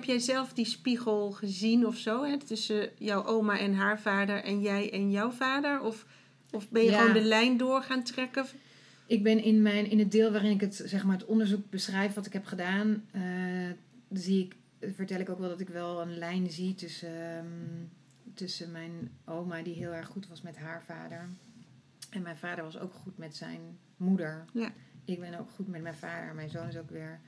Heb 0.00 0.08
jij 0.08 0.18
zelf 0.18 0.52
die 0.52 0.64
spiegel 0.64 1.30
gezien 1.30 1.86
of 1.86 1.96
zo? 1.96 2.24
Hè? 2.24 2.38
Tussen 2.38 2.90
jouw 2.98 3.24
oma 3.24 3.58
en 3.58 3.74
haar 3.74 4.00
vader 4.00 4.44
en 4.44 4.60
jij 4.60 4.92
en 4.92 5.10
jouw 5.10 5.30
vader? 5.30 5.80
Of, 5.80 6.06
of 6.50 6.70
ben 6.70 6.82
je 6.84 6.90
Ja. 6.90 6.98
gewoon 6.98 7.12
de 7.22 7.28
lijn 7.28 7.56
door 7.56 7.82
gaan 7.82 8.02
trekken? 8.02 8.44
Ik 9.06 9.22
ben 9.22 9.42
in, 9.42 9.62
mijn, 9.62 9.90
in 9.90 9.98
het 9.98 10.12
deel 10.12 10.32
waarin 10.32 10.50
ik 10.50 10.60
het, 10.60 10.82
zeg 10.84 11.04
maar, 11.04 11.16
het 11.16 11.26
onderzoek 11.26 11.70
beschrijf 11.70 12.14
wat 12.14 12.26
ik 12.26 12.32
heb 12.32 12.44
gedaan, 12.44 13.04
eh, 13.10 13.22
zie 14.12 14.44
ik, 14.44 14.56
vertel 14.94 15.20
ik 15.20 15.28
ook 15.28 15.38
wel 15.38 15.48
dat 15.48 15.60
ik 15.60 15.68
wel 15.68 16.00
een 16.02 16.18
lijn 16.18 16.50
zie 16.50 16.74
tussen, 16.74 17.36
ehm, 17.36 17.46
tussen 18.34 18.70
mijn 18.72 19.10
oma, 19.24 19.62
die 19.62 19.74
heel 19.74 19.92
erg 19.92 20.06
goed 20.06 20.28
was 20.28 20.42
met 20.42 20.56
haar 20.56 20.82
vader. 20.86 21.28
En 22.10 22.22
mijn 22.22 22.36
vader 22.36 22.64
was 22.64 22.78
ook 22.78 22.92
goed 22.94 23.18
met 23.18 23.36
zijn 23.36 23.60
moeder. 23.96 24.44
Ja. 24.52 24.72
Ik 25.04 25.20
ben 25.20 25.38
ook 25.38 25.50
goed 25.50 25.68
met 25.68 25.82
mijn 25.82 25.94
vader. 25.94 26.34
Mijn 26.34 26.50
zoon 26.50 26.68
is 26.68 26.76
ook 26.76 26.90
weer. 26.90 27.20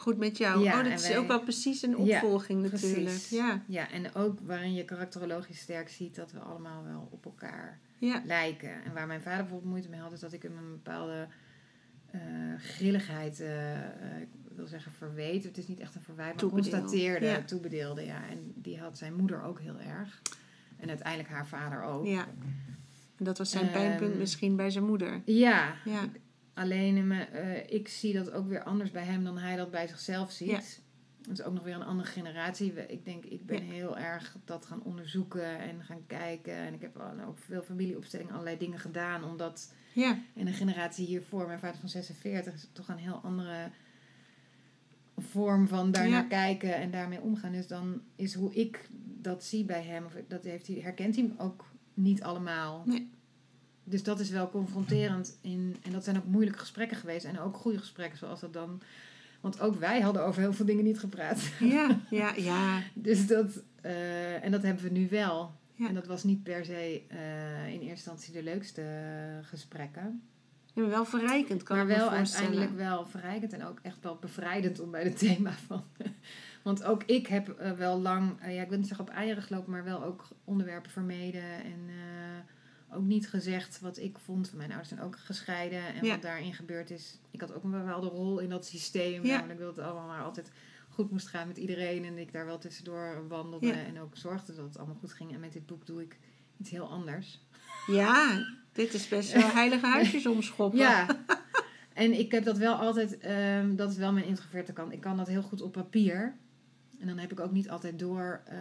Goed 0.00 0.18
met 0.18 0.36
jou. 0.38 0.62
Ja, 0.62 0.78
oh, 0.78 0.84
dat 0.84 0.92
is 1.00 1.08
wij- 1.08 1.18
ook 1.18 1.26
wel 1.26 1.40
precies 1.42 1.82
een 1.82 2.04
Ja, 2.04 2.14
opvolging 2.14 2.62
natuurlijk. 2.62 3.04
precies. 3.04 3.28
Ja, 3.30 3.62
Ja, 3.66 3.90
en 3.90 4.14
ook 4.14 4.38
waarin 4.42 4.74
je 4.74 4.84
karakterologisch 4.84 5.58
sterk 5.60 5.88
ziet 5.88 6.14
dat 6.14 6.32
we 6.32 6.38
allemaal 6.38 6.84
wel 6.84 7.08
op 7.10 7.24
elkaar 7.24 7.78
ja, 7.98 8.22
lijken. 8.26 8.84
En 8.84 8.92
waar 8.94 9.06
mijn 9.06 9.20
vader 9.22 9.38
bijvoorbeeld 9.40 9.70
moeite 9.70 9.88
mee 9.88 10.00
had, 10.00 10.12
is 10.12 10.20
dat 10.20 10.32
ik 10.32 10.42
hem 10.42 10.56
een 10.56 10.70
bepaalde 10.70 11.26
eh, 12.10 12.20
grilligheid, 12.58 13.40
eh, 13.40 13.74
eh, 13.76 14.20
ik 14.20 14.28
wil 14.54 14.66
zeggen 14.66 14.92
verweet. 14.92 15.44
Het 15.44 15.58
is 15.58 15.66
niet 15.68 15.80
echt 15.80 15.94
een 15.94 16.02
verwijt, 16.02 16.28
maar 16.28 16.38
Toebedeelde, 16.38 16.78
constateerde, 16.78 17.44
toebedeelde. 17.44 18.04
Ja. 18.04 18.28
En 18.30 18.52
die 18.54 18.78
had 18.78 18.98
zijn 18.98 19.14
moeder 19.14 19.42
ook 19.42 19.60
heel 19.60 19.78
erg. 19.80 20.22
En 20.76 20.88
uiteindelijk 20.88 21.28
haar 21.28 21.46
vader 21.46 21.82
ook. 21.82 22.06
ja. 22.06 22.26
En 23.16 23.24
dat 23.26 23.38
was 23.38 23.50
zijn 23.50 23.64
Ehm, 23.64 23.72
pijnpunt 23.72 24.18
misschien 24.18 24.56
bij 24.56 24.70
zijn 24.70 24.84
moeder. 24.84 25.20
Ja, 25.24 25.74
Ja, 25.84 26.00
alleen 26.60 27.12
eh, 27.12 27.72
ik 27.74 27.88
zie 27.88 28.12
dat 28.12 28.30
ook 28.32 28.48
weer 28.48 28.62
anders 28.62 28.90
bij 28.90 29.04
hem 29.04 29.24
dan 29.24 29.38
hij 29.38 29.56
dat 29.56 29.70
bij 29.70 29.86
zichzelf 29.86 30.30
ziet. 30.32 30.48
Ja. 30.48 30.60
Dat 31.28 31.38
is 31.38 31.42
ook 31.44 31.54
nog 31.54 31.62
weer 31.64 31.74
een 31.74 31.82
andere 31.82 32.08
generatie. 32.08 32.72
Ik 32.88 33.04
denk, 33.04 33.24
ik 33.24 33.46
ben 33.46 33.66
Ja. 33.66 33.72
heel 33.72 33.98
erg 33.98 34.36
dat 34.44 34.66
gaan 34.66 34.82
onderzoeken 34.82 35.58
en 35.58 35.82
gaan 35.82 36.06
kijken. 36.06 36.54
En 36.54 36.74
ik 36.74 36.80
heb 36.80 36.96
al- 36.98 37.26
ook 37.26 37.38
veel 37.38 37.62
familieopstellingen, 37.62 38.32
allerlei 38.32 38.58
dingen 38.58 38.78
gedaan. 38.78 39.24
Omdat 39.24 39.72
ja, 39.92 40.18
En 40.34 40.44
de 40.44 40.52
generatie 40.52 41.06
hiervoor, 41.06 41.46
mijn 41.46 41.58
vader 41.58 41.80
van 41.80 41.88
46, 41.88 42.54
is 42.54 42.68
toch 42.72 42.88
een 42.88 42.96
heel 42.98 43.20
andere 43.22 43.70
vorm 45.16 45.68
van 45.68 45.90
daarnaar 45.92 46.22
Ja. 46.22 46.28
kijken 46.28 46.74
en 46.74 46.90
daarmee 46.90 47.20
omgaan. 47.20 47.52
Dus 47.52 47.66
dan 47.66 48.02
is 48.16 48.34
hoe 48.34 48.54
ik 48.54 48.88
dat 49.20 49.44
zie 49.44 49.64
bij 49.64 49.82
hem, 49.82 50.04
of 50.04 50.12
dat 50.28 50.44
heeft 50.44 50.66
hij, 50.66 50.76
herkent 50.76 51.16
hij 51.16 51.32
ook 51.38 51.64
niet 51.94 52.22
allemaal. 52.22 52.82
Nee. 52.86 53.10
Dus 53.90 54.02
dat 54.02 54.20
is 54.20 54.30
wel 54.30 54.50
confronterend. 54.50 55.36
In, 55.40 55.76
en 55.82 55.92
dat 55.92 56.04
zijn 56.04 56.16
ook 56.16 56.24
moeilijke 56.24 56.58
gesprekken 56.58 56.96
geweest. 56.96 57.24
En 57.24 57.40
ook 57.40 57.56
goede 57.56 57.78
gesprekken, 57.78 58.18
zoals 58.18 58.40
dat 58.40 58.52
dan 58.52 58.82
Want 59.40 59.60
ook 59.60 59.74
wij 59.74 60.00
hadden 60.00 60.24
over 60.24 60.40
heel 60.40 60.52
veel 60.52 60.66
dingen 60.66 60.84
niet 60.84 60.98
gepraat. 60.98 61.42
Ja, 61.60 62.00
ja, 62.10 62.32
ja. 62.36 62.82
dus 62.94 63.26
dat, 63.26 63.62
eh, 63.80 64.44
en 64.44 64.50
dat 64.50 64.62
hebben 64.62 64.82
we 64.82 64.90
nu 64.90 65.08
wel. 65.08 65.52
Ja. 65.74 65.88
En 65.88 65.94
dat 65.94 66.06
was 66.06 66.24
niet 66.24 66.42
per 66.42 66.64
se 66.64 67.02
eh, 67.08 67.66
in 67.66 67.80
eerste 67.80 67.88
instantie 67.88 68.32
de 68.32 68.42
leukste 68.42 68.82
gesprekken. 69.42 70.22
Ja, 70.74 70.82
maar 70.82 70.90
wel 70.90 71.04
verrijkend, 71.04 71.62
kan 71.62 71.76
maar 71.76 71.86
ik 71.86 71.92
me 71.92 71.98
wel 71.98 72.10
uiteindelijk 72.10 72.76
wel 72.76 73.06
verrijkend 73.06 73.52
en 73.52 73.64
ook 73.64 73.78
echt 73.82 73.98
wel 74.00 74.16
bevrijdend 74.20 74.80
om 74.80 74.90
bij 74.90 75.02
het 75.02 75.18
thema 75.18 75.52
van. 75.66 75.84
Want 76.62 76.84
ook 76.84 77.02
ik 77.04 77.26
heb 77.26 77.48
eh, 77.48 77.72
wel 77.72 78.00
lang, 78.00 78.32
ja, 78.42 78.62
ik 78.62 78.68
wil 78.68 78.78
niet 78.78 78.86
zeggen 78.86 79.06
op 79.08 79.14
eieren 79.14 79.42
gelopen, 79.42 79.70
maar 79.70 79.84
wel 79.84 80.04
ook 80.04 80.28
onderwerpen 80.44 80.90
vermeden. 80.90 81.42
En 81.42 81.90
ook 82.92 83.02
niet 83.02 83.28
gezegd 83.28 83.80
wat 83.80 83.98
ik 83.98 84.18
vond. 84.18 84.52
Mijn 84.52 84.68
ouders 84.68 84.88
zijn 84.88 85.00
ook 85.02 85.18
gescheiden 85.18 85.86
en 85.94 86.04
Ja. 86.04 86.10
wat 86.12 86.22
daarin 86.22 86.54
gebeurd 86.54 86.90
is. 86.90 87.18
Ik 87.30 87.40
had 87.40 87.52
ook 87.54 87.64
een 87.64 87.70
bepaalde 87.70 88.06
rol 88.08 88.38
in 88.38 88.48
dat 88.48 88.66
systeem. 88.66 89.24
Ja. 89.24 89.34
Namelijk 89.36 89.60
dat 89.60 89.76
het 89.76 89.84
allemaal 89.84 90.06
maar 90.06 90.22
altijd 90.22 90.50
goed 90.88 91.10
moest 91.10 91.26
gaan 91.28 91.46
met 91.48 91.56
iedereen. 91.56 92.04
En 92.04 92.18
ik 92.18 92.32
daar 92.32 92.46
wel 92.46 92.58
tussendoor 92.58 93.28
wandelde 93.28 93.66
Ja. 93.66 93.72
en 93.74 94.00
ook 94.00 94.16
zorgde 94.16 94.54
dat 94.54 94.64
het 94.64 94.78
allemaal 94.78 94.96
goed 95.00 95.12
ging. 95.12 95.32
En 95.32 95.40
met 95.40 95.52
dit 95.52 95.66
boek 95.66 95.86
doe 95.86 96.02
ik 96.02 96.18
iets 96.58 96.70
heel 96.70 96.88
anders. 96.88 97.40
Ja, 97.86 98.46
dit 98.72 98.94
is 98.94 99.08
best 99.08 99.32
wel 99.32 99.50
heilige 99.60 99.86
huisjes 99.86 100.26
omschoppen. 100.26 100.78
Ja. 100.78 101.06
En 101.94 102.18
ik 102.18 102.30
heb 102.32 102.44
dat 102.44 102.58
wel 102.58 102.74
altijd, 102.74 103.18
ehm, 103.18 103.76
dat 103.76 103.90
is 103.90 103.96
wel 103.96 104.12
mijn 104.12 104.26
introverte 104.26 104.72
kant. 104.72 104.92
Ik 104.92 105.00
kan 105.00 105.16
dat 105.16 105.26
heel 105.28 105.42
goed 105.42 105.60
op 105.62 105.72
papier. 105.72 106.36
En 106.98 107.06
dan 107.06 107.18
heb 107.18 107.32
ik 107.32 107.40
ook 107.40 107.52
niet 107.52 107.70
altijd 107.70 107.98
door. 107.98 108.40
eh, 108.44 108.58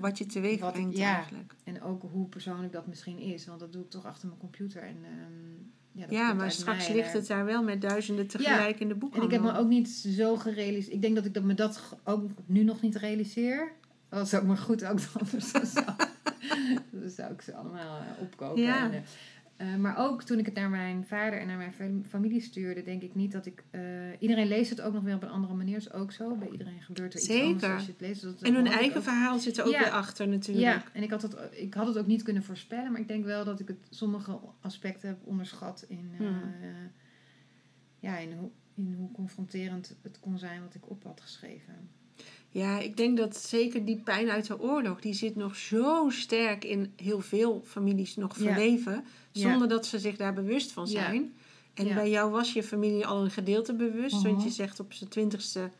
Wat 0.00 0.18
je 0.18 0.26
teweeg 0.26 0.60
Wat 0.60 0.68
ik- 0.68 0.74
brengt 0.74 0.96
ja. 0.96 1.14
eigenlijk. 1.14 1.54
En 1.64 1.82
ook 1.82 2.02
hoe 2.12 2.28
persoonlijk 2.28 2.72
dat 2.72 2.86
misschien 2.86 3.18
is. 3.18 3.46
Want 3.46 3.60
dat 3.60 3.72
doe 3.72 3.82
ik 3.82 3.90
toch 3.90 4.04
achter 4.04 4.28
mijn 4.28 4.40
computer. 4.40 4.82
En, 4.82 4.96
ehm, 5.04 6.10
ja, 6.12 6.28
dat 6.28 6.36
maar 6.36 6.50
straks 6.50 6.86
mij. 6.88 6.96
ligt 6.96 7.12
het 7.12 7.26
daar 7.26 7.44
wel 7.44 7.62
met 7.62 7.80
duizenden 7.80 8.26
tegelijk 8.26 8.80
in 8.80 8.88
de 8.88 8.92
En 8.94 8.98
boekhandel. 9.00 9.28
ik 9.30 9.34
heb 9.34 9.42
me 9.52 9.58
ook 9.58 9.68
niet 9.68 9.88
zo 9.88 10.36
gerealiseerd. 10.36 10.94
Ik 10.94 11.02
denk 11.02 11.14
dat 11.14 11.24
ik 11.24 11.34
dat 11.34 11.42
me 11.42 11.54
dat 11.54 11.96
ook 12.04 12.30
nu 12.46 12.64
nog 12.64 12.80
niet 12.80 12.96
realiseer. 12.96 13.72
Dat 14.08 14.26
is 14.26 14.34
ook 14.34 14.42
maar 14.44 14.56
goed 14.56 14.84
ook 14.84 14.98
anders. 15.20 15.52
Dan 16.90 17.10
zou, 17.10 17.32
ik 17.32 17.42
ze 17.42 17.54
allemaal 17.54 17.98
eh, 17.98 18.04
opkopen. 18.22 18.62
Ja. 18.62 18.92
En, 18.92 19.04
eh, 19.56 19.74
maar 19.76 19.98
ook 19.98 20.22
toen 20.22 20.38
ik 20.38 20.44
het 20.46 20.54
naar 20.54 20.70
mijn 20.70 21.04
vader 21.06 21.40
en 21.40 21.46
naar 21.46 21.56
mijn 21.56 21.72
fam- 21.72 22.04
familie 22.04 22.40
stuurde, 22.40 22.82
denk 22.82 23.02
ik 23.02 23.14
niet 23.14 23.32
dat 23.32 23.46
ik. 23.46 23.62
eh, 23.70 23.80
iedereen 24.18 24.46
leest 24.48 24.70
het 24.70 24.80
ook 24.80 24.92
nog 24.92 25.02
weer 25.02 25.14
op 25.14 25.22
een 25.22 25.28
andere 25.28 25.54
manier. 25.54 25.76
is 25.76 25.92
ook 25.92 26.12
zo. 26.12 26.36
Bij 26.36 26.48
iedereen 26.50 26.82
gebeurt 26.82 27.12
er 27.12 27.18
iets 27.18 27.28
Zeker. 27.28 27.46
anders 27.46 27.72
als 27.72 27.84
je 27.86 27.90
het 27.92 28.00
leest. 28.00 28.20
Dus 28.22 28.40
En 28.40 28.54
hun 28.54 28.66
eigen 28.66 28.96
ook- 28.96 29.02
verhaal 29.02 29.38
zit 29.38 29.58
er 29.58 29.64
ook 29.64 29.72
Ja. 29.72 29.78
weer 29.78 29.90
achter 29.90 30.28
natuurlijk. 30.28 30.66
Ja, 30.66 30.82
en 30.92 31.02
ik 31.02 31.10
had, 31.10 31.22
het, 31.22 31.36
ik 31.50 31.74
had 31.74 31.86
het 31.86 31.98
ook 31.98 32.06
niet 32.06 32.22
kunnen 32.22 32.42
voorspellen, 32.42 32.92
maar 32.92 33.00
ik 33.00 33.08
denk 33.08 33.24
wel 33.24 33.44
dat 33.44 33.60
ik 33.60 33.68
het 33.68 33.86
sommige 33.90 34.38
aspecten 34.60 35.08
heb 35.08 35.18
onderschat 35.24 35.84
in, 35.88 36.08
eh, 36.12 36.18
Hmm. 36.18 36.40
ja, 38.00 38.18
in, 38.18 38.32
hoe, 38.32 38.50
in 38.74 38.94
hoe 38.98 39.10
confronterend 39.12 39.96
het 40.02 40.20
kon 40.20 40.38
zijn 40.38 40.60
wat 40.62 40.74
ik 40.74 40.90
op 40.90 41.04
had 41.04 41.20
geschreven. 41.20 41.74
Ja, 42.54 42.78
ik 42.78 42.96
denk 42.96 43.16
dat 43.16 43.36
zeker 43.36 43.84
die 43.84 44.00
pijn 44.04 44.30
uit 44.30 44.46
de 44.46 44.60
oorlog, 44.60 45.00
die 45.00 45.14
zit 45.14 45.36
nog 45.36 45.56
zo 45.56 46.06
sterk 46.10 46.64
in 46.64 46.92
heel 46.96 47.20
veel 47.20 47.62
families 47.66 48.16
nog 48.16 48.38
Ja. 48.38 48.56
Ja. 49.32 49.50
zonder 49.50 49.68
dat 49.68 49.86
ze 49.86 49.98
zich 49.98 50.16
daar 50.16 50.34
bewust 50.34 50.72
van 50.72 50.84
Ja. 50.86 50.90
zijn. 50.90 51.34
En 51.74 51.94
bij 51.94 52.10
jou 52.10 52.30
was 52.30 52.52
je 52.52 52.62
familie 52.62 53.06
al 53.06 53.24
een 53.24 53.30
gedeelte 53.30 53.74
bewust, 53.74 54.22
want 54.22 54.36
Mhm. 54.36 54.44
je 54.44 54.50
zegt 54.50 54.80
op 54.80 54.92
zijn 54.92 55.10
twintigste 55.10 55.70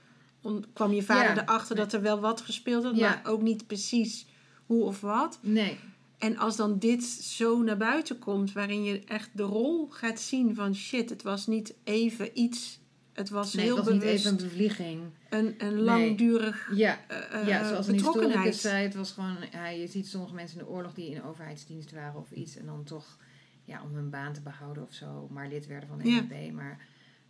kwam 0.73 0.93
je 0.93 1.03
vader 1.03 1.43
erachter 1.43 1.77
dat 1.77 1.93
er 1.93 2.03
wel 2.03 2.21
wat 2.21 2.41
gespeeld 2.41 2.85
had, 2.85 2.97
maar 2.97 3.23
ook 3.27 3.43
niet 3.43 3.67
precies 3.67 4.27
hoe 4.67 4.85
of 4.85 5.01
wat. 5.01 5.39
Nee, 5.43 5.77
En 6.19 6.37
als 6.39 6.57
dan 6.57 6.79
dit 6.79 7.05
zo 7.05 7.63
naar 7.63 7.77
buiten 7.77 8.19
komt, 8.19 8.53
waarin 8.53 8.85
je 8.85 9.01
echt 9.05 9.31
de 9.33 9.43
rol 9.43 9.87
gaat 9.91 10.21
zien 10.21 10.55
van 10.55 10.75
shit, 10.75 11.11
het 11.11 11.23
was 11.23 11.47
niet 11.47 11.75
even 11.85 12.31
iets, 12.41 12.79
het 13.15 13.29
was 13.31 13.55
nee 13.55 13.65
heel 13.65 13.77
het 13.77 13.85
was 13.85 13.95
niet 13.95 14.03
bewust 14.03 14.27
even 14.27 14.39
een 14.39 14.49
bevlieging. 14.49 15.03
een, 15.29 15.55
een 15.59 15.81
langdurig 15.81 16.71
Ja, 16.75 16.99
eh, 17.09 17.41
eh, 17.41 17.49
ja 17.49 17.69
zoals 17.69 17.87
een 17.87 17.93
historicus 17.93 18.61
zei, 18.61 18.83
het 18.83 18.95
was 18.95 19.11
gewoon, 19.13 19.37
ja, 19.53 19.69
je 19.69 19.87
ziet 19.87 20.07
sommige 20.09 20.35
mensen 20.35 20.59
in 20.59 20.65
de 20.65 20.71
oorlog 20.71 20.95
die 20.95 21.11
in 21.11 21.23
overheidsdienst 21.23 21.93
waren 21.93 22.21
of 22.21 22.31
iets 22.31 22.57
en 22.57 22.67
dan 22.67 22.85
toch, 22.85 23.19
ja, 23.65 23.83
om 23.83 23.95
hun 23.95 24.11
baan 24.11 24.33
te 24.33 24.41
behouden 24.41 24.83
of 24.83 24.93
zo, 24.93 25.29
maar 25.31 25.49
lid 25.49 25.67
werden 25.67 25.89
van 25.89 25.99
de 25.99 26.11
Ja. 26.11 26.21
NSB. 26.21 26.53
Maar 26.53 26.79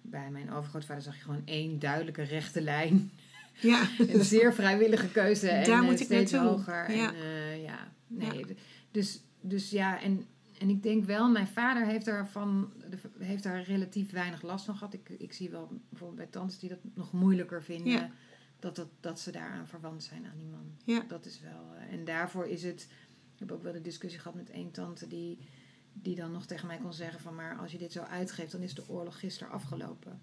bij 0.03 0.31
mijn 0.31 0.53
overgrootvader 0.53 1.03
zag 1.03 1.17
je 1.17 1.23
gewoon 1.23 1.43
één 1.45 1.79
duidelijke 1.79 2.23
rechte 2.23 2.61
lijn. 2.61 3.11
Ja, 3.61 3.83
Een 4.09 4.25
zeer 4.25 4.55
vrijwillige 4.55 5.09
keuze 5.09 5.49
en 5.49 5.65
Daar 5.65 5.81
eh, 5.81 5.85
moet 5.85 6.01
ik 6.01 6.05
steeds 6.05 6.33
hoger. 6.33 6.93
Ja. 6.93 7.15
En, 7.15 7.61
ja, 7.63 7.93
nee. 8.07 8.45
Dus, 8.91 9.21
dus 9.41 9.71
ja, 9.71 10.01
en, 10.03 10.27
en 10.59 10.69
ik 10.69 10.83
denk 10.83 11.05
wel, 11.05 11.29
mijn 11.29 11.47
vader 11.47 11.87
heeft 11.87 12.05
daarvan 12.05 12.73
heeft 13.19 13.43
daar 13.43 13.63
relatief 13.63 14.11
weinig 14.11 14.43
last 14.43 14.65
van 14.65 14.77
gehad. 14.77 14.95
Ik, 14.95 15.09
ik 15.09 15.33
zie 15.33 15.51
wel 15.51 15.81
bijvoorbeeld 15.89 16.19
bij 16.21 16.31
tantes 16.31 16.59
die 16.59 16.69
dat 16.69 16.79
nog 16.95 17.13
moeilijker 17.13 17.63
vinden. 17.63 17.93
Ja. 17.93 18.11
Dat, 18.59 18.77
dat, 18.77 18.89
dat 19.01 19.21
ze 19.21 19.31
daaraan 19.33 19.67
verwant 19.67 20.03
zijn 20.05 20.27
aan 20.27 20.37
die 20.37 20.47
man. 20.47 20.77
Ja. 20.85 21.05
Dat 21.09 21.27
is 21.27 21.41
wel. 21.41 21.75
eh, 21.75 21.93
en 21.93 22.05
daarvoor 22.05 22.47
is 22.47 22.63
het. 22.63 22.83
Ik 23.35 23.39
heb 23.41 23.53
ook 23.53 23.63
wel 23.63 23.73
de 23.73 23.81
discussie 23.81 24.21
gehad 24.21 24.37
met 24.37 24.51
één 24.51 24.71
tante 24.71 25.07
die, 25.09 25.39
die 25.93 26.15
dan 26.15 26.33
nog 26.33 26.47
tegen 26.47 26.67
mij 26.67 26.79
kon 26.79 26.93
zeggen: 26.93 27.21
van 27.21 27.35
maar 27.35 27.59
als 27.59 27.73
je 27.73 27.79
dit 27.79 27.93
zo 27.93 28.03
uitgeeft, 28.03 28.53
dan 28.53 28.63
is 28.63 28.75
de 28.75 28.89
oorlog 28.89 29.19
gisteren 29.19 29.53
afgelopen. 29.53 30.21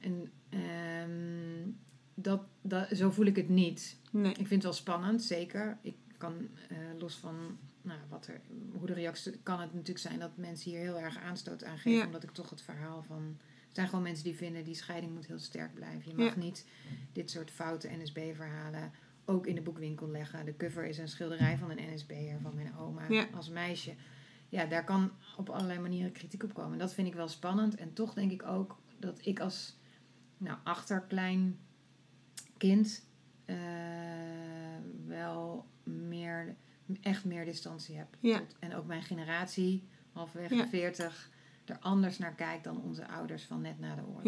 En 0.00 0.32
ehm, 0.48 1.70
dat, 2.14 2.42
dat, 2.62 2.88
zo 2.96 3.10
voel 3.10 3.26
ik 3.26 3.36
het 3.36 3.48
niet. 3.48 3.96
nee. 4.10 4.30
Ik 4.30 4.36
vind 4.36 4.50
het 4.50 4.62
wel 4.62 4.72
spannend, 4.72 5.22
zeker. 5.22 5.78
Ik 5.82 5.96
kan 6.16 6.48
eh, 6.68 6.76
los 6.98 7.14
van 7.16 7.58
nou, 7.82 7.98
wat 8.08 8.26
er, 8.26 8.40
hoe 8.72 8.86
de 8.86 8.92
reactie 8.92 9.38
kan 9.42 9.60
het 9.60 9.70
natuurlijk 9.72 9.98
zijn 9.98 10.18
dat 10.18 10.36
mensen 10.36 10.70
hier 10.70 10.80
heel 10.80 10.98
erg 10.98 11.18
aanstoot 11.18 11.64
aan 11.64 11.76
geven, 11.78 11.98
Ja. 11.98 12.04
omdat 12.06 12.22
ik 12.22 12.30
toch 12.30 12.50
het 12.50 12.62
verhaal 12.62 13.02
van. 13.02 13.36
Er 13.40 13.78
zijn 13.78 13.88
gewoon 13.88 14.04
mensen 14.04 14.24
die 14.24 14.36
vinden 14.36 14.64
die 14.64 14.74
scheiding 14.74 15.14
moet 15.14 15.26
heel 15.26 15.38
sterk 15.38 15.74
blijven. 15.74 16.10
Je 16.10 16.16
mag 16.24 16.34
Ja. 16.34 16.40
niet 16.40 16.66
dit 17.12 17.30
soort 17.30 17.50
foute 17.50 17.88
NSB-verhalen 17.88 18.92
ook 19.24 19.46
in 19.46 19.54
de 19.54 19.60
boekwinkel 19.62 20.08
leggen. 20.08 20.44
De 20.44 20.56
cover 20.56 20.84
is 20.84 20.98
een 20.98 21.08
schilderij 21.08 21.58
van 21.58 21.70
een 21.70 21.94
NSB'er 21.94 22.40
van 22.40 22.54
mijn 22.54 22.76
oma 22.76 23.02
Ja. 23.08 23.26
als 23.34 23.48
meisje. 23.48 23.94
Ja, 24.48 24.64
daar 24.66 24.84
kan 24.84 25.12
op 25.36 25.48
allerlei 25.50 25.78
manieren 25.78 26.12
kritiek 26.12 26.42
op 26.42 26.54
komen. 26.54 26.72
En 26.72 26.78
dat 26.78 26.94
vind 26.94 27.08
ik 27.08 27.14
wel 27.14 27.28
spannend. 27.28 27.74
En 27.74 27.92
toch 27.92 28.14
denk 28.14 28.30
ik 28.30 28.42
ook 28.42 28.78
dat 28.98 29.26
ik 29.26 29.40
als 29.40 29.76
nou, 30.36 30.58
achterklein 30.64 31.58
kind 32.56 33.06
eh, 33.44 33.56
wel 35.06 35.66
meer, 35.82 36.56
echt 37.02 37.24
meer 37.24 37.44
distantie 37.44 37.96
heb. 37.96 38.06
Ja. 38.20 38.38
Tot- 38.38 38.56
en 38.58 38.74
ook 38.74 38.86
mijn 38.86 39.02
generatie, 39.02 39.84
halverwege 40.12 40.54
Ja. 40.54 40.66
40, 40.66 41.30
er 41.64 41.76
anders 41.80 42.18
naar 42.18 42.34
kijkt 42.34 42.64
dan 42.64 42.82
onze 42.82 43.08
ouders 43.08 43.42
van 43.44 43.60
net 43.60 43.78
na 43.80 43.94
de 43.94 44.02
oorlog. 44.06 44.22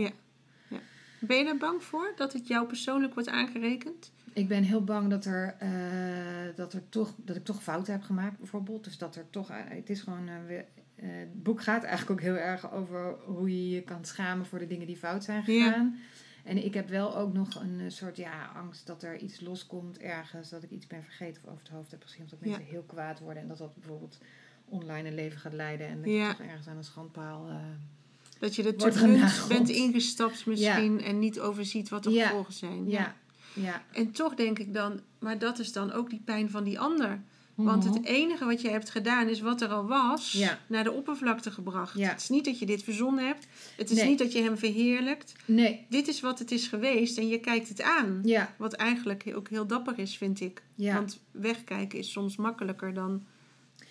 Ja. 0.68 0.78
Ben 1.20 1.36
je 1.38 1.44
er 1.44 1.56
bang 1.56 1.82
voor 1.82 2.12
dat 2.16 2.32
het 2.32 2.46
jou 2.46 2.66
persoonlijk 2.66 3.14
wordt 3.14 3.28
aangerekend? 3.28 4.12
Ik 4.32 4.48
ben 4.48 4.62
heel 4.62 4.84
bang 4.84 5.10
dat, 5.10 5.24
er, 5.24 5.56
eh, 5.58 6.56
dat, 6.56 6.72
er 6.72 6.88
toch, 6.88 7.14
dat 7.16 7.36
ik 7.36 7.44
toch 7.44 7.62
fouten 7.62 7.92
heb 7.92 8.02
gemaakt, 8.02 8.38
bijvoorbeeld. 8.38 8.84
Dus 8.84 8.98
dat 8.98 9.16
er 9.16 9.30
toch. 9.30 9.50
eh, 9.50 9.56
Het 9.68 9.90
is 9.90 10.00
gewoon. 10.00 10.28
eh, 10.28 10.56
het 10.96 11.42
boek 11.42 11.62
gaat 11.62 11.82
eigenlijk 11.82 12.10
ook 12.10 12.26
heel 12.26 12.36
erg 12.36 12.72
over 12.72 13.14
hoe 13.24 13.48
je 13.50 13.70
je 13.74 13.82
kan 13.82 14.04
schamen 14.04 14.46
voor 14.46 14.58
de 14.58 14.66
dingen 14.66 14.86
die 14.86 14.96
fout 14.96 15.24
zijn 15.24 15.42
Ja. 15.46 15.90
En 16.44 16.64
ik 16.64 16.74
heb 16.74 16.88
wel 16.88 17.16
ook 17.16 17.32
nog 17.32 17.54
een 17.60 17.80
eh, 17.80 17.84
soort 17.90 18.16
ja, 18.16 18.50
angst 18.56 18.86
dat 18.86 19.02
er 19.02 19.18
iets 19.18 19.40
loskomt 19.40 19.98
ergens. 19.98 20.48
Dat 20.50 20.62
ik 20.62 20.70
iets 20.70 20.86
ben 20.86 21.02
vergeten 21.04 21.42
of 21.44 21.48
over 21.50 21.62
het 21.62 21.72
hoofd 21.72 21.90
heb 21.90 22.02
gezien. 22.02 22.24
Of 22.24 22.30
dat 22.30 22.38
Ja. 22.42 22.46
mensen 22.48 22.64
heel 22.66 22.82
kwaad 22.86 23.18
worden. 23.20 23.42
En 23.42 23.48
dat 23.48 23.58
dat 23.58 23.74
bijvoorbeeld 23.74 24.18
online 24.64 25.08
een 25.08 25.14
leven 25.14 25.38
gaat 25.38 25.52
leiden. 25.52 25.86
En 25.86 26.02
dat 26.02 26.10
Ja. 26.10 26.28
je 26.28 26.36
toch 26.36 26.46
ergens 26.46 26.66
aan 26.68 26.76
een 26.76 26.84
schandpaal. 26.84 27.48
eh, 27.48 27.56
Dat 28.38 28.54
je 28.56 28.62
er 28.62 28.76
te 28.76 28.92
genageld. 28.92 29.48
bent 29.48 29.68
ingestapt 29.68 30.46
misschien 30.46 31.00
en 31.02 31.18
niet 31.18 31.40
overziet 31.40 31.88
wat 31.88 32.02
de 32.02 32.12
gevolgen 32.20 32.52
zijn. 32.54 32.88
ja. 32.88 33.14
ja. 33.54 33.82
En 33.92 34.10
toch 34.12 34.34
denk 34.34 34.58
ik 34.58 34.74
dan, 34.74 35.00
maar 35.18 35.38
dat 35.38 35.58
is 35.58 35.72
dan 35.72 35.92
ook 35.92 36.10
die 36.10 36.22
pijn 36.24 36.50
van 36.50 36.64
die 36.64 36.80
ander. 36.80 37.20
Want 37.54 37.84
Mhm. 37.84 37.94
het 37.94 38.04
enige 38.04 38.44
wat 38.44 38.60
je 38.60 38.68
hebt 38.70 38.90
gedaan 38.90 39.28
is 39.28 39.40
wat 39.40 39.60
er 39.60 39.68
al 39.68 39.86
was, 39.86 40.32
Ja. 40.32 40.58
naar 40.66 40.84
de 40.84 40.92
oppervlakte 40.92 41.50
gebracht. 41.50 41.98
Ja. 41.98 42.08
Het 42.08 42.20
is 42.20 42.28
niet 42.28 42.44
dat 42.44 42.58
je 42.58 42.66
dit 42.66 42.82
verzonnen 42.82 43.26
hebt. 43.26 43.46
Het 43.76 43.90
is 43.90 43.96
Nee. 43.96 44.08
niet 44.08 44.18
dat 44.18 44.32
je 44.32 44.42
hem 44.42 44.58
verheerlijkt. 44.58 45.32
Nee. 45.44 45.86
Dit 45.88 46.08
is 46.08 46.20
wat 46.20 46.38
het 46.38 46.50
is 46.50 46.66
geweest 46.66 47.18
en 47.18 47.28
je 47.28 47.38
kijkt 47.38 47.68
het 47.68 47.82
aan. 47.82 48.20
Ja. 48.24 48.54
Wat 48.58 48.72
eigenlijk 48.72 49.32
ook 49.34 49.48
heel 49.48 49.66
dapper 49.66 49.98
is, 49.98 50.16
vind 50.16 50.40
ik. 50.40 50.62
Ja. 50.74 50.94
Want 50.94 51.20
wegkijken 51.30 51.98
is 51.98 52.10
soms 52.12 52.36
makkelijker 52.36 52.94
dan... 52.94 53.24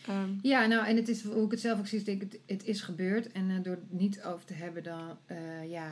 ehm, 0.07 0.29
Ja, 0.41 0.65
nou, 0.65 0.85
en 0.85 0.95
het 0.95 1.07
is, 1.09 1.23
hoe 1.23 1.45
ik 1.45 1.51
het 1.51 1.59
zelf 1.59 1.79
ook 1.79 1.87
zie, 1.87 2.03
denk 2.03 2.21
ik, 2.21 2.31
het, 2.31 2.41
het 2.45 2.63
is 2.67 2.81
gebeurd. 2.81 3.31
En 3.31 3.49
eh, 3.49 3.55
door 3.63 3.73
het 3.75 3.91
niet 3.99 4.23
over 4.23 4.45
te 4.45 4.53
hebben, 4.53 4.83
dan, 4.83 5.17
eh, 5.25 5.69
ja, 5.69 5.89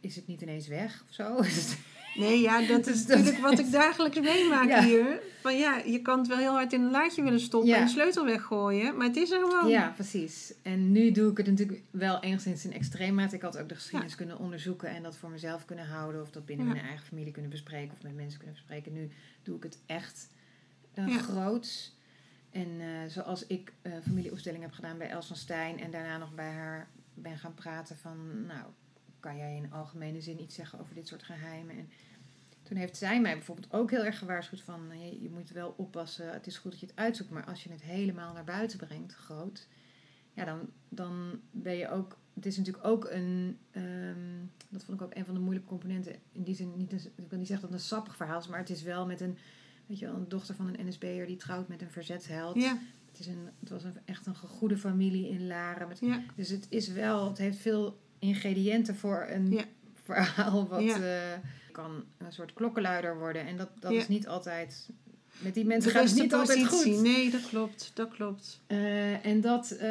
is 0.00 0.16
het 0.16 0.26
niet 0.26 0.40
ineens 0.40 0.66
weg 0.68 1.04
of 1.08 1.14
zo. 1.14 1.36
Nee, 2.14 2.40
ja, 2.40 2.62
dat 2.76 2.86
is 2.86 3.06
natuurlijk 3.06 3.38
wat 3.38 3.58
ik 3.58 3.70
dagelijks 3.70 4.20
meemaak 4.20 4.68
Ja. 4.68 4.82
hier. 4.82 5.20
Van 5.40 5.56
ja, 5.58 5.76
je 5.86 6.02
kan 6.02 6.18
het 6.18 6.26
wel 6.28 6.36
heel 6.38 6.52
hard 6.52 6.72
in 6.72 6.80
een 6.82 6.90
laadje 6.90 7.22
willen 7.22 7.40
stoppen 7.40 7.68
Ja. 7.70 7.76
en 7.76 7.84
de 7.84 7.90
sleutel 7.90 8.24
weggooien, 8.24 8.96
maar 8.96 9.06
het 9.06 9.16
is 9.16 9.30
er 9.30 9.40
gewoon. 9.40 9.68
ja, 9.68 9.88
precies. 9.94 10.54
En 10.62 10.92
nu 10.92 11.10
doe 11.10 11.30
ik 11.30 11.36
het 11.36 11.46
natuurlijk 11.46 11.82
wel 11.90 12.20
enigszins 12.20 12.64
in 12.64 12.72
extreemmaat. 12.72 13.32
Ik 13.32 13.42
had 13.42 13.58
ook 13.58 13.68
de 13.68 13.74
geschiedenis 13.74 14.14
kunnen 14.14 14.38
onderzoeken 14.38 14.88
en 14.88 15.02
dat 15.02 15.16
voor 15.16 15.30
mezelf 15.30 15.64
kunnen 15.64 15.86
houden. 15.86 16.22
Of 16.22 16.30
dat 16.30 16.46
binnen 16.46 16.66
mijn 16.66 16.84
eigen 16.84 17.06
familie 17.06 17.32
kunnen 17.32 17.50
bespreken 17.50 17.92
of 17.96 18.02
met 18.02 18.14
mensen 18.14 18.38
kunnen 18.38 18.56
bespreken. 18.56 18.92
Nu 18.92 19.10
doe 19.42 19.56
ik 19.56 19.62
het 19.62 19.78
echt 19.86 20.28
eh, 20.94 21.06
Ja. 21.08 21.18
groots. 21.18 21.96
En 22.50 22.68
eh, 22.80 22.86
zoals 23.08 23.46
ik 23.46 23.72
eh 23.82 23.92
familieopstelling 24.06 24.62
heb 24.62 24.72
gedaan 24.72 24.98
bij 24.98 25.08
Els 25.08 25.26
van 25.26 25.36
Stijn 25.36 25.80
en 25.80 25.90
daarna 25.90 26.18
nog 26.18 26.34
bij 26.34 26.50
haar 26.50 26.88
ben 27.14 27.38
gaan 27.38 27.54
praten 27.54 27.96
van, 27.96 28.46
nou, 28.46 28.62
kan 29.20 29.36
jij 29.36 29.56
in 29.56 29.72
algemene 29.72 30.20
zin 30.20 30.40
iets 30.40 30.54
zeggen 30.54 30.80
over 30.80 30.94
dit 30.94 31.08
soort 31.08 31.22
geheimen? 31.22 31.76
En 31.76 31.90
toen 32.62 32.76
heeft 32.76 32.96
zij 32.96 33.20
mij 33.20 33.34
bijvoorbeeld 33.34 33.72
ook 33.72 33.90
heel 33.90 34.04
erg 34.04 34.18
gewaarschuwd 34.18 34.60
van, 34.60 34.80
je, 34.92 35.22
je 35.22 35.30
moet 35.30 35.50
wel 35.50 35.74
oppassen, 35.76 36.32
het 36.32 36.46
is 36.46 36.58
goed 36.58 36.70
dat 36.70 36.80
je 36.80 36.86
het 36.86 36.96
uitzoekt, 36.96 37.30
maar 37.30 37.44
als 37.44 37.64
je 37.64 37.70
het 37.70 37.82
helemaal 37.82 38.32
naar 38.32 38.44
buiten 38.44 38.78
brengt, 38.78 39.14
groot, 39.14 39.68
ja, 40.32 40.44
dan, 40.44 40.70
dan 40.88 41.40
ben 41.50 41.76
je 41.76 41.90
ook, 41.90 42.18
het 42.34 42.46
is 42.46 42.56
natuurlijk 42.56 42.86
ook 42.86 43.04
een, 43.10 43.58
ehm, 43.70 44.44
dat 44.68 44.84
vond 44.84 45.00
ik 45.00 45.06
ook 45.06 45.14
een 45.14 45.24
van 45.24 45.34
de 45.34 45.40
moeilijke 45.40 45.68
componenten, 45.68 46.16
in 46.32 46.42
die 46.42 46.54
zin, 46.54 46.72
niet 46.76 46.92
een, 46.92 47.00
ik 47.16 47.28
wil 47.28 47.38
niet 47.38 47.48
zeggen 47.48 47.68
dat 47.68 47.80
het 47.80 47.80
een 47.80 47.96
sappig 47.96 48.16
verhaal 48.16 48.38
is, 48.38 48.48
maar 48.48 48.58
het 48.58 48.70
is 48.70 48.82
wel 48.82 49.06
met 49.06 49.20
een, 49.20 49.38
weet 49.86 49.98
je 49.98 50.06
wel, 50.06 50.14
een 50.14 50.28
dochter 50.28 50.54
van 50.54 50.66
een 50.66 50.86
NSB'er 50.86 51.26
die 51.26 51.36
trouwt 51.36 51.68
met 51.68 51.82
een 51.82 51.90
verzetsheld. 51.90 52.56
Ja. 52.56 52.78
Het, 53.06 53.18
is 53.18 53.26
een, 53.26 53.48
het 53.60 53.68
was 53.68 53.84
een, 53.84 53.96
echt 54.04 54.26
een 54.26 54.36
goede 54.36 54.76
familie 54.76 55.28
in 55.28 55.46
Laren. 55.46 55.88
Met, 55.88 55.98
Ja. 55.98 56.22
Dus 56.34 56.48
het 56.48 56.66
is 56.68 56.88
wel, 56.88 57.28
het 57.28 57.38
heeft 57.38 57.58
veel 57.58 57.98
ingrediënten 58.18 58.96
voor 58.96 59.26
een 59.30 59.50
Ja. 59.50 59.64
verhaal 60.04 60.68
wat 60.68 60.82
Ja. 60.82 60.96
eh, 60.96 61.38
kan 61.72 62.04
een 62.18 62.32
soort 62.32 62.52
klokkenluider 62.52 63.18
worden. 63.18 63.46
En 63.46 63.56
dat, 63.56 63.68
dat 63.80 63.92
Ja. 63.92 63.98
is 63.98 64.08
niet 64.08 64.28
altijd, 64.28 64.88
met 65.38 65.54
die 65.54 65.62
De 65.62 65.68
mensen 65.68 65.90
gaat 65.90 66.04
het 66.10 66.18
niet 66.20 66.34
altijd 66.34 66.66
goed. 66.66 67.00
Nee, 67.02 67.30
dat 67.30 67.48
klopt. 67.48 67.90
Dat 67.94 68.08
klopt. 68.08 68.60
Eh, 68.66 69.26
en 69.26 69.40
dat, 69.40 69.70
eh, 69.70 69.88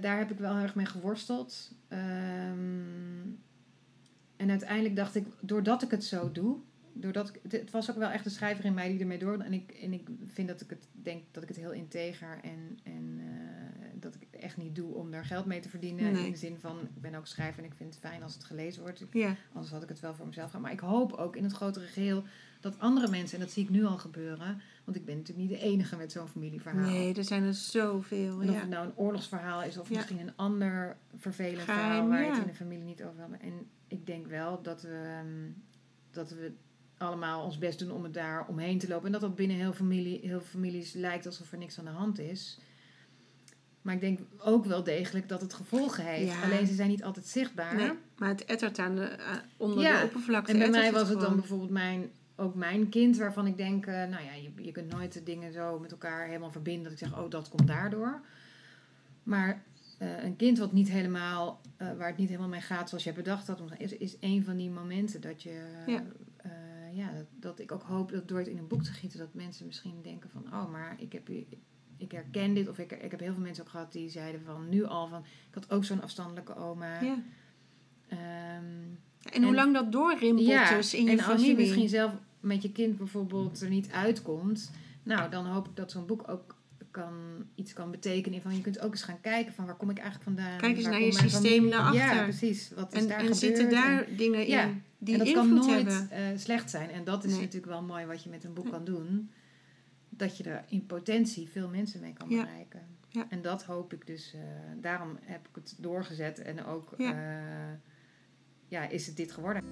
daar 0.00 0.18
heb 0.18 0.30
ik 0.30 0.38
wel 0.38 0.54
heel 0.54 0.62
erg 0.62 0.74
mee 0.74 0.86
geworsteld. 0.86 1.70
Ehm, 1.88 3.22
en 4.36 4.50
uiteindelijk 4.50 4.96
dacht 4.96 5.14
ik, 5.14 5.26
doordat 5.40 5.82
ik 5.82 5.90
het 5.90 6.04
zo 6.04 6.32
doe, 6.32 6.56
doordat 6.92 7.28
ik, 7.28 7.52
het- 7.52 7.70
was 7.70 7.90
ook 7.90 7.96
wel 7.96 8.08
echt 8.10 8.24
een 8.24 8.30
schrijver 8.30 8.64
in 8.64 8.74
mij 8.74 8.88
die 8.90 9.00
ermee 9.00 9.18
door. 9.18 9.38
En 9.40 9.52
ik, 9.52 9.70
en 9.82 9.92
ik 9.92 10.06
vind 10.26 10.48
dat 10.48 10.60
ik 10.60 10.70
het 10.70 10.86
denk 10.92 11.22
dat 11.30 11.42
ik 11.42 11.48
het 11.48 11.58
heel 11.58 11.72
integer 11.72 12.38
en, 12.42 12.78
en 12.82 13.20
dat 14.04 14.14
ik 14.14 14.26
het 14.30 14.40
echt 14.42 14.56
niet 14.56 14.74
doe 14.74 14.94
om 14.94 15.10
daar 15.10 15.24
geld 15.24 15.46
mee 15.46 15.60
te 15.60 15.68
verdienen. 15.68 16.12
Nee. 16.12 16.24
In 16.26 16.32
de 16.32 16.38
zin 16.38 16.56
van, 16.58 16.78
ik 16.94 17.00
ben 17.02 17.14
ook 17.14 17.26
schrijver 17.26 17.62
en 17.62 17.68
ik 17.70 17.74
vind 17.76 17.94
het 17.94 18.02
fijn 18.02 18.22
als 18.22 18.34
het 18.34 18.44
gelezen 18.44 18.82
wordt. 18.82 19.00
Ik- 19.00 19.14
Ja. 19.14 19.36
Anders 19.52 19.72
had 19.72 19.82
ik 19.82 19.88
het 19.88 20.00
wel 20.00 20.14
voor 20.14 20.26
mezelf 20.26 20.46
gedaan. 20.46 20.62
Maar 20.62 20.72
ik 20.72 20.80
hoop 20.80 21.12
ook 21.12 21.36
in 21.36 21.42
het 21.44 21.52
grotere 21.52 21.86
geheel 21.86 22.22
dat 22.60 22.78
andere 22.78 23.08
mensen, 23.08 23.38
en 23.38 23.44
dat 23.44 23.52
zie 23.52 23.62
ik 23.62 23.70
nu 23.70 23.84
al 23.84 23.98
gebeuren, 23.98 24.60
want 24.84 24.96
ik 24.96 25.04
ben 25.04 25.16
natuurlijk 25.16 25.48
niet 25.48 25.58
de 25.58 25.64
enige 25.66 25.96
met 25.96 26.12
zo'n 26.12 26.28
familieverhaal. 26.28 26.90
Nee, 26.90 27.14
er 27.14 27.24
zijn 27.24 27.42
er 27.42 27.54
zoveel. 27.54 28.40
En 28.40 28.48
of 28.48 28.54
Ja. 28.54 28.60
het 28.60 28.68
nou 28.68 28.86
een 28.86 28.96
oorlogsverhaal 28.96 29.62
is 29.62 29.78
of 29.78 29.88
Ja. 29.88 29.94
misschien 29.96 30.18
een 30.20 30.36
ander 30.36 30.96
vervelend 31.16 31.62
Geheim, 31.62 31.80
verhaal 31.82 32.08
waar 32.08 32.22
je 32.22 32.28
het 32.30 32.38
in 32.38 32.46
de 32.46 32.54
familie 32.54 32.84
niet 32.84 33.02
over 33.04 33.20
hebben. 33.20 33.40
En 33.40 33.52
ik 33.88 34.06
denk 34.06 34.26
wel 34.26 34.62
dat 34.62 34.82
we, 34.82 35.18
ehm, 35.18 35.50
dat 36.10 36.30
we 36.30 36.52
allemaal 36.98 37.44
ons 37.44 37.58
best 37.58 37.78
doen 37.78 37.90
om 37.90 38.02
het 38.04 38.14
daar 38.14 38.46
omheen 38.48 38.78
te 38.78 38.88
lopen. 38.88 39.06
En 39.06 39.12
dat 39.12 39.20
dat 39.20 39.34
binnen 39.34 39.56
heel, 39.56 39.72
familie, 39.72 40.18
heel 40.20 40.40
veel 40.40 40.48
families 40.50 40.92
lijkt 40.92 41.26
alsof 41.26 41.52
er 41.52 41.58
niks 41.58 41.78
aan 41.78 41.84
de 41.84 41.90
hand 41.90 42.18
is. 42.18 42.58
Maar 43.84 43.94
ik 43.94 44.00
denk 44.00 44.18
ook 44.38 44.64
wel 44.64 44.82
degelijk 44.84 45.28
dat 45.28 45.40
het 45.40 45.54
gevolgen 45.54 46.04
heeft. 46.04 46.32
Ja. 46.32 46.42
Alleen 46.42 46.66
ze 46.66 46.74
zijn 46.74 46.88
niet 46.88 47.04
altijd 47.04 47.26
zichtbaar. 47.26 47.74
Nee, 47.76 47.90
maar 48.18 48.28
het 48.28 48.44
ettert 48.44 48.78
aan 48.78 48.94
de, 48.96 49.04
eh, 49.04 49.36
onder 49.56 49.82
Ja, 49.84 49.98
de 50.00 50.04
oppervlakte. 50.04 50.52
En 50.52 50.58
bij 50.58 50.70
mij 50.70 50.92
was 50.92 51.08
het 51.08 51.20
dan 51.20 51.34
bijvoorbeeld 51.36 51.70
mijn, 51.70 52.10
ook 52.36 52.54
mijn 52.54 52.88
kind, 52.88 53.16
waarvan 53.16 53.46
ik 53.46 53.56
denk, 53.56 53.86
eh, 53.86 53.92
nou 53.94 54.24
ja, 54.24 54.32
je, 54.34 54.64
je 54.64 54.72
kunt 54.72 54.92
nooit 54.92 55.12
de 55.12 55.22
dingen 55.22 55.52
zo 55.52 55.78
met 55.78 55.90
elkaar 55.92 56.26
helemaal 56.26 56.50
verbinden. 56.50 56.82
Dat 56.82 56.92
ik 56.92 56.98
zeg, 56.98 57.18
oh, 57.18 57.30
dat 57.30 57.48
komt 57.48 57.66
daardoor. 57.66 58.20
Maar 59.22 59.62
eh, 59.98 60.24
een 60.24 60.36
kind 60.36 60.58
wat 60.58 60.72
niet 60.72 60.88
helemaal, 60.88 61.60
waar 61.76 62.08
het 62.08 62.16
niet 62.16 62.28
helemaal 62.28 62.48
mee 62.48 62.60
gaat 62.60 62.88
zoals 62.88 63.04
je 63.04 63.10
hebt 63.10 63.22
bedacht 63.24 63.46
had, 63.46 63.60
is, 63.78 63.96
is 63.96 64.16
een 64.20 64.44
van 64.44 64.56
die 64.56 64.70
momenten 64.70 65.20
dat 65.20 65.42
je, 65.42 65.60
Ja. 65.86 66.02
ja, 66.92 67.12
dat, 67.12 67.26
dat 67.40 67.58
ik 67.58 67.72
ook 67.72 67.82
hoop 67.82 68.12
dat 68.12 68.28
door 68.28 68.38
het 68.38 68.46
in 68.48 68.58
een 68.58 68.66
boek 68.68 68.82
te 68.82 68.92
gieten, 68.92 69.18
dat 69.18 69.34
mensen 69.34 69.66
misschien 69.66 69.98
denken 70.02 70.30
van, 70.30 70.44
oh, 70.52 70.70
maar 70.70 70.94
ik 70.98 71.12
heb 71.12 71.26
hier- 71.26 71.46
ik 72.04 72.12
herken 72.12 72.54
dit. 72.54 72.68
Of 72.68 72.78
ik, 72.78 72.92
ik 72.92 73.10
heb 73.10 73.20
heel 73.20 73.32
veel 73.32 73.42
mensen 73.42 73.64
ook 73.64 73.70
gehad 73.70 73.92
die 73.92 74.08
zeiden 74.10 74.40
van 74.44 74.68
nu 74.68 74.84
al 74.84 75.08
van, 75.08 75.20
ik 75.48 75.54
had 75.54 75.70
ook 75.70 75.84
zo'n 75.84 76.02
afstandelijke 76.02 76.56
oma. 76.56 77.00
Ja. 77.02 77.22
Ehm, 78.08 78.18
En, 79.32 79.42
hoe 79.42 79.48
En- 79.50 79.54
lang 79.54 79.74
dat 79.74 79.92
doorrimpelt 79.92 80.68
dus 80.68 80.94
in 80.94 81.04
je 81.04 81.10
en 81.10 81.18
familie. 81.18 81.24
als 81.32 81.42
je 81.46 81.54
misschien 81.54 81.88
zelf 81.88 82.12
met 82.40 82.62
je 82.62 82.72
kind 82.72 82.96
bijvoorbeeld 82.98 83.60
er 83.60 83.68
niet 83.68 83.90
uitkomt, 83.90 84.70
nou 85.02 85.30
dan 85.30 85.46
hoop 85.46 85.68
ik 85.68 85.76
dat 85.76 85.90
zo'n 85.90 86.06
boek 86.06 86.28
ook 86.28 86.56
kan, 86.90 87.14
iets 87.54 87.72
kan 87.72 87.90
betekenen. 87.90 88.42
Van 88.42 88.54
je 88.54 88.60
kunt 88.60 88.80
ook 88.80 88.90
eens 88.90 89.02
gaan 89.02 89.20
kijken 89.20 89.52
van 89.54 89.66
waar 89.66 89.76
kom 89.76 89.90
ik 89.90 89.98
eigenlijk 89.98 90.24
vandaan? 90.30 90.58
Kijk 90.58 90.76
eens 90.76 90.86
naar 90.86 91.00
je 91.00 91.12
systeem 91.12 91.70
daarachter. 91.70 92.00
Ja, 92.16 92.22
precies. 92.22 92.70
Wat 92.74 92.92
is 92.92 92.98
en 93.00 93.06
daar 93.08 93.16
en 93.18 93.22
gebeurd? 93.22 93.38
zitten 93.40 93.70
daar 93.70 94.02
En- 94.06 94.16
dingen 94.16 94.46
Ja, 94.48 94.62
in 94.64 94.82
die 94.98 95.12
en 95.14 95.18
dat 95.18 95.28
invloed 95.28 95.58
kan 95.66 95.66
nooit 95.74 96.06
eh, 96.10 96.20
slecht 96.36 96.70
zijn. 96.70 96.90
En 96.90 97.04
dat 97.04 97.24
is 97.24 97.30
Nee. 97.32 97.40
natuurlijk 97.40 97.72
wel 97.72 97.82
mooi 97.82 98.06
wat 98.06 98.22
je 98.22 98.30
met 98.30 98.44
een 98.44 98.54
boek 98.54 98.64
Nee. 98.64 98.72
kan 98.72 98.84
doen. 98.84 99.30
Dat 100.16 100.36
je 100.36 100.44
er 100.44 100.64
in 100.68 100.86
potentie 100.86 101.48
veel 101.48 101.68
mensen 101.68 102.00
mee 102.00 102.12
kan 102.12 102.28
bereiken. 102.28 102.80
Ja. 103.08 103.26
En 103.28 103.42
dat 103.42 103.64
hoop 103.64 103.92
ik 103.92 104.06
dus. 104.06 104.34
eh, 104.34 104.40
daarom 104.76 105.18
heb 105.22 105.48
ik 105.48 105.54
het 105.54 105.74
doorgezet. 105.78 106.38
En 106.42 106.64
ook 106.64 106.94
Ja. 106.96 107.10
ja. 107.10 107.78
ja, 108.68 108.88
is 108.88 109.06
het 109.06 109.16
dit 109.16 109.32
geworden. 109.32 109.62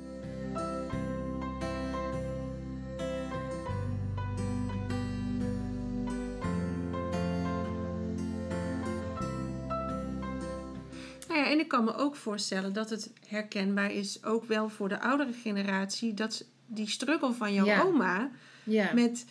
Nou 11.29 11.41
ja, 11.41 11.51
en 11.51 11.59
ik 11.59 11.69
kan 11.69 11.85
me 11.85 11.95
ook 11.95 12.17
voorstellen 12.17 12.73
dat 12.73 12.91
het 12.91 13.13
herkenbaar 13.29 13.93
is, 13.93 14.25
ook 14.25 14.45
wel 14.45 14.69
voor 14.69 14.89
de 14.89 15.01
oudere 15.01 15.33
generatie, 15.33 16.15
dat 16.15 16.45
die 16.67 16.89
struggle 16.89 17.33
van 17.33 17.53
jouw 17.55 17.85
oma 17.87 18.31
Ja. 18.65 18.93
met. 18.93 19.25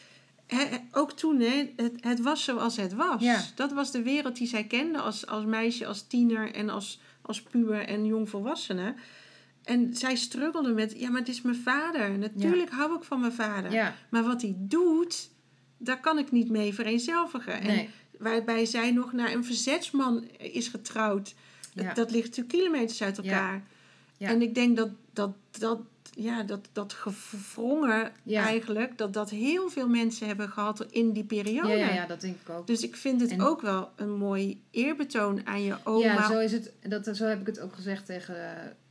Ook 0.92 1.12
toen, 1.12 1.40
hè, 1.40 1.74
het, 1.76 1.94
het 2.00 2.22
was 2.22 2.44
zoals 2.44 2.78
het 2.78 2.94
was. 2.94 3.22
Ja. 3.22 3.42
Dat 3.56 3.72
was 3.72 3.92
de 3.92 4.02
wereld 4.02 4.36
die 4.36 4.48
zij 4.48 4.64
kende 4.64 5.00
als, 5.00 5.28
als 5.28 5.46
meisje, 5.46 5.86
als 5.86 6.08
tiener 6.08 6.54
en 6.54 6.70
als, 6.70 7.00
als 7.22 7.42
puber 7.42 7.86
en 7.86 8.06
jongvolwassene. 8.06 8.96
En 9.64 9.96
zij 9.96 10.16
struggelde 10.16 10.74
met, 10.74 11.00
ja, 11.00 11.10
maar 11.10 11.20
het 11.20 11.30
is 11.30 11.42
mijn 11.42 11.56
vader. 11.56 12.18
Natuurlijk 12.18 12.70
hou 12.72 12.96
ik 12.96 13.04
van 13.04 13.20
mijn 13.20 13.34
vader. 13.34 13.72
ja. 13.72 13.96
Maar 14.10 14.24
wat 14.24 14.42
hij 14.42 14.56
doet, 14.58 15.30
daar 15.78 16.00
kan 16.00 16.18
ik 16.18 16.32
niet 16.32 16.50
mee 16.50 16.74
vereenzelvigen. 16.74 17.62
En 17.62 17.88
waarbij 18.18 18.66
zij 18.66 18.92
nog 18.92 19.14
naar 19.14 19.32
een 19.32 19.46
verzetsman 19.46 20.24
is 20.38 20.68
getrouwd. 20.68 21.34
Dat 21.94 22.12
ligt 22.12 22.28
natuurlijk 22.28 22.56
kilometers 22.56 23.04
uit 23.04 23.18
elkaar. 23.18 23.64
Ja. 24.18 24.30
En 24.30 24.42
ik 24.42 24.56
denk 24.56 24.78
dat 24.78 24.90
dat, 25.14 25.32
dat, 25.60 25.80
ja, 26.12 26.44
dat, 26.44 26.70
dat 26.72 26.94
gevrongen 26.94 28.12
Ja. 28.24 28.44
eigenlijk, 28.46 28.98
dat 28.98 29.14
dat 29.14 29.30
heel 29.30 29.70
veel 29.70 29.88
mensen 29.88 30.28
hebben 30.28 30.50
gehad 30.50 30.86
in 30.90 31.12
die 31.12 31.24
periode. 31.24 31.68
Ja, 31.70 31.76
ja, 31.76 31.94
ja, 31.94 32.06
dat 32.06 32.22
denk 32.22 32.36
ik 32.42 32.50
ook. 32.50 32.68
Dus 32.68 32.82
ik 32.84 32.96
vind 32.96 33.22
het 33.22 33.32
En- 33.32 33.42
ook 33.42 33.62
wel 33.62 33.90
een 33.96 34.12
mooi 34.18 34.64
eerbetoon 34.72 35.46
aan 35.48 35.64
je 35.64 35.76
oma. 35.84 36.06
Ja, 36.06 36.28
zo 36.28 36.40
is 36.40 36.52
het. 36.52 36.74
Dat, 36.88 37.10
zo 37.18 37.26
heb 37.26 37.40
ik 37.40 37.46
het 37.48 37.60
ook 37.60 37.74
gezegd 37.76 38.06
tegen, 38.06 38.36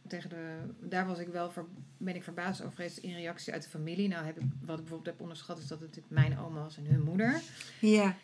tegen 0.08 0.28
de. 0.30 0.54
Daar 0.88 1.06
was 1.06 1.18
ik 1.18 1.28
wel 1.28 1.50
ver, 1.50 1.64
ben 1.96 2.14
ik 2.14 2.22
verbaasd 2.22 2.60
over 2.62 2.74
geweest 2.74 2.96
in 2.98 3.14
reactie 3.14 3.52
uit 3.52 3.62
de 3.62 3.68
familie. 3.68 4.08
Nou, 4.08 4.24
heb 4.24 4.36
ik, 4.36 4.42
wat 4.42 4.76
ik 4.78 4.84
bijvoorbeeld 4.84 5.06
heb 5.06 5.20
onderschat, 5.20 5.58
is 5.58 5.66
dat 5.66 5.80
het 5.80 5.88
natuurlijk 5.88 6.14
mijn 6.14 6.38
oma 6.38 6.62
was 6.62 6.76
en 6.76 6.86
hun 6.86 7.02
moeder. 7.02 7.40
Ja, 7.80 8.16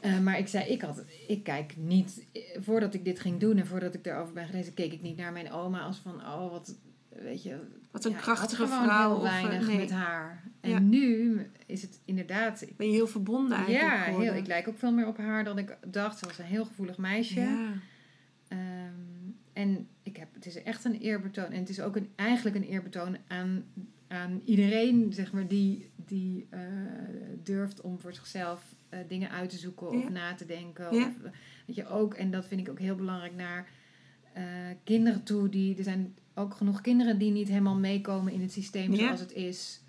Eh, 0.00 0.18
maar 0.18 0.38
ik 0.38 0.48
zei, 0.48 0.64
ik, 0.64 0.80
had, 0.82 1.02
ik 1.28 1.42
kijk 1.42 1.76
niet, 1.76 2.26
eh, 2.32 2.42
voordat 2.60 2.94
ik 2.94 3.04
dit 3.04 3.20
ging 3.20 3.40
doen 3.40 3.58
en 3.58 3.66
voordat 3.66 3.94
ik 3.94 4.04
daarover 4.04 4.34
ben 4.34 4.46
gelezen, 4.46 4.74
keek 4.74 4.92
ik 4.92 5.02
niet 5.02 5.16
naar 5.16 5.32
mijn 5.32 5.52
oma 5.52 5.80
als 5.80 5.98
van, 5.98 6.14
oh 6.14 6.50
wat, 6.50 6.74
weet 7.22 7.42
je. 7.42 7.58
wat 7.90 8.04
een 8.04 8.10
ja, 8.10 8.16
ik 8.16 8.22
krachtige 8.22 8.66
vrouw. 8.66 9.08
Heel 9.08 9.16
of, 9.16 9.22
weinig 9.22 9.66
nee. 9.66 9.76
met 9.76 9.90
haar. 9.90 10.42
En 10.60 10.70
Ja. 10.70 10.78
nu 10.78 11.40
is 11.66 11.82
het 11.82 12.00
inderdaad, 12.04 12.66
Ben 12.76 12.86
je 12.86 12.92
heel 12.92 13.06
verbonden 13.06 13.56
eigenlijk 13.56 13.94
ja, 13.94 14.18
heel, 14.18 14.34
ik 14.34 14.46
lijk 14.46 14.68
ook 14.68 14.78
veel 14.78 14.92
meer 14.92 15.06
op 15.06 15.16
haar 15.16 15.44
dan 15.44 15.58
ik 15.58 15.76
dacht. 15.86 16.18
Ze 16.18 16.26
was 16.26 16.38
een 16.38 16.44
heel 16.44 16.64
gevoelig 16.64 16.98
meisje. 16.98 17.40
Ja. 17.40 17.72
Ehm, 18.48 18.92
en 19.52 19.88
ik 20.02 20.16
heb, 20.16 20.34
het 20.34 20.46
is 20.46 20.62
echt 20.62 20.84
een 20.84 20.98
eerbetoon. 20.98 21.50
En 21.50 21.58
het 21.58 21.68
is 21.68 21.80
ook 21.80 21.96
een, 21.96 22.08
eigenlijk 22.14 22.56
een 22.56 22.64
eerbetoon 22.64 23.16
aan, 23.26 23.64
aan 24.08 24.40
iedereen, 24.44 25.12
zeg 25.12 25.32
maar, 25.32 25.48
die, 25.48 25.90
die 26.06 26.46
eh, 26.50 26.60
durft 27.42 27.80
om 27.80 28.00
voor 28.00 28.14
zichzelf 28.14 28.74
eh, 28.88 28.98
dingen 29.08 29.30
uit 29.30 29.50
te 29.50 29.56
zoeken 29.56 29.88
of 29.88 30.10
na 30.10 30.34
te 30.34 30.46
denken. 30.46 30.90
Of, 30.90 31.16
weet 31.66 31.76
je, 31.76 31.88
ook, 31.88 32.14
en 32.14 32.30
dat 32.30 32.46
vind 32.46 32.60
ik 32.60 32.68
ook 32.68 32.78
heel 32.78 32.94
belangrijk 32.94 33.34
naar 33.34 33.68
eh, 34.32 34.44
kinderen 34.84 35.22
toe. 35.22 35.48
Die, 35.48 35.76
er 35.76 35.84
zijn 35.84 36.14
ook 36.34 36.54
genoeg 36.54 36.80
kinderen 36.80 37.18
die 37.18 37.30
niet 37.30 37.48
helemaal 37.48 37.78
meekomen 37.78 38.32
in 38.32 38.40
het 38.40 38.52
systeem 38.52 38.94
zoals 38.96 39.20
het 39.20 39.32
is. 39.32 39.80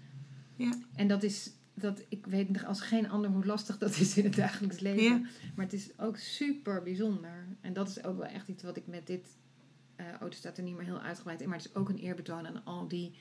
Ja. 0.55 0.71
En 0.95 1.07
dat 1.07 1.23
is, 1.23 1.51
dat, 1.73 2.03
ik 2.09 2.25
weet 2.25 2.65
als 2.65 2.81
geen 2.81 3.09
ander 3.09 3.29
hoe 3.29 3.45
lastig 3.45 3.77
dat 3.77 3.99
is 3.99 4.17
in 4.17 4.23
het 4.23 4.35
dagelijks 4.35 4.79
leven. 4.79 5.03
Ja. 5.03 5.21
Maar 5.55 5.65
het 5.65 5.73
is 5.73 5.89
ook 5.99 6.17
super 6.17 6.83
bijzonder. 6.83 7.45
En 7.61 7.73
dat 7.73 7.89
is 7.89 8.03
ook 8.03 8.17
wel 8.17 8.27
echt 8.27 8.47
iets 8.47 8.63
wat 8.63 8.77
ik 8.77 8.87
met 8.87 9.07
dit 9.07 9.27
auto 10.19 10.37
staat 10.37 10.57
er 10.57 10.63
niet 10.63 10.75
meer 10.75 10.85
heel 10.85 10.99
uitgebreid 11.01 11.41
in. 11.41 11.49
Maar 11.49 11.57
het 11.57 11.65
is 11.67 11.75
ook 11.75 11.89
een 11.89 11.97
eerbetoon 11.97 12.47
aan 12.47 12.63
al 12.65 12.87
die 12.87 13.11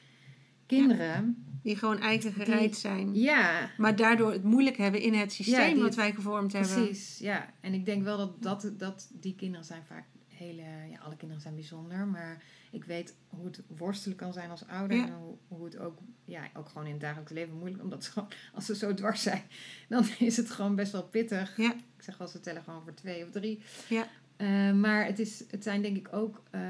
kinderen. 0.67 1.45
Die 1.63 1.77
gewoon 1.77 1.99
eigen 1.99 2.33
gereid 2.33 2.77
zijn. 2.77 3.15
Ja, 3.15 3.71
Maar 3.79 3.97
daardoor 3.97 4.33
het 4.33 4.43
moeilijk 4.45 4.77
hebben 4.77 5.01
in 5.01 5.15
het 5.15 5.33
systeem 5.33 5.69
Ja, 5.69 5.75
die- 5.75 5.83
wat 5.83 5.95
wij 5.95 6.13
gevormd 6.13 6.53
hebben. 6.53 6.75
precies. 6.75 7.19
Ja. 7.19 7.55
En 7.61 7.75
ik 7.75 7.85
denk 7.85 8.03
wel 8.03 8.17
dat, 8.17 8.43
dat, 8.43 8.73
dat 8.79 9.11
die 9.21 9.35
kinderen 9.35 9.67
zijn 9.67 9.85
vaak 9.85 10.05
hele... 10.43 10.63
Ja, 10.91 10.99
alle 11.05 11.17
kinderen 11.17 11.43
zijn 11.43 11.55
bijzonder. 11.55 12.07
Maar 12.07 12.43
ik 12.71 12.85
weet 12.85 13.15
hoe 13.29 13.45
het 13.47 13.61
worstelen 13.77 14.17
kan 14.17 14.33
zijn 14.33 14.51
als 14.51 14.67
ouder. 14.67 14.97
Ja. 14.97 15.07
En 15.07 15.13
hoe, 15.15 15.37
hoe 15.49 15.65
het 15.65 15.79
ook, 15.79 15.99
ja, 16.25 16.43
ook 16.55 16.69
gewoon 16.69 16.87
in 16.87 16.93
het 16.93 17.01
dagelijks 17.01 17.33
leven 17.33 17.55
moeilijk... 17.59 17.83
Omdat 17.83 18.05
ze 18.05 18.11
gewoon, 18.11 18.29
als 18.55 18.67
ze 18.67 18.77
zo 18.77 18.95
dwars 18.95 19.23
zijn, 19.23 19.43
dan 19.89 20.05
is 20.19 20.37
het 20.37 20.51
gewoon 20.51 20.75
best 20.75 20.93
wel 20.93 21.03
pittig. 21.05 21.57
Ja. 21.57 21.73
Ik 21.73 22.03
zeg 22.03 22.19
wel, 22.19 22.29
ze 22.29 22.41
tellen 22.41 22.63
gewoon 22.63 22.83
voor 22.83 22.95
twee 22.95 23.25
of 23.25 23.31
drie. 23.31 23.63
Ja. 23.89 24.07
Eh, 24.37 24.73
maar 24.73 25.07
het, 25.07 25.19
is, 25.19 25.45
het 25.51 25.63
zijn 25.63 25.83
denk 25.83 25.97
ik 25.97 26.09
ook, 26.13 26.43
eh, 26.51 26.61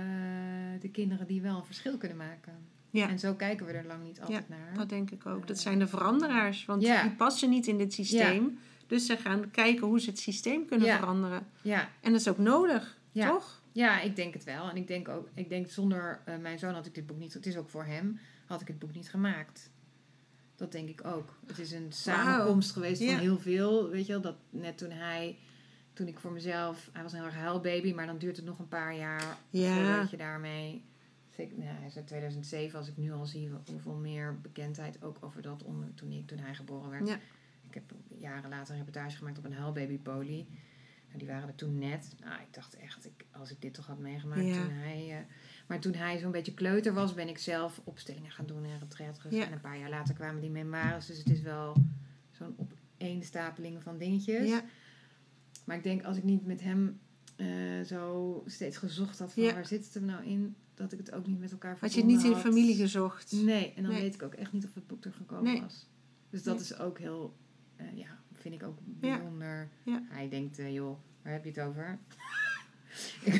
de 0.80 0.88
kinderen 0.92 1.26
die 1.26 1.40
wel 1.42 1.56
een 1.56 1.64
verschil 1.64 1.96
kunnen 1.98 2.16
maken. 2.16 2.52
Ja. 2.90 3.08
En 3.08 3.18
zo 3.18 3.34
kijken 3.34 3.66
we 3.66 3.72
er 3.72 3.86
lang 3.86 4.02
niet 4.02 4.20
altijd 4.20 4.48
naar. 4.48 4.74
Dat 4.74 4.88
denk 4.88 5.10
ik 5.10 5.26
ook. 5.26 5.46
Dat 5.46 5.56
Eh, 5.56 5.62
zijn 5.62 5.78
de 5.78 5.86
veranderaars. 5.86 6.64
Want 6.64 6.82
ja. 6.82 7.02
die 7.02 7.10
passen 7.10 7.50
niet 7.50 7.66
in 7.66 7.78
dit 7.78 7.92
systeem. 7.92 8.58
Dus 8.86 9.06
ze 9.06 9.16
gaan 9.16 9.50
kijken 9.50 9.86
hoe 9.86 10.00
ze 10.00 10.10
het 10.10 10.18
systeem 10.18 10.66
kunnen 10.66 10.86
Ja. 10.86 10.96
veranderen. 10.98 11.46
Ja, 11.62 11.88
En 12.00 12.12
dat 12.12 12.20
is 12.20 12.28
ook 12.28 12.38
nodig, 12.38 12.98
Ja. 13.12 13.28
toch? 13.28 13.61
Ja, 13.72 14.00
ik 14.00 14.16
denk 14.16 14.34
het 14.34 14.44
wel. 14.44 14.68
En 14.70 14.76
ik 14.76 14.86
denk 14.86 15.08
ook, 15.08 15.28
ik 15.34 15.48
denk 15.48 15.70
zonder 15.70 16.20
eh, 16.24 16.36
mijn 16.38 16.58
zoon 16.58 16.74
had 16.74 16.86
ik 16.86 16.94
dit 16.94 17.06
boek 17.06 17.18
niet, 17.18 17.34
het 17.34 17.46
is 17.46 17.56
ook 17.56 17.68
voor 17.68 17.84
hem, 17.84 18.18
had 18.46 18.60
ik 18.60 18.66
het 18.68 18.78
boek 18.78 18.94
niet 18.94 19.10
gemaakt. 19.10 19.70
Dat 20.56 20.72
denk 20.72 20.88
ik 20.88 21.04
ook. 21.04 21.38
Het 21.46 21.58
is 21.58 21.72
een 21.72 21.92
samenkomst 21.92 22.70
geweest 22.72 23.00
Ja. 23.02 23.10
van 23.10 23.20
heel 23.20 23.38
veel. 23.38 23.88
Weet 23.90 24.06
je 24.06 24.12
wel, 24.12 24.20
dat 24.20 24.36
net 24.50 24.78
toen 24.78 24.90
hij, 24.90 25.38
toen 25.92 26.06
ik 26.08 26.18
voor 26.18 26.32
mezelf, 26.32 26.90
hij 26.92 27.02
was 27.02 27.12
een 27.12 27.18
heel 27.18 27.26
erg 27.26 27.36
huilbaby, 27.36 27.92
maar 27.92 28.06
dan 28.06 28.18
duurt 28.18 28.36
het 28.36 28.44
nog 28.46 28.58
een 28.58 28.68
paar 28.68 28.94
jaar 28.96 29.36
Ja. 29.50 29.74
voordat 29.74 30.10
je 30.10 30.16
daarmee. 30.16 30.84
Zeker, 31.30 31.58
nou, 31.58 31.70
hij 31.76 31.86
is 31.86 31.96
uit 31.96 32.06
2007, 32.06 32.78
als 32.78 32.88
ik 32.88 32.96
nu 32.96 33.12
al 33.12 33.26
zie 33.26 33.50
hoeveel 33.70 33.94
meer 33.94 34.40
bekendheid 34.40 35.02
ook 35.02 35.16
over 35.20 35.42
dat 35.42 35.62
onder, 35.62 35.94
toen, 35.94 36.12
ik, 36.12 36.26
toen 36.26 36.38
hij 36.38 36.54
geboren 36.54 36.90
werd. 36.90 37.08
Ja. 37.08 37.18
Ik 37.68 37.74
heb 37.74 37.92
jaren 38.18 38.50
later 38.50 38.72
een 38.72 38.78
reportage 38.78 39.16
gemaakt 39.16 39.38
op 39.38 39.44
een 39.44 39.52
huilbaby 39.52 39.98
poli. 39.98 40.36
Nou, 40.36 40.60
die 41.18 41.26
waren 41.28 41.48
er 41.48 41.54
toen 41.54 41.78
net. 41.78 42.14
Nou, 42.20 42.40
ik 42.40 42.54
dacht 42.54 42.76
echt, 42.76 43.04
ik, 43.06 43.26
als 43.30 43.50
ik 43.50 43.60
dit 43.60 43.74
toch 43.74 43.86
had 43.86 43.98
meegemaakt 43.98 44.46
Ja. 44.46 44.62
toen 44.62 44.70
hij... 44.72 45.10
eh, 45.10 45.24
maar 45.68 45.80
toen 45.80 45.94
hij 45.94 46.18
zo'n 46.18 46.30
beetje 46.30 46.54
kleuter 46.54 46.92
was, 46.94 47.14
ben 47.14 47.28
ik 47.28 47.38
zelf 47.38 47.80
opstellingen 47.84 48.30
gaan 48.30 48.46
doen 48.46 48.64
en 48.64 48.78
retraites. 48.78 49.22
Ja. 49.30 49.46
En 49.46 49.52
een 49.52 49.60
paar 49.60 49.78
jaar 49.78 49.90
later 49.90 50.14
kwamen 50.14 50.40
die 50.40 50.50
memoires. 50.50 51.06
Dus 51.06 51.18
het 51.18 51.30
is 51.30 51.40
wel 51.40 51.76
zo'n 52.30 52.54
opeenstapeling 52.56 53.82
van 53.82 53.98
dingetjes. 53.98 54.48
Ja. 54.48 54.64
Maar 55.64 55.76
ik 55.76 55.82
denk, 55.82 56.02
als 56.04 56.16
ik 56.16 56.22
niet 56.24 56.46
met 56.46 56.60
hem 56.60 57.00
eh, 57.36 57.46
zo 57.86 58.42
steeds 58.46 58.76
gezocht 58.76 59.18
had 59.18 59.32
van 59.32 59.42
waar 59.42 59.66
zit 59.66 59.84
het 59.84 59.94
hem 59.94 60.04
nou 60.04 60.24
in, 60.24 60.56
dat 60.74 60.92
ik 60.92 60.98
het 60.98 61.12
ook 61.12 61.26
niet 61.26 61.38
met 61.38 61.52
elkaar 61.52 61.76
Had 61.80 61.92
je 61.92 61.98
het 62.00 62.08
niet 62.08 62.22
in 62.22 62.28
de 62.28 62.32
had. 62.34 62.42
familie 62.42 62.74
gezocht? 62.76 63.32
Nee, 63.32 63.72
en 63.74 63.82
dan 63.82 63.92
Nee. 63.92 64.00
weet 64.02 64.14
ik 64.14 64.22
ook 64.22 64.34
echt 64.34 64.52
niet 64.52 64.64
of 64.64 64.74
het 64.74 64.86
boek 64.86 65.04
er 65.04 65.12
gekomen 65.12 65.52
Nee. 65.52 65.60
was. 65.60 65.86
Dus 66.30 66.42
dat 66.42 66.54
Nee. 66.54 66.64
is 66.64 66.78
ook 66.78 66.98
heel, 66.98 67.36
eh, 67.76 67.96
ja, 67.96 68.21
vind 68.42 68.54
ik 68.54 68.62
ook 68.62 68.78
bijzonder. 68.84 69.68
Ja. 69.82 70.02
Hij 70.08 70.28
denkt, 70.28 70.58
eh, 70.58 70.72
joh, 70.74 70.98
waar 71.22 71.32
heb 71.32 71.44
je 71.44 71.50
het 71.50 71.60
over? 71.60 71.98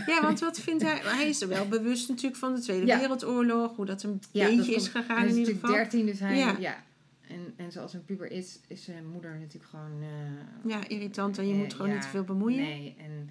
Ja, 0.07 0.23
want 0.23 0.41
wat 0.41 0.61
vindt 0.61 0.83
hij? 0.83 0.99
Hij 1.03 1.29
is 1.29 1.41
er 1.43 1.49
wel 1.49 1.69
bewust 1.69 2.09
natuurlijk 2.09 2.37
van 2.37 2.55
de 2.55 2.61
Tweede 2.61 2.87
Ja. 2.87 2.99
Wereldoorlog. 2.99 3.77
Hoe 3.77 3.87
dat 3.87 4.03
een 4.03 4.21
Ja, 4.31 4.47
dat 4.47 4.57
beetje 4.57 4.75
is 4.75 4.89
gegaan 4.89 5.17
hij 5.17 5.27
is 5.27 5.33
in 5.33 5.39
ieder 5.39 5.55
geval. 5.55 5.71
13, 5.71 6.07
dus 6.07 6.19
hij, 6.21 6.37
ja. 6.37 6.57
Ja. 6.59 6.85
En, 7.29 7.55
en 7.57 7.73
zoals 7.73 7.95
een 7.95 8.05
puber 8.05 8.31
is, 8.31 8.59
is 8.67 8.85
zijn 8.85 9.07
moeder 9.07 9.39
natuurlijk 9.39 9.71
gewoon... 9.71 10.03
eh, 10.03 10.71
Ja, 10.71 10.89
irritant. 10.89 11.39
En 11.39 11.47
je 11.47 11.53
eh, 11.53 11.59
moet 11.59 11.75
gewoon 11.75 11.93
niet 11.93 12.03
te 12.03 12.09
veel 12.09 12.25
bemoeien. 12.25 12.63
Nee, 12.63 12.95
en, 12.99 13.29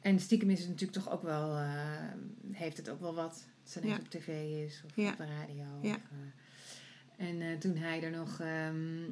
en 0.00 0.20
stiekem 0.20 0.50
is 0.50 0.60
het 0.60 0.68
natuurlijk 0.68 0.98
toch 1.04 1.12
ook 1.12 1.22
wel, 1.22 1.58
heeft 2.52 2.76
het 2.76 2.88
ook 2.88 3.00
wel 3.00 3.14
wat. 3.14 3.44
Dat 3.62 3.72
ze 3.72 3.86
Ja. 3.88 3.94
op 3.96 4.08
tv 4.10 4.28
is 4.66 4.82
of 4.84 4.90
op 4.90 5.16
de 5.16 5.26
radio. 5.26 5.64
Ja. 5.82 5.94
Of, 5.94 6.00
en 7.16 7.58
toen 7.58 7.76
hij 7.76 8.02
er 8.02 8.10
nog 8.10 8.40
ehm, 8.40 9.02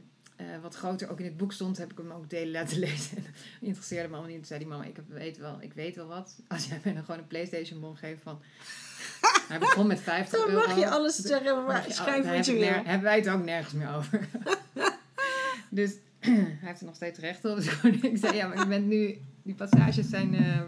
eh, 0.54 0.62
wat 0.62 0.74
groter 0.74 1.10
ook 1.10 1.18
in 1.18 1.24
het 1.24 1.36
boek 1.36 1.52
stond, 1.52 1.78
heb 1.78 1.90
ik 1.90 1.98
hem 1.98 2.10
ook 2.10 2.30
delen 2.30 2.50
laten 2.52 2.78
lezen. 2.88 3.16
En 3.16 3.66
interesseerde 3.66 4.08
me 4.08 4.12
allemaal 4.14 4.30
niet. 4.30 4.38
Toen 4.38 4.46
zei 4.46 4.58
die 4.58 4.68
mama, 4.68 4.84
ik, 4.84 4.96
heb, 4.96 5.04
weet 5.08 5.38
wel, 5.38 5.56
ik 5.60 5.72
weet 5.72 5.96
wel 5.96 6.06
wat. 6.06 6.34
Als 6.48 6.64
jij 6.66 6.80
mij 6.84 6.92
dan 6.94 7.04
gewoon 7.04 7.20
een 7.20 7.26
Playstation 7.26 7.80
bon 7.80 7.96
geeft 7.96 8.22
van... 8.22 8.40
hij 9.48 9.58
begon 9.58 9.86
met 9.86 10.00
50 10.00 10.38
Dan 10.40 10.48
euro. 10.50 10.66
mag 10.66 10.78
je 10.78 10.88
alles 10.88 11.16
zeggen, 11.16 11.64
maar 11.64 11.84
schrijf 11.88 12.24
wat 12.36 12.46
je 12.46 12.52
ik 12.52 12.60
ner- 12.60 12.74
Hebben 12.84 13.02
wij 13.02 13.16
het 13.16 13.28
ook 13.28 13.44
nergens 13.44 13.74
meer 13.74 13.94
over. 13.94 14.28
dus 15.70 15.92
hij 16.20 16.56
heeft 16.60 16.80
er 16.80 16.86
nog 16.86 16.94
steeds 16.94 17.18
recht 17.18 17.44
op. 17.44 17.56
Dus 17.56 17.66
ik 18.02 18.18
zei, 18.18 18.36
ja, 18.36 18.46
maar 18.48 18.58
je 18.58 18.66
bent 18.66 18.86
nu... 18.86 19.18
Die 19.42 19.54
passages 19.54 20.08
zijn 20.08 20.34
eh, 20.34 20.58
eh, 20.58 20.66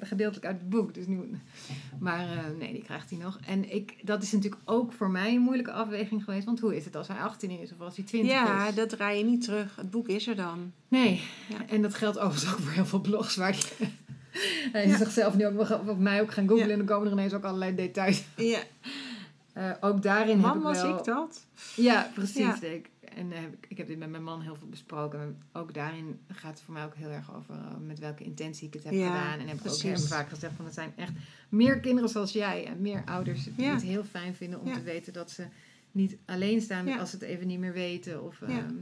gedeeltelijk 0.00 0.46
uit 0.46 0.58
het 0.58 0.68
boek. 0.68 0.94
Dus 0.94 1.06
nu, 1.06 1.30
maar 1.98 2.20
eh, 2.30 2.38
nee, 2.58 2.72
die 2.72 2.82
krijgt 2.82 3.10
hij 3.10 3.18
nog. 3.18 3.38
En 3.46 3.74
ik, 3.74 3.94
dat 4.02 4.22
is 4.22 4.32
natuurlijk 4.32 4.62
ook 4.64 4.92
voor 4.92 5.10
mij 5.10 5.34
een 5.34 5.40
moeilijke 5.40 5.72
afweging 5.72 6.24
geweest. 6.24 6.44
Want 6.44 6.60
hoe 6.60 6.76
is 6.76 6.84
het 6.84 6.96
als 6.96 7.08
hij 7.08 7.16
18 7.16 7.50
is 7.50 7.72
of 7.72 7.80
als 7.80 7.96
hij 7.96 8.04
20 8.04 8.30
Ja, 8.32 8.66
is? 8.68 8.74
dat 8.74 8.88
draai 8.88 9.18
je 9.18 9.24
niet 9.24 9.42
terug. 9.44 9.76
Het 9.76 9.90
boek 9.90 10.08
is 10.08 10.26
er 10.28 10.36
dan. 10.36 10.72
Nee. 10.88 11.20
Ja. 11.48 11.56
En 11.68 11.82
dat 11.82 11.94
geldt 11.94 12.18
overigens 12.18 12.52
ook 12.52 12.58
voor 12.60 12.72
heel 12.72 12.86
veel 12.86 13.00
blogs. 13.00 13.36
Waar 13.36 13.52
die, 13.52 13.88
hij 14.72 14.84
is 14.84 14.90
Ja. 14.90 14.96
zichzelf 14.96 15.34
nu 15.36 15.46
ook 15.46 15.70
op 15.88 15.98
mij 15.98 16.20
ook 16.20 16.32
gaan 16.32 16.48
googlen. 16.48 16.66
Ja. 16.66 16.72
En 16.72 16.78
dan 16.78 16.86
komen 16.86 17.06
er 17.06 17.12
ineens 17.12 17.32
ook 17.32 17.44
allerlei 17.44 17.74
details. 17.74 18.22
Ja, 18.36 18.60
ook 19.80 20.02
daarin 20.02 20.40
heb 20.44 20.54
ik 20.54 20.62
was 20.62 20.82
wel... 20.82 20.98
ik 20.98 21.04
dat. 21.04 21.46
Ja, 21.76 22.10
precies. 22.14 22.36
Ja. 22.36 22.62
Ik, 22.62 22.90
en 23.16 23.30
heb 23.30 23.52
ik, 23.52 23.66
ik 23.68 23.76
heb 23.76 23.86
dit 23.86 23.98
met 23.98 24.10
mijn 24.10 24.22
man 24.24 24.40
heel 24.40 24.54
veel 24.56 24.68
besproken. 24.68 25.20
En 25.20 25.42
ook 25.52 25.74
daarin 25.74 26.18
gaat 26.28 26.50
het 26.50 26.60
voor 26.62 26.74
mij 26.74 26.84
ook 26.84 26.94
heel 26.94 27.10
erg 27.10 27.34
over 27.36 27.54
eh, 27.54 27.76
met 27.86 27.98
welke 27.98 28.24
intentie 28.24 28.66
ik 28.66 28.74
het 28.74 28.84
heb 28.84 28.92
Ja, 28.92 29.06
gedaan. 29.06 29.38
En 29.38 29.48
heb 29.48 29.60
ik 29.64 29.70
ook 29.72 29.78
hem 29.82 29.98
vaak 29.98 30.28
gezegd 30.28 30.54
van 30.56 30.64
het 30.64 30.74
zijn 30.74 30.92
echt 30.96 31.12
meer 31.48 31.80
kinderen 31.80 32.10
zoals 32.10 32.32
jij. 32.32 32.66
En 32.66 32.80
meer 32.80 33.02
ouders 33.04 33.44
die 33.44 33.64
Ja. 33.64 33.72
het 33.72 33.82
heel 33.82 34.04
fijn 34.04 34.34
vinden 34.34 34.60
om 34.60 34.66
Ja. 34.68 34.74
te 34.74 34.82
weten 34.82 35.12
dat 35.12 35.30
ze 35.30 35.46
niet 35.92 36.16
alleen 36.26 36.60
staan 36.60 36.98
als 36.98 37.10
ze 37.10 37.16
het 37.16 37.24
even 37.24 37.46
niet 37.46 37.58
meer 37.58 37.72
weten. 37.72 38.24
Of, 38.24 38.40
Ja. 38.40 38.46
ehm, 38.46 38.74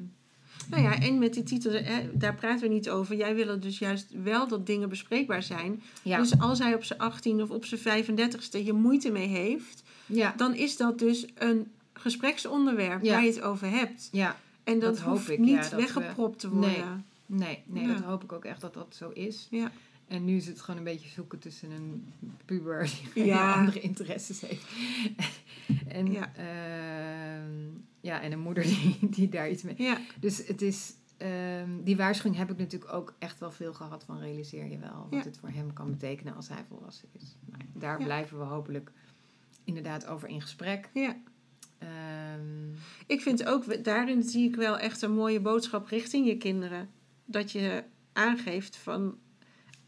Nou 0.71 0.83
ja, 0.83 1.01
en 1.01 1.19
met 1.19 1.35
die 1.35 1.43
titel, 1.43 1.73
hè, 1.73 2.17
daar 2.19 2.35
praten 2.35 2.69
we 2.69 2.75
niet 2.75 2.91
over. 2.91 3.17
Jij 3.17 3.35
wil 3.35 3.61
dus 3.61 3.79
juist 3.79 4.23
wel 4.23 4.49
dat 4.49 4.67
dingen 4.67 4.89
bespreekbaar 4.89 5.43
zijn. 5.43 5.83
ja. 6.03 6.19
Dus 6.19 6.39
als 6.39 6.59
hij 6.59 6.75
op 6.75 6.85
zijn 6.85 6.99
18 6.99 7.43
of 7.43 7.51
op 7.51 7.65
zijn 7.65 7.81
35ste 7.81 8.65
je 8.65 8.73
moeite 8.73 9.11
mee 9.11 9.27
heeft, 9.27 9.83
ja. 10.07 10.35
dan 10.37 10.55
is 10.55 10.77
dat 10.77 10.99
dus 10.99 11.27
een 11.35 11.67
gespreksonderwerp 12.01 13.03
Ja. 13.03 13.13
waar 13.13 13.23
je 13.25 13.29
het 13.31 13.41
over 13.41 13.71
hebt. 13.71 14.09
ja, 14.13 14.37
En 14.65 14.79
dat, 14.79 14.95
Dat 14.95 15.03
hoop 15.05 15.15
hoeft 15.17 15.29
ik, 15.31 15.39
niet 15.39 15.69
we- 15.71 15.77
weggepropt 15.77 16.39
te 16.39 16.51
worden. 16.51 17.05
Nee. 17.27 17.63
nee, 17.67 17.87
dat 17.87 18.01
hoop 18.01 18.23
ik 18.25 18.33
ook 18.33 18.45
echt 18.45 18.61
dat 18.61 18.75
dat 18.75 18.95
zo 18.99 19.09
is. 19.11 19.47
Ja. 19.51 19.71
En 20.07 20.25
nu 20.25 20.37
is 20.37 20.47
het 20.47 20.61
gewoon 20.61 20.79
een 20.79 20.85
beetje 20.85 21.09
zoeken 21.09 21.39
tussen 21.39 21.71
een 21.71 22.13
puber 22.45 22.91
die 23.15 23.25
Ja. 23.25 23.55
andere 23.59 23.81
interesses 23.81 24.41
heeft. 24.41 24.67
en, 25.89 26.13
Ja. 26.13 26.33
ehm, 26.35 27.53
ja, 28.01 28.21
en 28.21 28.33
een 28.33 28.39
moeder 28.41 28.63
die, 28.75 28.97
die 29.01 29.29
daar 29.29 29.51
iets 29.51 29.63
mee. 29.63 29.75
Ja, 29.79 29.99
Dus 30.21 30.47
het 30.47 30.63
is, 30.63 30.95
ehm, 31.17 31.69
die 31.85 31.97
waarschuwing 31.97 32.37
heb 32.41 32.51
ik 32.51 32.59
natuurlijk 32.59 32.93
ook 32.93 33.15
echt 33.19 33.39
wel 33.41 33.51
veel 33.51 33.73
gehad 33.73 34.05
van 34.05 34.19
realiseer 34.19 34.67
je 34.71 34.79
wel 34.79 35.07
wat 35.11 35.25
Ja. 35.25 35.31
het 35.31 35.39
voor 35.39 35.49
hem 35.51 35.73
kan 35.73 35.91
betekenen 35.91 36.35
als 36.37 36.49
hij 36.49 36.65
volwassen 36.69 37.09
is. 37.19 37.37
Daar 37.73 38.03
blijven 38.03 38.39
we 38.39 38.45
hopelijk 38.45 38.93
inderdaad 39.65 40.07
over 40.07 40.29
in 40.29 40.41
gesprek. 40.43 40.89
ja. 40.95 41.17
Ehm, 41.85 42.69
Ik 43.07 43.21
vind 43.21 43.45
ook, 43.47 43.85
daarin 43.85 44.23
zie 44.23 44.49
ik 44.49 44.57
wel 44.57 44.79
echt 44.79 45.03
een 45.03 45.13
mooie 45.15 45.41
boodschap 45.41 45.87
richting 45.87 46.27
je 46.27 46.37
kinderen. 46.37 46.89
Dat 47.25 47.53
je 47.53 47.83
aangeeft 48.13 48.77
van 48.77 49.19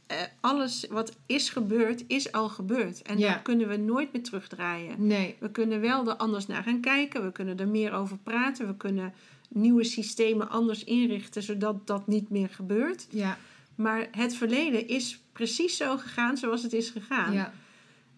eh, 0.06 0.16
alles 0.40 0.86
wat 0.90 1.16
is 1.26 1.48
gebeurd, 1.50 2.04
is 2.06 2.32
al 2.32 2.48
gebeurd. 2.48 3.02
En 3.02 3.18
Ja. 3.18 3.32
dat 3.32 3.42
kunnen 3.42 3.68
we 3.68 3.76
nooit 3.76 4.12
meer 4.12 4.22
terugdraaien. 4.22 5.06
nee, 5.06 5.36
We 5.40 5.50
kunnen 5.50 5.80
wel 5.80 6.08
er 6.08 6.16
anders 6.16 6.46
naar 6.46 6.62
gaan 6.62 6.80
kijken. 6.80 7.24
We 7.24 7.32
kunnen 7.32 7.58
er 7.58 7.68
meer 7.68 7.92
over 7.92 8.18
praten. 8.18 8.66
We 8.66 8.76
kunnen 8.76 9.12
nieuwe 9.48 9.84
systemen 9.84 10.48
anders 10.50 10.84
inrichten, 10.84 11.42
zodat 11.42 11.86
dat 11.86 12.06
niet 12.06 12.30
meer 12.30 12.48
gebeurt. 12.48 13.06
ja, 13.10 13.38
Maar 13.74 14.08
het 14.10 14.34
verleden 14.34 14.88
is 14.88 15.22
precies 15.32 15.76
zo 15.76 15.96
gegaan 15.96 16.36
zoals 16.36 16.62
het 16.62 16.72
is 16.72 16.90
gegaan. 16.90 17.32
ja, 17.32 17.52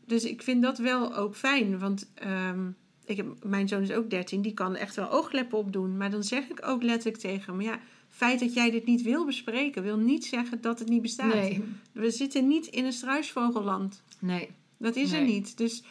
Dus 0.07 0.25
ik 0.25 0.43
vind 0.43 0.63
dat 0.63 0.79
wel 0.79 1.17
ook 1.17 1.37
fijn. 1.37 1.79
Want 1.79 2.11
ehm, 2.15 2.71
ik 3.05 3.17
heb, 3.17 3.45
mijn 3.45 3.69
zoon 3.69 3.83
is 3.83 3.93
ook 3.93 4.11
13, 4.11 4.43
die 4.43 4.55
kan 4.55 4.77
echt 4.77 4.97
wel 4.97 5.11
oogkleppen 5.11 5.59
opdoen. 5.59 5.97
Maar 5.97 6.11
dan 6.11 6.23
zeg 6.23 6.49
ik 6.49 6.67
ook 6.67 6.83
letterlijk 6.83 7.19
tegen 7.19 7.53
hem: 7.53 7.61
ja, 7.61 7.81
feit 8.09 8.41
dat 8.41 8.55
jij 8.55 8.71
dit 8.71 8.87
niet 8.87 9.03
wil 9.03 9.25
bespreken, 9.25 9.83
wil 9.83 9.99
niet 9.99 10.25
zeggen 10.25 10.61
dat 10.61 10.79
het 10.79 10.89
niet 10.89 11.03
bestaat. 11.03 11.35
nee, 11.35 11.65
We 11.93 12.11
zitten 12.11 12.49
niet 12.49 12.67
in 12.67 12.85
een 12.85 12.93
struisvogelland. 12.93 14.03
nee, 14.19 14.51
Dat 14.79 14.97
is 14.97 15.13
er 15.13 15.25
niet. 15.25 15.57
Dus 15.57 15.83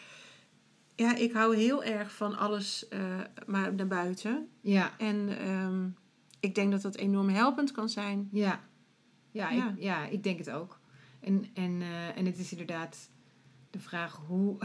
ja, 0.96 1.16
ik 1.16 1.32
hou 1.32 1.56
heel 1.56 1.84
erg 1.84 2.16
van 2.16 2.38
alles 2.38 2.88
eh, 2.88 3.20
maar 3.46 3.74
naar 3.74 3.88
buiten. 3.88 4.48
ja. 4.62 4.98
En 4.98 5.40
ehm, 5.40 5.88
ik 6.40 6.56
denk 6.56 6.72
dat 6.72 6.82
dat 6.82 6.96
enorm 6.96 7.30
helpend 7.30 7.72
kan 7.72 7.90
zijn. 7.90 8.30
Ja, 8.32 8.62
ja, 9.32 9.50
Ja. 9.50 9.70
Ik, 9.70 9.76
ja 9.80 10.06
ik 10.06 10.24
denk 10.24 10.38
het 10.38 10.50
ook. 10.50 10.80
En, 11.20 11.46
en, 11.54 11.82
eh, 11.82 12.18
en 12.18 12.26
het 12.26 12.38
is 12.38 12.52
inderdaad 12.52 13.10
de 13.70 13.80
vraag 13.80 14.22
hoe, 14.28 14.58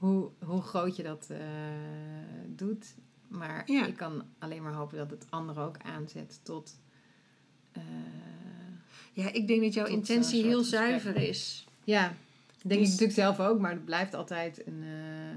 hoe, 0.00 0.30
hoe 0.44 0.62
groot 0.62 0.96
je 0.96 1.02
dat 1.02 1.26
eh, 1.30 1.38
doet. 2.46 2.94
Maar 3.28 3.70
Ja. 3.72 3.86
ik 3.86 3.96
kan 3.96 4.22
alleen 4.38 4.62
maar 4.62 4.72
hopen 4.72 4.96
dat 4.98 5.10
het 5.10 5.26
anderen 5.30 5.64
ook 5.64 5.76
aanzet 5.82 6.40
tot. 6.42 6.78
eh, 7.72 7.82
Ja, 9.12 9.32
ik 9.32 9.46
denk 9.46 9.62
dat 9.62 9.74
jouw 9.74 9.84
Tot, 9.84 9.94
intentie 9.94 10.40
eh, 10.42 10.46
heel 10.48 10.58
gesprek. 10.58 10.80
zuiver 10.80 11.16
is. 11.16 11.66
ja, 11.84 12.02
denk 12.08 12.80
Dus- 12.80 12.94
ik 12.94 13.00
natuurlijk 13.00 13.12
zelf 13.12 13.40
ook, 13.40 13.58
maar 13.60 13.70
het 13.70 13.84
blijft 13.84 14.14
altijd 14.14 14.66
een. 14.66 14.82
eh, 14.82 15.36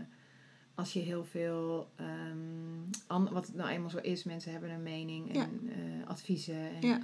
als 0.75 0.93
je 0.93 0.99
heel 0.99 1.23
veel. 1.23 1.89
ehm, 1.95 3.07
an- 3.07 3.29
wat 3.31 3.47
het 3.47 3.55
nou 3.55 3.69
eenmaal 3.69 3.89
zo 3.89 3.97
is, 3.97 4.23
mensen 4.23 4.51
hebben 4.51 4.69
een 4.69 4.83
mening 4.83 5.29
en 5.35 5.59
Ja. 5.65 5.71
eh, 5.71 6.07
adviezen. 6.07 6.55
En, 6.75 6.81
Ja. 6.87 6.99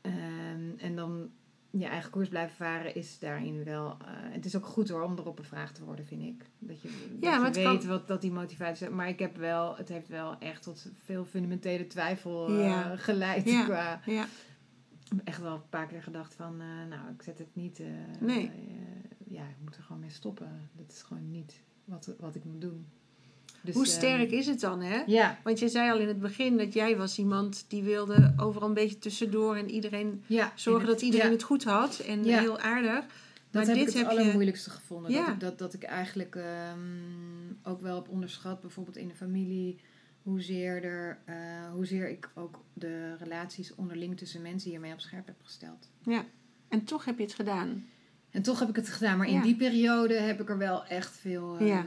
Ehm, 0.00 0.70
en 0.78 0.96
dan 0.96 1.30
je 1.78 1.86
eigen 1.86 2.10
koers 2.10 2.28
blijven 2.28 2.56
varen 2.56 2.94
is 2.94 3.18
daarin 3.18 3.64
wel... 3.64 3.90
eh, 3.90 3.96
het 4.08 4.44
is 4.44 4.56
ook 4.56 4.66
goed 4.66 4.88
hoor 4.88 5.02
om 5.02 5.18
erop 5.18 5.36
bevraagd 5.36 5.74
te 5.74 5.84
worden, 5.84 6.06
vind 6.06 6.22
ik. 6.22 6.44
Dat 6.58 6.82
je, 6.82 6.88
Ja, 6.88 6.94
dat 7.10 7.20
maar 7.20 7.38
je 7.40 7.44
het 7.46 7.56
weet 7.56 7.78
kan- 7.78 7.86
wat 7.88 8.08
dat 8.08 8.20
die 8.20 8.32
motivatie 8.32 8.86
is. 8.86 8.92
Maar 8.92 9.08
ik 9.08 9.18
heb 9.18 9.36
wel, 9.36 9.76
het 9.76 9.88
heeft 9.88 10.08
wel 10.08 10.38
echt 10.38 10.62
tot 10.62 10.90
veel 11.04 11.24
fundamentele 11.24 11.86
twijfel 11.86 12.48
eh, 12.48 12.64
Ja. 12.64 12.96
geleid. 12.96 13.44
Ja. 13.48 13.64
Qua, 13.64 14.00
Ja, 14.06 14.22
ik 14.24 15.08
heb 15.08 15.20
echt 15.24 15.40
wel 15.40 15.54
een 15.54 15.68
paar 15.68 15.86
keer 15.86 16.02
gedacht 16.02 16.34
van... 16.34 16.60
eh, 16.60 16.66
nou, 16.88 17.10
ik 17.14 17.22
zet 17.22 17.38
het 17.38 17.54
niet... 17.54 17.82
Nee. 18.20 18.50
ja, 19.28 19.42
ik 19.42 19.56
moet 19.62 19.76
er 19.76 19.82
gewoon 19.82 20.00
mee 20.00 20.10
stoppen. 20.10 20.70
Dat 20.72 20.90
is 20.92 21.02
gewoon 21.02 21.30
niet 21.30 21.62
wat, 21.84 22.14
wat 22.18 22.34
ik 22.34 22.44
moet 22.44 22.60
doen. 22.60 22.86
Dus, 23.66 23.74
Hoe 23.74 23.86
sterk 23.86 24.30
is 24.30 24.46
het 24.46 24.60
dan, 24.60 24.80
hè? 24.80 25.02
Ja. 25.06 25.38
Want 25.44 25.58
je 25.58 25.68
zei 25.68 25.90
al 25.90 25.98
in 25.98 26.08
het 26.08 26.20
begin 26.20 26.56
dat 26.56 26.72
jij 26.72 26.96
was 26.96 27.18
iemand 27.18 27.64
die 27.68 27.82
wilde 27.82 28.34
overal 28.36 28.68
een 28.68 28.74
beetje 28.74 28.98
tussendoor 28.98 29.56
en 29.56 29.70
iedereen 29.70 30.24
ja, 30.26 30.52
zorgen 30.54 30.86
dat 30.86 31.02
iedereen 31.02 31.30
het 31.30 31.42
goed 31.42 31.64
had 31.64 31.98
en 31.98 32.24
heel 32.24 32.58
aardig. 32.58 33.04
Dat 33.50 33.66
heb 33.66 33.76
ik 33.76 33.92
het 33.92 34.06
allermoeilijkste 34.06 34.70
gevonden. 34.70 35.12
Dat, 35.12 35.28
ik, 35.28 35.40
dat, 35.40 35.58
dat 35.58 35.74
ik 35.74 35.82
eigenlijk 35.82 36.36
ehm, 36.36 36.78
ook 37.62 37.80
wel 37.80 37.94
heb 37.94 38.08
onderschat, 38.08 38.60
bijvoorbeeld 38.60 38.96
in 38.96 39.08
de 39.08 39.14
familie, 39.14 39.80
hoezeer, 40.22 40.84
er, 40.84 41.18
uh, 41.28 41.34
hoezeer 41.72 42.08
ik 42.08 42.30
ook 42.34 42.64
de 42.72 43.16
relaties 43.16 43.74
onderling 43.74 44.16
tussen 44.16 44.42
mensen 44.42 44.70
hiermee 44.70 44.92
op 44.92 45.00
scherp 45.00 45.26
heb 45.26 45.36
gesteld. 45.42 45.90
Ja, 46.02 46.24
en 46.68 46.84
toch 46.84 47.04
heb 47.04 47.16
je 47.16 47.24
het 47.24 47.34
gedaan. 47.34 47.84
En 48.30 48.42
toch 48.42 48.58
heb 48.58 48.68
ik 48.68 48.76
het 48.76 48.88
gedaan. 48.88 49.18
Maar 49.18 49.28
in 49.28 49.40
die 49.40 49.56
periode 49.56 50.14
heb 50.14 50.40
ik 50.40 50.48
er 50.48 50.58
wel 50.58 50.86
echt 50.86 51.16
veel, 51.16 51.60
uh, 51.60 51.80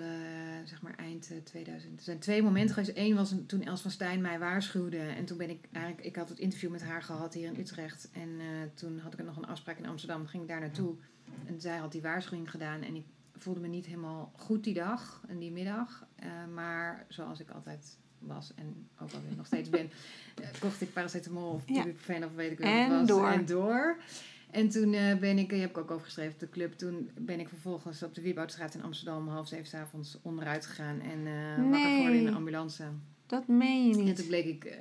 zeg 0.70 0.82
maar 0.82 0.95
eind 0.95 1.32
2000. 1.43 1.97
Er 1.97 2.03
zijn 2.03 2.20
twee 2.20 2.43
momenten 2.43 2.76
geweest. 2.76 2.97
Eén 2.97 3.15
was 3.15 3.36
toen 3.47 3.63
Els 3.63 3.82
van 3.82 3.91
Stijn 3.91 4.22
mij 4.22 4.39
waarschuwde. 4.39 4.97
En 4.97 5.26
toen 5.26 5.38
ben 5.38 5.49
ik 5.49 5.65
eigenlijk, 5.72 6.05
ik 6.05 6.15
had 6.15 6.30
het 6.30 6.39
interview 6.39 6.72
met 6.72 6.84
haar 6.84 7.03
gehad 7.03 7.34
hier 7.34 7.47
in 7.47 7.59
Utrecht. 7.59 8.09
En 8.11 8.30
uh, 8.30 8.45
toen 8.74 8.99
had 8.99 9.13
ik 9.13 9.26
nog 9.26 9.38
een 9.38 9.47
afspraak 9.47 9.78
in 9.78 9.86
Amsterdam. 9.86 10.28
Ging 10.28 10.43
ik 10.43 10.49
daar 10.49 10.59
naartoe. 10.59 10.95
En 11.45 11.61
zij 11.61 11.78
had 11.78 11.91
die 11.91 12.01
waarschuwing 12.01 12.51
gedaan. 12.51 12.82
En 12.82 12.95
ik 12.95 13.05
voelde 13.38 13.59
me 13.59 13.67
niet 13.67 13.86
helemaal 13.86 14.32
goed 14.36 14.63
die 14.63 14.74
dag 14.74 15.24
en 15.28 15.39
die 15.39 15.51
middag. 15.51 16.07
maar 16.53 17.05
zoals 17.07 17.39
ik 17.39 17.49
altijd 17.49 17.97
was 18.20 18.53
en 18.55 18.88
ook 19.01 19.11
alweer 19.11 19.36
nog 19.36 19.45
steeds 19.45 19.70
ben, 19.70 19.91
kocht 20.59 20.82
ik 20.82 20.93
paracetamol 20.93 21.51
of 21.51 21.65
ibuprofen 21.65 22.24
of 22.24 22.36
weet 22.36 22.51
ik 22.51 22.59
wel 22.59 22.88
wat 22.88 22.97
was. 22.97 23.07
Door. 23.07 23.28
En 23.28 23.45
door. 23.45 23.97
En 24.52 24.70
toen 24.70 24.93
uh, 24.93 25.16
ben 25.16 25.38
ik, 25.38 25.52
je 25.52 25.58
heb 25.58 25.70
ik 25.70 25.78
ook 25.78 25.91
overgeschreven 25.91 26.34
op 26.34 26.39
de 26.39 26.50
club, 26.50 26.74
toen 26.74 27.12
ben 27.18 27.39
ik 27.39 27.47
vervolgens 27.47 28.04
op 28.04 28.16
de 28.16 28.22
Wieboudstraat 28.22 28.76
in 28.76 28.84
Amsterdam 28.84 29.28
half 29.28 29.47
zeven 29.47 29.68
s 29.68 29.74
avonds 29.74 30.20
onderuit 30.22 30.66
gegaan 30.66 31.02
en 31.02 31.24
nee. 31.24 31.70
wakker 31.70 31.95
geworden 31.95 32.18
in 32.18 32.26
de 32.26 32.32
ambulance. 32.32 32.84
Dat 33.26 33.47
meen 33.47 33.88
je 33.88 33.95
niet. 33.95 34.08
En 34.08 34.16
toen 34.16 34.28
bleek 34.28 34.45
ik, 34.45 34.78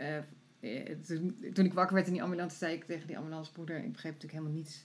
uh, 0.60 0.78
toen, 1.06 1.44
toen, 1.52 1.64
ik 1.64 1.72
wakker 1.72 1.94
werd 1.94 2.06
in 2.06 2.12
die 2.12 2.22
ambulance, 2.22 2.56
zei 2.56 2.74
ik 2.74 2.84
tegen 2.84 3.06
die 3.06 3.18
ambulancepoeder, 3.18 3.76
ik 3.76 3.92
begreep 3.92 4.12
natuurlijk 4.12 4.40
helemaal 4.40 4.62
niets 4.62 4.84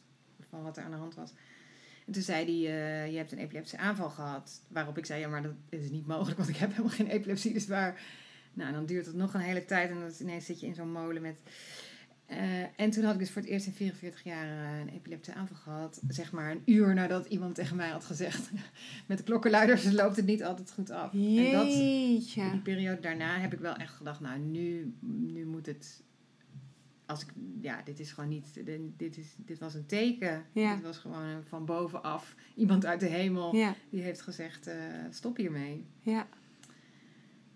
van 0.50 0.64
wat 0.64 0.78
er 0.78 0.84
aan 0.84 0.92
de 0.92 0.98
hand 0.98 1.16
was. 1.16 1.34
En 2.06 2.14
toen 2.14 2.22
zei 2.22 2.46
hij, 2.46 3.12
je 3.12 3.18
hebt 3.18 3.32
een 3.32 3.38
epileptische 3.38 3.78
aanval 3.78 4.10
gehad. 4.10 4.62
Waarop 4.68 4.98
ik 4.98 5.06
zei, 5.06 5.20
ja, 5.20 5.28
maar 5.28 5.42
dat 5.42 5.54
is 5.70 5.90
niet 5.90 6.08
mogelijk, 6.08 6.38
want 6.38 6.50
ik 6.50 6.56
heb 6.56 6.70
helemaal 6.70 6.92
geen 6.92 7.08
epilepsie. 7.08 7.54
Dus 7.54 7.68
waar, 7.68 8.02
nou, 8.54 8.74
dan 8.74 8.86
duurt 8.86 9.06
het 9.06 9.16
nog 9.16 9.34
een 9.34 9.40
hele 9.40 9.66
tijd 9.66 9.90
en 9.90 10.00
dan 10.00 10.12
ineens 10.20 10.46
zit 10.46 10.60
je 10.60 10.68
in 10.68 10.76
zo'n 10.76 10.92
molen 10.92 11.22
met... 11.22 11.38
Uh, 12.32 12.38
en 12.76 12.90
toen 12.90 13.04
had 13.04 13.14
ik 13.14 13.20
dus 13.20 13.32
voor 13.32 13.42
het 13.42 13.52
eerst 13.52 13.66
in 13.66 13.74
44 13.74 14.24
jaar 14.24 14.46
uh, 14.48 14.80
een 14.80 14.90
epileptische 14.90 15.40
aanval 15.40 15.58
gehad. 15.58 16.02
Zeg 16.08 16.32
maar 16.32 16.52
een 16.52 16.62
uur 16.66 16.94
nadat 16.94 17.26
iemand 17.26 17.56
tegen 17.56 17.76
mij 17.76 17.90
had 17.90 18.06
gezegd... 18.06 18.52
met 19.08 19.18
de 19.18 19.24
klokkenluiders 19.24 19.92
loopt 19.92 20.16
het 20.16 20.26
niet 20.26 20.44
altijd 20.44 20.72
goed 20.72 20.90
af. 20.90 21.12
Jeetje. 21.14 22.42
En 22.42 22.46
dat, 22.46 22.54
die 22.54 22.62
periode 22.62 23.02
daarna 23.02 23.40
heb 23.40 23.54
ik 23.54 23.60
wel 23.60 23.76
echt 23.76 23.94
gedacht... 23.94 24.20
nou, 24.20 24.40
nu, 24.40 24.94
nu 25.02 25.46
moet 25.46 25.66
het... 25.66 26.04
Als 27.06 27.22
ik, 27.22 27.34
ja, 27.62 27.82
dit 27.82 28.00
is 28.00 28.12
gewoon 28.12 28.30
niet... 28.30 28.62
Dit, 28.98 29.18
is, 29.18 29.34
dit 29.38 29.60
was 29.60 29.74
een 29.74 29.86
teken. 29.86 30.46
Ja. 30.52 30.76
Dit 30.76 30.84
was 30.84 30.98
gewoon 30.98 31.44
van 31.44 31.66
bovenaf. 31.66 32.36
Iemand 32.56 32.86
uit 32.86 33.00
de 33.00 33.06
hemel 33.06 33.56
ja. 33.56 33.76
die 33.90 34.02
heeft 34.02 34.22
gezegd... 34.22 34.68
Uh, 34.68 34.74
stop 35.10 35.38
hiermee. 35.38 35.86
Ja. 36.00 36.28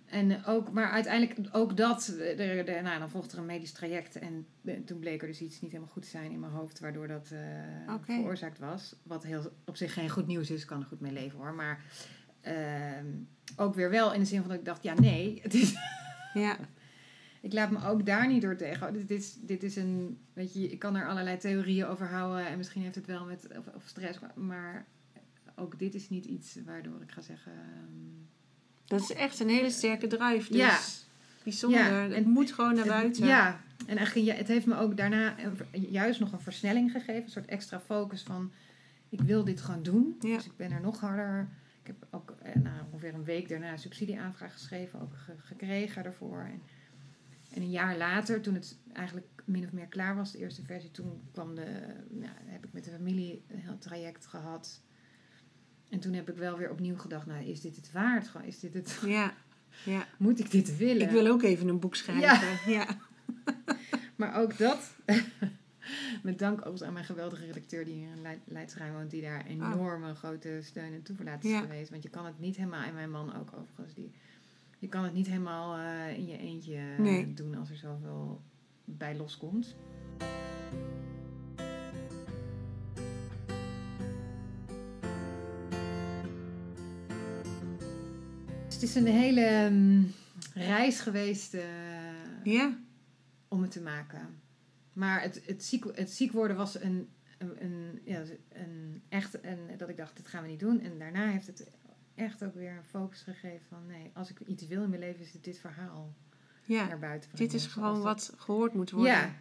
En 0.08 0.46
ook, 0.46 0.72
maar 0.72 0.90
uiteindelijk 0.90 1.50
ook 1.52 1.78
dat, 1.78 2.14
de, 2.18 2.64
de, 2.66 2.80
nou, 2.84 3.00
dan 3.00 3.10
volgde 3.10 3.32
er 3.32 3.38
een 3.38 3.46
medisch 3.46 3.72
traject 3.72 4.16
en 4.16 4.48
toen 4.86 5.00
bleek 5.00 5.22
er 5.22 5.28
dus 5.28 5.42
iets 5.42 5.62
niet 5.62 5.72
helemaal 5.72 5.94
goed 5.94 6.04
te 6.04 6.10
zijn 6.10 6.32
in 6.32 6.40
mijn 6.40 6.52
hoofd, 6.52 6.80
waardoor 6.80 7.08
dat 7.08 7.30
uh, 7.34 7.94
okay. 7.94 8.16
veroorzaakt 8.16 8.60
was. 8.60 8.96
Wat 9.04 9.24
heel, 9.24 9.52
op 9.66 9.76
zich 9.78 9.94
geen 9.94 10.10
goed 10.10 10.28
nieuws 10.28 10.50
is, 10.50 10.66
kan 10.66 10.80
er 10.80 10.86
goed 10.86 11.00
mee 11.00 11.12
leven 11.12 11.40
hoor. 11.40 11.54
Maar 11.54 11.84
uh, 12.48 12.54
ook 13.56 13.76
weer 13.76 13.90
wel 13.90 14.14
in 14.14 14.20
de 14.20 14.26
zin 14.26 14.40
van 14.40 14.50
dat 14.50 14.58
ik 14.60 14.66
dacht, 14.66 14.84
ja 14.84 14.94
nee, 14.94 15.40
het 15.44 15.54
is... 15.54 15.76
ja. 16.34 16.58
ik 17.42 17.54
laat 17.54 17.72
me 17.72 17.86
ook 17.86 18.06
daar 18.06 18.28
niet 18.28 18.42
door 18.42 18.56
tegen. 18.56 18.94
Dit 18.94 19.12
is, 19.12 19.34
dit 19.34 19.64
is 19.64 19.76
een, 19.76 20.20
weet 20.34 20.54
je, 20.54 20.68
ik 20.68 20.80
kan 20.80 20.96
er 20.96 21.08
allerlei 21.08 21.38
theorieën 21.38 21.86
over 21.86 22.08
houden 22.08 22.48
en 22.48 22.58
misschien 22.58 22.82
heeft 22.82 22.96
het 22.96 23.06
wel 23.06 23.26
met 23.26 23.48
of, 23.58 23.68
of 23.76 23.84
stress, 23.88 24.20
maar 24.36 24.88
ook 25.56 25.80
dit 25.80 25.96
is 25.96 26.10
niet 26.10 26.26
iets 26.26 26.58
waardoor 26.66 27.02
ik 27.02 27.12
ga 27.12 27.22
zeggen... 27.22 27.52
Um, 27.52 28.28
dat 28.88 29.02
is 29.02 29.14
echt 29.14 29.40
een 29.40 29.50
hele 29.50 29.70
sterke 29.70 30.08
drive. 30.08 30.52
Dus 30.52 30.60
ja. 30.60 30.80
bijzonder. 31.44 31.80
Ja, 31.80 32.16
het 32.16 32.26
moet 32.26 32.52
gewoon 32.52 32.76
naar 32.76 32.86
buiten. 32.86 33.26
Ja, 33.26 33.62
en 33.86 33.98
eigenlijk, 33.98 34.38
het 34.38 34.48
heeft 34.48 34.66
me 34.66 34.78
ook 34.78 34.98
daarna 34.98 35.36
juist 35.72 36.20
nog 36.20 36.32
een 36.32 36.40
versnelling 36.40 36.92
gegeven. 36.92 37.24
Een 37.24 37.30
soort 37.30 37.46
extra 37.46 37.80
focus 37.80 38.24
van, 38.24 38.52
ik 39.10 39.22
wil 39.22 39.44
dit 39.44 39.62
gewoon 39.62 39.84
doen. 39.84 40.16
Ja. 40.20 40.36
Dus 40.36 40.46
ik 40.46 40.56
ben 40.56 40.72
er 40.72 40.82
nog 40.82 41.00
harder. 41.00 41.48
Ik 41.82 41.88
heb 41.88 42.08
ook 42.12 42.36
na 42.54 42.88
ongeveer 42.92 43.14
een 43.14 43.24
week 43.24 43.50
daarna 43.50 43.72
een 43.72 43.80
subsidieaanvraag 43.80 44.54
geschreven. 44.54 45.02
Ook 45.02 45.16
ge 45.16 45.34
gekregen 45.38 46.04
daarvoor. 46.04 46.40
En, 46.40 46.62
en, 47.54 47.62
een 47.62 47.70
jaar 47.70 47.98
later, 47.98 48.42
toen 48.42 48.54
het 48.54 48.78
eigenlijk 48.94 49.28
min 49.46 49.66
of 49.66 49.72
meer 49.72 49.88
klaar 49.88 50.16
was, 50.16 50.32
de 50.32 50.38
eerste 50.38 50.64
versie. 50.64 50.92
Toen 50.92 51.22
kwam 51.32 51.56
de, 51.56 51.66
nou, 52.10 52.34
heb 52.46 52.66
ik 52.66 52.74
met 52.74 52.84
de 52.84 52.92
familie 52.92 53.44
een 53.48 53.60
heel 53.60 53.78
traject 53.78 54.26
gehad. 54.26 54.82
En 55.90 56.00
toen 56.00 56.14
heb 56.14 56.30
ik 56.30 56.36
wel 56.36 56.58
weer 56.58 56.72
opnieuw 56.72 56.98
gedacht, 56.98 57.26
nou, 57.26 57.46
is 57.46 57.62
dit 57.62 57.76
het 57.76 57.92
waard? 57.92 58.32
Is 58.44 58.60
dit 58.60 58.74
het... 58.74 59.00
Ja, 59.06 59.34
ja. 59.86 60.08
Moet 60.18 60.40
ik 60.40 60.52
dit 60.52 60.78
willen? 60.78 61.02
Ik 61.02 61.10
wil 61.10 61.28
ook 61.28 61.44
even 61.44 61.68
een 61.68 61.80
boek 61.80 61.96
schrijven. 61.96 62.24
Ja. 62.24 62.42
ja. 62.80 62.88
maar 64.16 64.36
ook 64.36 64.58
dat, 64.58 64.96
met 66.24 66.40
dank 66.40 66.58
overigens 66.58 66.84
aan 66.84 66.94
mijn 66.94 67.06
geweldige 67.06 67.46
redacteur 67.46 67.86
die 67.86 67.94
hier 67.94 68.10
in 68.16 68.42
Leidsrijn 68.46 68.94
woont, 68.94 69.12
die 69.12 69.22
daar 69.22 69.46
enorme 69.46 70.10
oh. 70.10 70.16
grote 70.16 70.60
steun 70.64 70.94
en 70.94 71.04
toeverlaat 71.04 71.44
is 71.44 71.52
ja. 71.52 71.60
geweest. 71.60 71.90
Want 71.90 72.04
je 72.04 72.10
kan 72.10 72.26
het 72.26 72.40
niet 72.40 72.56
helemaal, 72.56 72.84
en 72.84 72.94
mijn 72.94 73.12
man 73.12 73.36
ook 73.36 73.50
overigens, 73.56 73.94
die, 73.94 74.12
je 74.80 74.88
kan 74.88 75.04
het 75.04 75.14
niet 75.14 75.28
helemaal 75.28 75.78
uh, 75.78 76.18
in 76.18 76.26
je 76.26 76.38
eentje 76.38 76.80
nee. 76.98 77.34
doen 77.34 77.56
als 77.56 77.70
er 77.70 77.78
zoveel 77.78 78.42
bij 78.86 79.16
loskomt. 79.16 79.76
Het 88.82 88.90
is 88.90 88.96
een 88.96 89.08
hele 89.08 89.66
um, 89.66 90.14
reis 90.54 91.00
geweest 91.00 91.54
uh, 91.54 91.64
ja. 92.44 92.78
om 93.48 93.62
het 93.62 93.72
te 93.72 93.82
maken. 93.82 94.42
Maar 94.94 95.22
het, 95.22 95.42
het, 95.46 95.64
ziek, 95.64 95.86
het 95.94 96.12
ziek 96.12 96.32
worden 96.32 96.58
was 96.58 96.82
een, 96.82 97.10
een, 97.38 97.64
een, 97.64 98.02
ja, 98.04 98.24
een 98.50 99.02
echt 99.10 99.44
een, 99.44 99.60
dat 99.78 99.90
ik 99.90 99.98
dacht, 99.98 100.16
dit 100.16 100.28
gaan 100.28 100.44
we 100.44 100.50
niet 100.50 100.60
doen. 100.60 100.82
En 100.82 101.00
daarna 101.00 101.30
heeft 101.30 101.48
het 101.48 101.68
echt 102.16 102.44
ook 102.44 102.54
weer 102.54 102.72
een 102.78 102.84
focus 102.84 103.22
gegeven 103.22 103.66
van 103.70 103.86
nee, 103.86 104.12
als 104.14 104.30
ik 104.30 104.40
iets 104.40 104.68
wil 104.68 104.84
in 104.84 104.90
mijn 104.90 105.02
leven 105.02 105.22
is 105.22 105.34
het 105.34 105.44
dit 105.44 105.60
verhaal 105.60 106.16
ja. 106.64 106.88
naar 106.88 107.00
buiten. 107.00 107.30
Dit 107.34 107.54
is 107.54 107.66
gewoon 107.66 108.02
wat 108.02 108.34
gehoord 108.38 108.74
moet 108.74 108.92
worden. 108.92 109.12
Ja, 109.12 109.36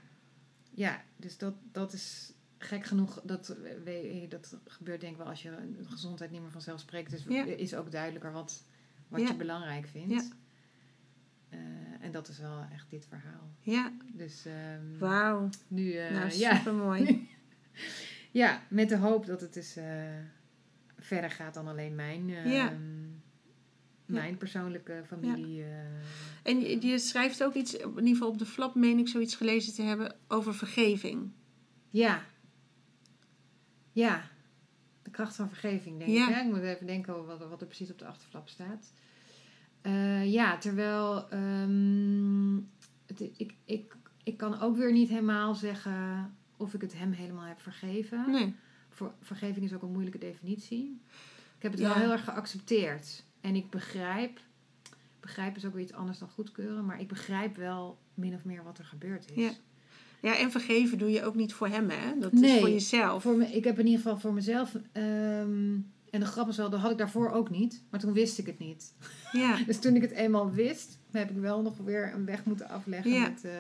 ja 0.75 1.03
dus 1.17 1.39
dat, 1.39 1.55
dat 1.73 1.93
is 1.93 2.33
gek 2.59 2.85
genoeg, 2.85 3.21
dat, 3.25 3.57
dat 4.29 4.57
gebeurt 4.65 5.01
denk 5.01 5.13
ik 5.13 5.19
wel 5.19 5.29
als 5.29 5.43
je 5.43 5.75
gezondheid 5.83 6.31
niet 6.31 6.41
meer 6.41 6.51
vanzelfsprekend 6.51 7.15
is, 7.15 7.25
ja. 7.29 7.45
is 7.45 7.75
ook 7.75 7.91
duidelijker 7.91 8.33
wat 8.33 8.65
wat 9.09 9.21
ja. 9.21 9.27
je 9.27 9.35
belangrijk 9.35 9.87
vindt. 9.87 10.13
Ja. 10.13 10.23
Uh, 11.51 11.59
en 12.01 12.13
dat 12.13 12.29
is 12.29 12.39
wel 12.39 12.65
echt 12.73 12.91
dit 12.91 13.07
verhaal. 13.09 13.51
Ja. 13.61 13.93
Dus 14.13 14.45
um, 14.47 14.99
Wauw. 14.99 15.49
nu, 15.69 15.83
uh, 15.83 16.11
nou, 16.11 16.31
supermooi. 16.31 17.29
ja, 18.31 18.63
met 18.69 18.89
de 18.89 18.97
hoop 18.97 19.27
dat 19.27 19.41
het 19.41 19.55
dus 19.55 19.77
uh, 19.77 19.85
verder 20.99 21.31
gaat 21.31 21.55
dan 21.55 21.69
alleen 21.69 21.95
mijn, 21.95 22.29
ja. 22.29 22.73
mijn 24.07 24.37
persoonlijke 24.37 25.03
familie. 25.07 25.65
En 26.43 26.61
je, 26.61 26.87
je, 26.87 26.99
schrijft 26.99 27.45
ook 27.45 27.55
iets, 27.55 27.77
in 27.77 27.89
ieder 27.89 28.09
geval 28.09 28.29
op 28.29 28.39
de 28.39 28.47
flap 28.47 28.75
meen 28.75 28.99
ik 28.99 29.09
zoiets 29.09 29.35
gelezen 29.35 29.75
te 29.75 29.83
hebben, 29.83 30.17
over 30.29 30.55
vergeving. 30.55 31.31
Ja. 31.91 32.23
Ja. 33.93 34.31
Kracht 35.17 35.37
van 35.37 35.49
vergeving, 35.49 35.99
denk 35.99 36.11
ja. 36.11 36.29
ik. 36.29 36.35
Hè? 36.35 36.41
Ik 36.41 36.53
moet 36.53 36.63
even 36.63 36.87
denken 36.87 37.17
over 37.17 37.27
wat, 37.39 37.49
wat 37.49 37.61
er 37.61 37.67
precies 37.67 37.91
op 37.91 37.99
de 37.99 38.07
achterflap 38.07 38.49
staat. 38.49 38.93
Uh, 39.83 40.33
ja, 40.33 40.59
terwijl 40.59 41.33
um, 41.33 42.71
het, 43.07 43.21
ik, 43.21 43.55
ik, 43.65 43.97
ik 44.23 44.37
kan 44.37 44.61
ook 44.61 44.77
weer 44.77 44.93
niet 44.93 45.09
helemaal 45.09 45.55
zeggen 45.55 46.35
of 46.57 46.75
ik 46.75 46.81
het 46.81 46.99
hem 46.99 47.13
helemaal 47.13 47.45
heb 47.45 47.61
vergeven. 47.61 48.31
Nee. 48.31 48.55
Voor, 48.89 49.15
vergeving 49.21 49.65
is 49.65 49.75
ook 49.75 49.83
een 49.83 49.93
moeilijke 49.93 50.19
definitie. 50.19 51.01
Ik 51.57 51.63
heb 51.63 51.73
het 51.73 51.81
Ja. 51.81 51.89
wel 51.89 51.97
heel 51.97 52.13
erg 52.13 52.25
geaccepteerd. 52.25 53.25
En 53.41 53.55
ik 53.55 53.71
begrijp, 53.71 54.41
begrijp 55.21 55.57
is 55.57 55.65
ook 55.65 55.73
weer 55.73 55.83
iets 55.83 55.93
anders 55.93 56.19
dan 56.19 56.29
goedkeuren, 56.29 56.85
maar 56.85 57.01
ik 57.01 57.09
begrijp 57.09 57.57
wel 57.57 57.99
min 58.15 58.35
of 58.35 58.45
meer 58.45 58.63
wat 58.63 58.79
er 58.79 58.85
gebeurd 58.85 59.31
is. 59.31 59.45
Ja. 59.45 59.51
Ja, 60.27 60.37
en 60.39 60.51
vergeven 60.51 60.99
doe 60.99 61.11
je 61.11 61.25
ook 61.25 61.35
niet 61.35 61.53
voor 61.53 61.69
hem, 61.69 61.89
hè? 61.91 62.19
Dat 62.19 62.33
is 62.33 62.41
Nee. 62.41 62.59
voor 62.61 62.71
jezelf. 62.71 63.23
Voor 63.23 63.37
me, 63.37 63.47
ik 63.47 63.65
heb 63.65 63.79
in 63.79 63.87
ieder 63.87 64.01
geval 64.03 64.19
voor 64.19 64.33
mezelf. 64.33 64.75
ehm, 64.93 65.75
en 66.11 66.21
de 66.21 66.25
grap 66.27 66.49
is 66.49 66.57
wel, 66.57 66.71
dat 66.71 66.81
had 66.81 66.91
ik 66.91 66.99
daarvoor 66.99 67.31
ook 67.31 67.51
niet. 67.51 67.83
Maar 67.91 68.01
toen 68.01 68.13
wist 68.13 68.39
ik 68.39 68.47
het 68.47 68.59
niet. 68.59 68.93
Ja, 69.33 69.59
Dus 69.67 69.79
toen 69.81 69.97
ik 69.97 70.03
het 70.03 70.11
eenmaal 70.11 70.51
wist, 70.51 70.99
heb 71.11 71.31
ik 71.31 71.37
wel 71.37 71.63
nog 71.63 71.77
weer 71.85 72.13
een 72.15 72.25
weg 72.25 72.45
moeten 72.45 72.69
afleggen 72.69 73.11
Ja. 73.11 73.21
met, 73.29 73.45
eh, 73.45 73.53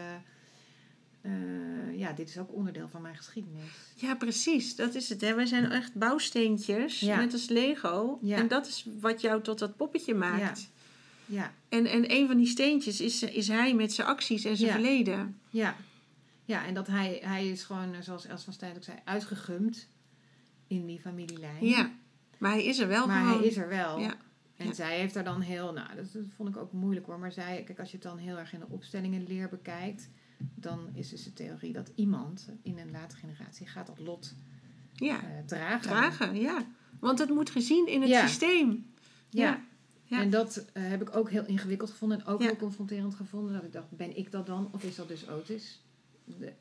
eh, 1.20 1.98
ja, 1.98 2.12
dit 2.12 2.28
is 2.28 2.38
ook 2.38 2.52
onderdeel 2.54 2.88
van 2.88 3.02
mijn 3.02 3.16
geschiedenis. 3.16 3.62
Ja, 3.94 4.14
precies. 4.14 4.76
Dat 4.76 4.94
is 4.94 5.08
het. 5.08 5.20
Hè. 5.20 5.34
Wij 5.34 5.46
zijn 5.46 5.70
echt 5.70 5.94
bouwsteentjes, 5.94 7.00
Ja. 7.00 7.16
net 7.20 7.32
als 7.32 7.48
Lego. 7.48 8.18
Ja. 8.22 8.36
En 8.36 8.48
dat 8.48 8.66
is 8.66 8.86
wat 9.00 9.20
jou 9.20 9.42
tot 9.42 9.58
dat 9.58 9.76
poppetje 9.76 10.14
maakt. 10.14 10.70
Ja, 11.28 11.52
En, 11.68 11.86
en 11.86 12.10
een 12.12 12.26
van 12.26 12.36
die 12.36 12.46
steentjes 12.46 13.00
is, 13.00 13.22
is 13.22 13.48
hij 13.48 13.74
met 13.74 13.92
zijn 13.92 14.06
acties 14.06 14.44
en 14.44 14.56
zijn 14.56 14.68
Ja. 14.68 14.74
verleden. 14.74 15.36
ja. 15.50 15.76
Ja, 16.46 16.66
en 16.66 16.74
dat 16.74 16.86
hij, 16.86 17.18
hij 17.22 17.48
is 17.48 17.62
gewoon, 17.64 17.94
eh, 17.94 18.00
zoals 18.00 18.26
Els 18.26 18.44
van 18.44 18.52
Stijn 18.52 18.76
ook 18.76 18.84
zei, 18.84 18.98
uitgegumd 19.04 19.88
in 20.66 20.86
die 20.86 21.00
familielijn. 21.00 21.66
Ja. 21.66 21.90
Maar 22.38 22.50
hij 22.50 22.64
is 22.64 22.78
er 22.78 22.88
wel 22.88 23.06
maar 23.06 23.22
gewoon. 23.24 23.38
hij 23.38 23.46
is 23.48 23.56
er 23.56 23.68
wel. 23.68 23.98
Ja. 23.98 24.14
En 24.56 24.66
Ja. 24.66 24.72
zij 24.72 24.98
heeft 24.98 25.14
daar 25.14 25.24
dan 25.24 25.40
heel, 25.40 25.72
nou, 25.72 25.94
dat, 25.96 26.12
dat 26.12 26.22
vond 26.36 26.48
ik 26.48 26.56
ook 26.56 26.72
moeilijk 26.72 27.06
hoor. 27.06 27.18
Maar 27.18 27.32
zij, 27.32 27.62
kijk, 27.66 27.78
als 27.78 27.90
je 27.90 27.94
het 27.96 28.06
dan 28.06 28.18
heel 28.18 28.38
erg 28.38 28.52
in 28.52 28.58
de 28.60 28.68
opstellingenleer 28.68 29.48
bekijkt, 29.48 30.08
dan 30.54 30.88
is 30.92 31.08
dus 31.08 31.24
de 31.24 31.32
theorie 31.32 31.72
dat 31.72 31.92
iemand 31.94 32.48
in 32.62 32.78
een 32.78 32.90
late 32.90 33.16
generatie 33.16 33.66
gaat 33.66 33.86
dat 33.86 33.98
lot 33.98 34.34
Ja. 34.92 35.22
eh, 35.22 35.44
dragen. 35.46 35.80
Dragen, 35.90 36.36
ja. 36.40 36.66
Want 37.00 37.18
het 37.18 37.28
moet 37.30 37.50
gezien 37.50 37.86
in 37.86 38.00
het 38.00 38.10
Ja. 38.10 38.26
systeem. 38.26 38.90
Ja. 39.30 39.64
Ja. 40.04 40.20
En 40.20 40.30
dat 40.30 40.64
eh, 40.72 40.82
heb 40.88 41.02
ik 41.02 41.16
ook 41.16 41.30
heel 41.30 41.44
ingewikkeld 41.46 41.90
gevonden 41.90 42.18
en 42.18 42.26
ook 42.26 42.42
heel 42.42 42.56
confronterend 42.56 43.14
gevonden. 43.14 43.52
Dat 43.52 43.64
ik 43.64 43.72
dacht, 43.72 43.90
ben 43.90 44.16
ik 44.16 44.30
dat 44.30 44.46
dan 44.46 44.68
of 44.72 44.84
is 44.84 44.96
dat 44.96 45.08
dus 45.08 45.28
Otis? 45.28 45.80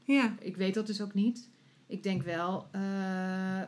Ja. 0.03 0.35
ik 0.39 0.55
weet 0.57 0.73
dat 0.73 0.87
dus 0.87 1.01
ook 1.01 1.13
niet. 1.13 1.49
Ik 1.87 2.03
denk 2.03 2.21
wel, 2.23 2.67
eh, 2.71 3.61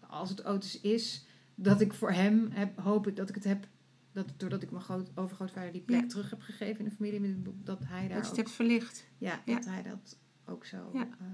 als 0.00 0.28
het 0.30 0.44
Otis 0.44 0.80
is, 0.80 1.26
dat 1.54 1.80
ik 1.80 1.92
voor 1.92 2.12
hem 2.12 2.48
heb, 2.50 2.78
hoop 2.78 3.06
ik 3.06 3.16
dat 3.16 3.28
ik 3.28 3.34
het 3.34 3.44
heb, 3.44 3.66
dat, 4.12 4.32
doordat 4.36 4.62
ik 4.62 4.70
mijn 4.70 4.82
groot, 4.82 5.10
overgrootvader 5.14 5.72
die 5.72 5.80
plek 5.80 6.00
Ja. 6.00 6.06
terug 6.06 6.30
heb 6.30 6.40
gegeven 6.40 6.78
in 6.78 6.84
de 6.84 6.90
familie, 6.96 7.20
het 7.20 7.66
dat 7.66 7.84
hij 7.84 8.00
daar 8.08 8.16
Dat 8.16 8.22
je 8.22 8.28
het 8.28 8.36
hebt 8.36 8.50
verlicht. 8.50 9.06
ja, 9.18 9.42
Ja. 9.44 9.54
dat 9.54 9.64
hij 9.64 9.82
dat 9.82 10.18
ook 10.46 10.64
zo. 10.64 10.90
Ja. 10.92 11.00
eh, 11.18 11.26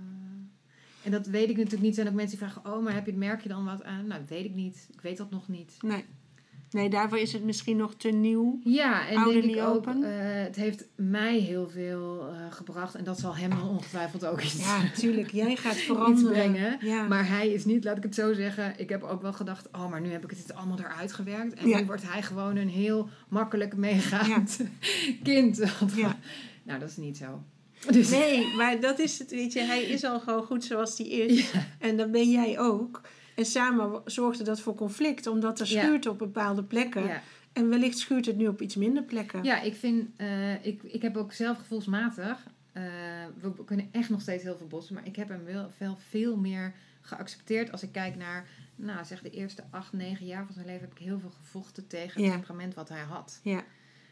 en 1.05 1.11
dat 1.11 1.27
weet 1.27 1.49
ik 1.49 1.57
natuurlijk 1.57 1.83
niet. 1.83 1.89
Er 1.91 1.95
zijn 1.95 2.09
ook 2.09 2.15
mensen 2.15 2.39
die 2.39 2.49
vragen, 2.49 2.73
oh, 2.73 2.83
maar 2.85 2.95
heb 2.95 3.07
je, 3.07 3.13
merk 3.15 3.41
je 3.43 3.49
dan 3.49 3.65
wat 3.65 3.83
aan? 3.85 4.07
Nou, 4.07 4.21
dat 4.21 4.29
weet 4.29 4.45
ik 4.45 4.55
niet. 4.55 4.89
Ik 4.93 5.01
weet 5.01 5.17
dat 5.17 5.31
nog 5.31 5.49
niet. 5.49 5.77
Nee. 5.83 6.05
Nee, 6.71 6.89
daarvoor 6.91 7.19
is 7.19 7.33
het 7.33 7.45
misschien 7.45 7.77
nog 7.77 7.95
te 7.95 8.09
nieuw. 8.09 8.61
Ja, 8.65 9.09
en 9.09 9.25
denk 9.25 9.45
ik 9.45 9.57
ook, 9.63 9.75
open. 9.75 10.03
eh, 10.05 10.43
het 10.45 10.57
heeft 10.57 10.85
mij 10.95 11.39
heel 11.39 11.69
veel 11.69 12.29
eh, 12.29 12.53
gebracht. 12.53 12.95
En 12.95 13.05
dat 13.05 13.19
zal 13.19 13.37
hem 13.37 13.51
dan 13.51 13.69
ongetwijfeld 13.69 14.27
ook 14.27 14.41
iets, 14.43 14.59
Ja, 14.65 14.83
natuurlijk. 14.93 15.31
Jij 15.33 15.57
gaat 15.57 15.77
veranderen. 15.77 16.31
brengen. 16.33 16.79
Ja. 16.81 17.07
Maar 17.09 17.29
hij 17.29 17.49
is 17.49 17.65
niet, 17.65 17.85
laat 17.85 17.97
ik 17.97 18.03
het 18.03 18.15
zo 18.15 18.33
zeggen. 18.33 18.75
Ik 18.77 18.89
heb 18.89 19.03
ook 19.03 19.23
wel 19.23 19.33
gedacht, 19.33 19.69
oh, 19.73 19.91
maar 19.91 20.01
nu 20.01 20.11
heb 20.11 20.25
ik 20.25 20.31
het 20.31 20.55
allemaal 20.55 20.79
eruit 20.79 21.13
gewerkt. 21.13 21.55
En 21.55 21.69
Ja. 21.69 21.79
nu 21.79 21.87
wordt 21.87 22.03
hij 22.11 22.23
gewoon 22.23 22.57
een 22.57 22.69
heel 22.69 23.09
makkelijk 23.29 23.77
meegaand 23.77 24.61
kind. 25.23 25.63
Ja. 25.95 26.19
Nou, 26.63 26.79
dat 26.81 26.89
is 26.89 26.97
niet 26.97 27.17
zo. 27.17 27.43
Dus, 27.91 28.11
Nee, 28.11 28.55
maar 28.57 28.81
dat 28.81 28.99
is 28.99 29.19
het, 29.19 29.31
weet 29.31 29.53
je. 29.53 29.61
Hij 29.61 29.83
is 29.83 30.05
al 30.05 30.21
gewoon 30.21 30.43
goed 30.45 30.65
zoals 30.65 30.99
hij 30.99 31.07
is. 31.07 31.53
En 31.79 31.97
dat 31.97 32.11
ben 32.11 32.31
jij 32.31 32.59
ook. 32.59 33.01
En 33.37 33.45
samen 33.45 34.03
zorgde 34.05 34.45
dat 34.45 34.61
voor 34.61 34.75
conflict, 34.75 35.27
omdat 35.27 35.61
er 35.61 35.67
Ja. 35.69 35.83
schuurt 35.83 36.07
op 36.07 36.19
bepaalde 36.19 36.63
plekken. 36.63 37.05
Ja. 37.07 37.23
En 37.53 37.69
wellicht 37.69 37.99
schuurt 37.99 38.27
het 38.27 38.37
nu 38.37 38.49
op 38.49 38.61
iets 38.63 38.77
minder 38.77 39.03
plekken. 39.03 39.45
Ja, 39.45 39.61
ik 39.61 39.75
vind, 39.75 40.09
eh, 40.17 40.65
ik, 40.65 40.83
ik 40.83 41.03
heb 41.03 41.17
ook 41.17 41.33
zelf 41.33 41.57
gevoelsmatig, 41.59 42.47
eh, 42.73 42.83
we 43.41 43.65
kunnen 43.65 43.89
echt 43.93 44.09
nog 44.11 44.21
steeds 44.21 44.43
heel 44.43 44.57
veel 44.57 44.67
bossen, 44.67 44.95
maar 44.95 45.07
ik 45.07 45.17
heb 45.17 45.29
hem 45.29 45.45
wel, 45.45 45.71
wel 45.79 45.99
veel 46.09 46.37
meer 46.37 46.73
geaccepteerd 47.01 47.73
als 47.73 47.83
ik 47.83 47.93
kijk 47.93 48.17
naar, 48.17 48.49
nou 48.77 49.05
zeg 49.05 49.23
de 49.23 49.31
eerste 49.31 49.63
acht, 49.71 49.93
negen 49.93 50.27
jaar 50.27 50.45
van 50.45 50.55
zijn 50.55 50.67
leven 50.67 50.81
heb 50.89 50.99
ik 50.99 51.05
heel 51.05 51.19
veel 51.21 51.33
gevochten 51.43 51.87
tegen 51.87 52.15
het 52.21 52.25
Ja. 52.25 52.31
temperament 52.37 52.75
wat 52.75 52.89
hij 52.89 53.03
had. 53.03 53.41
Ja, 53.43 53.63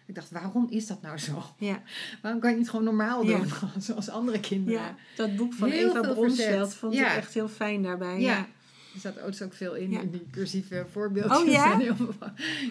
Ik 0.07 0.15
dacht, 0.15 0.31
waarom 0.31 0.67
is 0.71 0.87
dat 0.87 1.03
nou 1.03 1.19
zo? 1.19 1.43
ja, 1.59 1.83
Waarom 2.23 2.41
kan 2.41 2.51
je 2.51 2.57
niet 2.57 2.71
gewoon 2.71 2.85
normaal 2.85 3.25
Ja. 3.25 3.39
doen, 3.39 3.49
zoals 3.83 4.09
andere 4.09 4.41
kinderen? 4.41 4.81
ja. 4.81 4.97
Dat 5.17 5.37
boek 5.37 5.53
van 5.53 5.69
Heel 5.69 5.91
Eva 5.91 6.03
veel 6.03 6.13
Bronsveld 6.15 6.75
vond 6.75 6.95
ik 6.95 7.01
echt 7.01 7.35
heel 7.35 7.49
fijn 7.49 7.83
daarbij. 7.83 8.21
Ja. 8.21 8.47
Er 8.95 8.99
staat 9.01 9.21
ook 9.21 9.43
ook 9.43 9.53
veel 9.55 9.75
in, 9.75 9.91
Ja. 9.91 10.01
in 10.01 10.11
die 10.11 10.27
cursieve 10.31 10.87
voorbeeldjes. 10.91 11.39
Oh 11.39 11.47
ja? 11.59 11.79
Heel. 11.79 11.97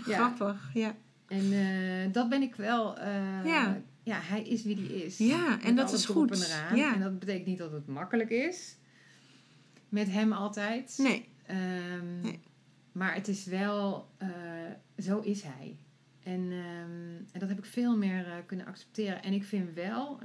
Grappig, 0.01 0.69
ja. 0.73 0.95
En 1.27 1.51
eh, 1.53 2.13
dat 2.13 2.29
ben 2.29 2.41
ik 2.41 2.55
wel. 2.55 2.97
eh, 2.97 3.45
Ja. 3.45 3.81
ja, 4.03 4.19
hij 4.21 4.41
is 4.43 4.63
wie 4.63 4.75
hij 4.75 4.85
is. 4.85 5.17
Ja, 5.17 5.51
en 5.61 5.75
Met 5.75 5.75
dat 5.75 5.93
is 5.93 6.05
goed. 6.05 6.49
En. 6.69 6.75
Ja. 6.75 6.93
en 6.93 7.01
dat 7.01 7.19
betekent 7.19 7.45
niet 7.45 7.57
dat 7.57 7.71
het 7.71 7.87
makkelijk 7.87 8.29
is. 8.29 8.75
Met 9.89 10.09
hem 10.11 10.31
altijd. 10.33 10.95
Nee, 10.97 11.31
Ehm, 11.45 12.19
Nee. 12.21 12.39
Maar 12.91 13.13
het 13.15 13.27
is 13.27 13.45
wel, 13.45 14.07
eh, 14.17 14.29
zo 14.97 15.19
is 15.19 15.41
hij. 15.43 15.77
En, 16.23 16.39
ehm, 16.51 17.15
en 17.31 17.39
dat 17.39 17.49
heb 17.49 17.57
ik 17.57 17.65
veel 17.65 17.97
meer 17.97 18.43
kunnen 18.45 18.65
accepteren. 18.65 19.23
En 19.23 19.33
ik 19.33 19.43
vind 19.43 19.73
wel 19.73 20.19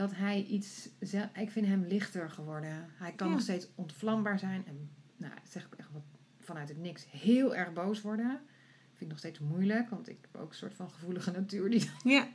dat 0.00 0.14
hij 0.16 0.42
iets, 0.44 0.88
ik 1.34 1.50
vind 1.50 1.66
hem 1.66 1.84
lichter 1.88 2.30
geworden. 2.30 2.86
Hij 2.94 3.12
kan 3.12 3.26
Ja. 3.26 3.32
nog 3.32 3.42
steeds 3.42 3.68
ontvlambaar 3.74 4.38
zijn. 4.38 4.64
En 4.66 4.90
nou, 5.16 5.32
dat 5.34 5.50
zeg 5.52 5.64
ik 5.64 5.74
echt 5.76 5.88
wat 5.92 6.02
vanuit 6.40 6.68
het 6.68 6.78
niks 6.78 7.06
heel 7.10 7.54
erg 7.54 7.72
boos 7.72 8.00
worden. 8.00 8.40
Vind 8.88 9.00
ik 9.00 9.08
nog 9.08 9.18
steeds 9.18 9.38
moeilijk, 9.38 9.90
want 9.90 10.08
ik 10.08 10.18
heb 10.20 10.40
ook 10.42 10.48
een 10.50 10.56
soort 10.56 10.74
van 10.74 10.90
gevoelige 10.90 11.30
natuur. 11.30 11.70
Die, 11.70 11.90
ja, 12.04 12.28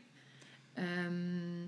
Ehm, 0.73 1.59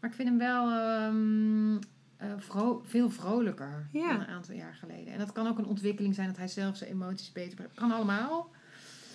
maar 0.00 0.10
ik 0.10 0.16
vind 0.16 0.28
hem 0.28 0.38
wel 0.38 0.70
ehm, 0.70 1.74
eh, 2.16 2.32
vro- 2.36 2.82
veel 2.84 3.10
vrolijker 3.10 3.88
Ja. 3.92 4.08
dan 4.12 4.20
een 4.20 4.26
aantal 4.26 4.54
jaar 4.54 4.74
geleden. 4.74 5.12
En 5.12 5.18
dat 5.18 5.32
kan 5.32 5.46
ook 5.46 5.58
een 5.58 5.64
ontwikkeling 5.66 6.14
zijn 6.14 6.26
dat 6.28 6.36
hij 6.36 6.48
zelf 6.48 6.76
zijn 6.76 6.90
emoties 6.90 7.32
beter. 7.32 7.68
Kan 7.74 7.90
allemaal. 7.92 8.50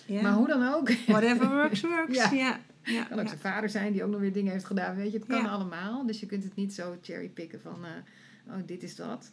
ja. 0.06 0.22
Maar 0.22 0.34
hoe 0.34 0.48
dan 0.48 0.68
ook. 0.74 0.92
Whatever 0.92 1.50
works, 1.50 1.82
works. 1.96 2.16
Ja. 2.18 2.32
Ja, 2.32 2.60
ja, 2.86 3.04
kan 3.04 3.20
ook 3.20 3.28
zijn 3.28 3.40
vader 3.40 3.70
zijn 3.70 3.92
die 3.92 4.04
ook 4.04 4.12
nog 4.12 4.20
weer 4.20 4.34
dingen 4.34 4.52
heeft 4.52 4.66
gedaan. 4.66 4.96
Weet 4.96 5.12
je, 5.12 5.18
het 5.18 5.28
kan 5.28 5.50
allemaal. 5.50 6.06
Dus 6.06 6.20
je 6.20 6.26
kunt 6.26 6.44
het 6.44 6.56
niet 6.56 6.74
zo 6.74 6.98
cherrypicken 7.02 7.62
van, 7.62 7.86
eh, 7.86 8.54
oh, 8.54 8.60
dit 8.66 8.84
is 8.84 8.96
dat. 8.96 9.32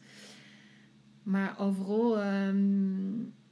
Maar 1.22 1.58
overal... 1.58 2.20
ehm, 2.20 2.54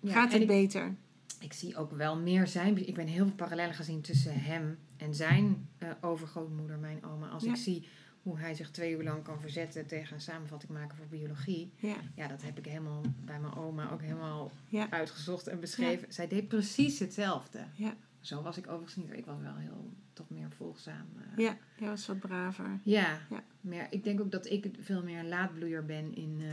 Gaat 0.04 0.32
het 0.32 0.40
ik, 0.42 0.46
beter? 0.46 0.94
ik 1.40 1.52
zie 1.52 1.76
ook 1.76 1.92
wel 1.92 2.16
meer 2.16 2.46
zijn... 2.46 2.86
Ik 2.86 2.94
ben 2.94 3.06
heel 3.06 3.24
veel 3.24 3.34
parallellen 3.34 3.74
gezien 3.74 4.00
tussen 4.00 4.40
hem 4.40 4.78
en 4.96 5.14
zijn 5.14 5.68
eh, 5.78 5.88
overgrootmoeder, 6.00 6.78
mijn 6.78 7.04
oma. 7.04 7.28
Als 7.28 7.44
ik 7.44 7.56
zie 7.56 7.86
hoe 8.22 8.38
hij 8.38 8.54
zich 8.54 8.70
twee 8.70 8.92
uur 8.92 9.02
lang 9.02 9.22
kan 9.22 9.40
verzetten 9.40 9.86
tegen 9.86 10.14
een 10.14 10.20
samenvatting 10.20 10.72
maken 10.72 10.96
voor 10.96 11.06
biologie. 11.06 11.72
Ja, 11.76 11.96
Ja, 12.14 12.26
dat 12.28 12.42
heb 12.42 12.58
ik 12.58 12.64
helemaal 12.64 13.02
bij 13.24 13.40
mijn 13.40 13.54
oma 13.54 13.90
ook 13.90 14.00
helemaal 14.02 14.50
ja, 14.68 14.90
uitgezocht 14.90 15.46
en 15.46 15.60
beschreven. 15.60 16.12
Zij 16.12 16.28
deed 16.28 16.48
precies 16.48 16.98
hetzelfde. 16.98 17.58
ja, 17.74 17.96
Zo 18.20 18.42
was 18.42 18.56
ik 18.56 18.66
overigens 18.68 18.96
niet. 18.96 19.12
Ik 19.12 19.26
was 19.26 19.40
wel 19.40 19.56
heel, 19.56 19.92
toch 20.12 20.30
meer 20.30 20.50
volgzaam. 20.56 21.06
eh. 21.16 21.44
ja. 21.44 21.56
Jij 21.78 21.88
was 21.88 22.06
wat 22.06 22.18
braver. 22.18 22.78
Ja, 22.82 23.18
Ja. 23.30 23.42
maar 23.60 23.86
ik 23.90 24.04
denk 24.04 24.20
ook 24.20 24.30
dat 24.30 24.46
ik 24.46 24.70
veel 24.80 25.02
meer 25.02 25.18
een 25.18 25.28
laadbloeier 25.28 25.84
ben 25.84 26.14
in, 26.14 26.36
eh, 26.40 26.46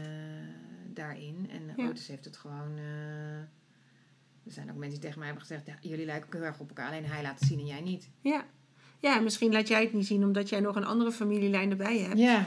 daarin. 0.94 1.50
En 1.50 1.84
Ja. 1.84 1.90
Otis 1.90 2.08
heeft 2.08 2.26
het 2.26 2.38
gewoon... 2.38 2.78
eh, 2.78 3.38
er 4.44 4.54
zijn 4.54 4.70
ook 4.70 4.76
mensen 4.78 4.90
die 4.94 5.00
tegen 5.00 5.18
mij 5.20 5.28
hebben 5.28 5.46
gezegd... 5.46 5.66
Ja, 5.66 5.78
jullie 5.82 6.06
lijken 6.06 6.26
ook 6.28 6.34
heel 6.34 6.44
erg 6.44 6.60
op 6.60 6.68
elkaar. 6.68 6.88
Alleen 6.88 7.06
hij 7.06 7.22
laat 7.22 7.40
het 7.40 7.48
zien 7.50 7.60
en 7.60 7.66
jij 7.66 7.82
niet. 7.82 8.10
Ja. 8.22 8.46
Ja, 9.00 9.20
misschien 9.20 9.52
laat 9.52 9.68
jij 9.68 9.82
het 9.84 9.94
niet 9.94 10.06
zien 10.08 10.24
omdat 10.24 10.50
jij 10.50 10.60
nog 10.60 10.76
een 10.76 10.86
andere 10.86 11.12
familielijn 11.12 11.70
erbij 11.70 12.00
hebt. 12.00 12.18
Ja, 12.18 12.46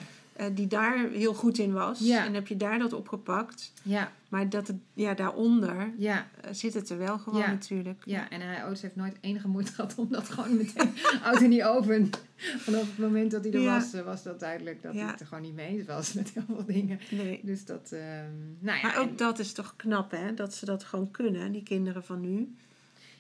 die 0.54 0.66
daar 0.66 1.08
heel 1.08 1.34
goed 1.34 1.58
in 1.58 1.72
was. 1.72 1.98
Ja. 1.98 2.24
En 2.24 2.34
heb 2.34 2.46
je 2.46 2.56
daar 2.56 2.78
dat 2.78 2.92
opgepakt. 2.92 3.72
ja, 3.82 4.12
Maar 4.28 4.48
dat 4.48 4.66
het, 4.66 4.76
ja, 4.94 5.14
daaronder 5.14 5.92
ja. 5.98 6.28
eh, 6.40 6.52
zit 6.52 6.74
het 6.74 6.90
er 6.90 6.98
wel 6.98 7.18
gewoon 7.18 7.40
Ja. 7.40 7.46
natuurlijk. 7.50 8.02
Ja, 8.04 8.30
en 8.30 8.40
hij, 8.40 8.66
Otis 8.66 8.82
heeft 8.82 8.96
nooit 8.96 9.16
enige 9.20 9.48
moeite 9.48 9.72
gehad 9.72 9.94
om 9.94 10.06
dat 10.10 10.28
gewoon 10.28 10.56
meteen 10.56 10.92
oud 11.24 11.40
in 11.40 11.50
die 11.50 11.64
oven. 11.64 12.10
Vanaf 12.36 12.80
het 12.80 12.98
moment 12.98 13.30
dat 13.30 13.44
hij 13.44 13.52
er 13.52 13.64
was, 13.64 13.92
eh, 13.92 14.02
was 14.02 14.22
dat 14.22 14.40
duidelijk 14.40 14.82
dat 14.82 14.94
hij 14.94 15.02
het 15.04 15.20
er 15.20 15.26
gewoon 15.26 15.42
niet 15.42 15.54
mee 15.54 15.68
eens 15.78 15.86
was 15.86 16.12
met 16.18 16.30
heel 16.30 16.42
veel 16.46 16.64
dingen. 16.66 17.00
Nee. 17.10 17.40
Dus 17.42 17.64
dat, 17.64 17.92
ehm, 17.92 18.30
nou 18.58 18.76
ja. 18.78 18.82
Maar 18.82 18.98
ook 18.98 19.08
en- 19.08 19.16
dat 19.16 19.38
is 19.38 19.52
toch 19.52 19.74
knap, 19.76 20.10
hè? 20.10 20.34
Dat 20.34 20.54
ze 20.54 20.64
dat 20.64 20.84
gewoon 20.84 21.10
kunnen, 21.10 21.52
die 21.52 21.62
kinderen 21.62 22.04
van 22.04 22.20
nu. 22.20 22.54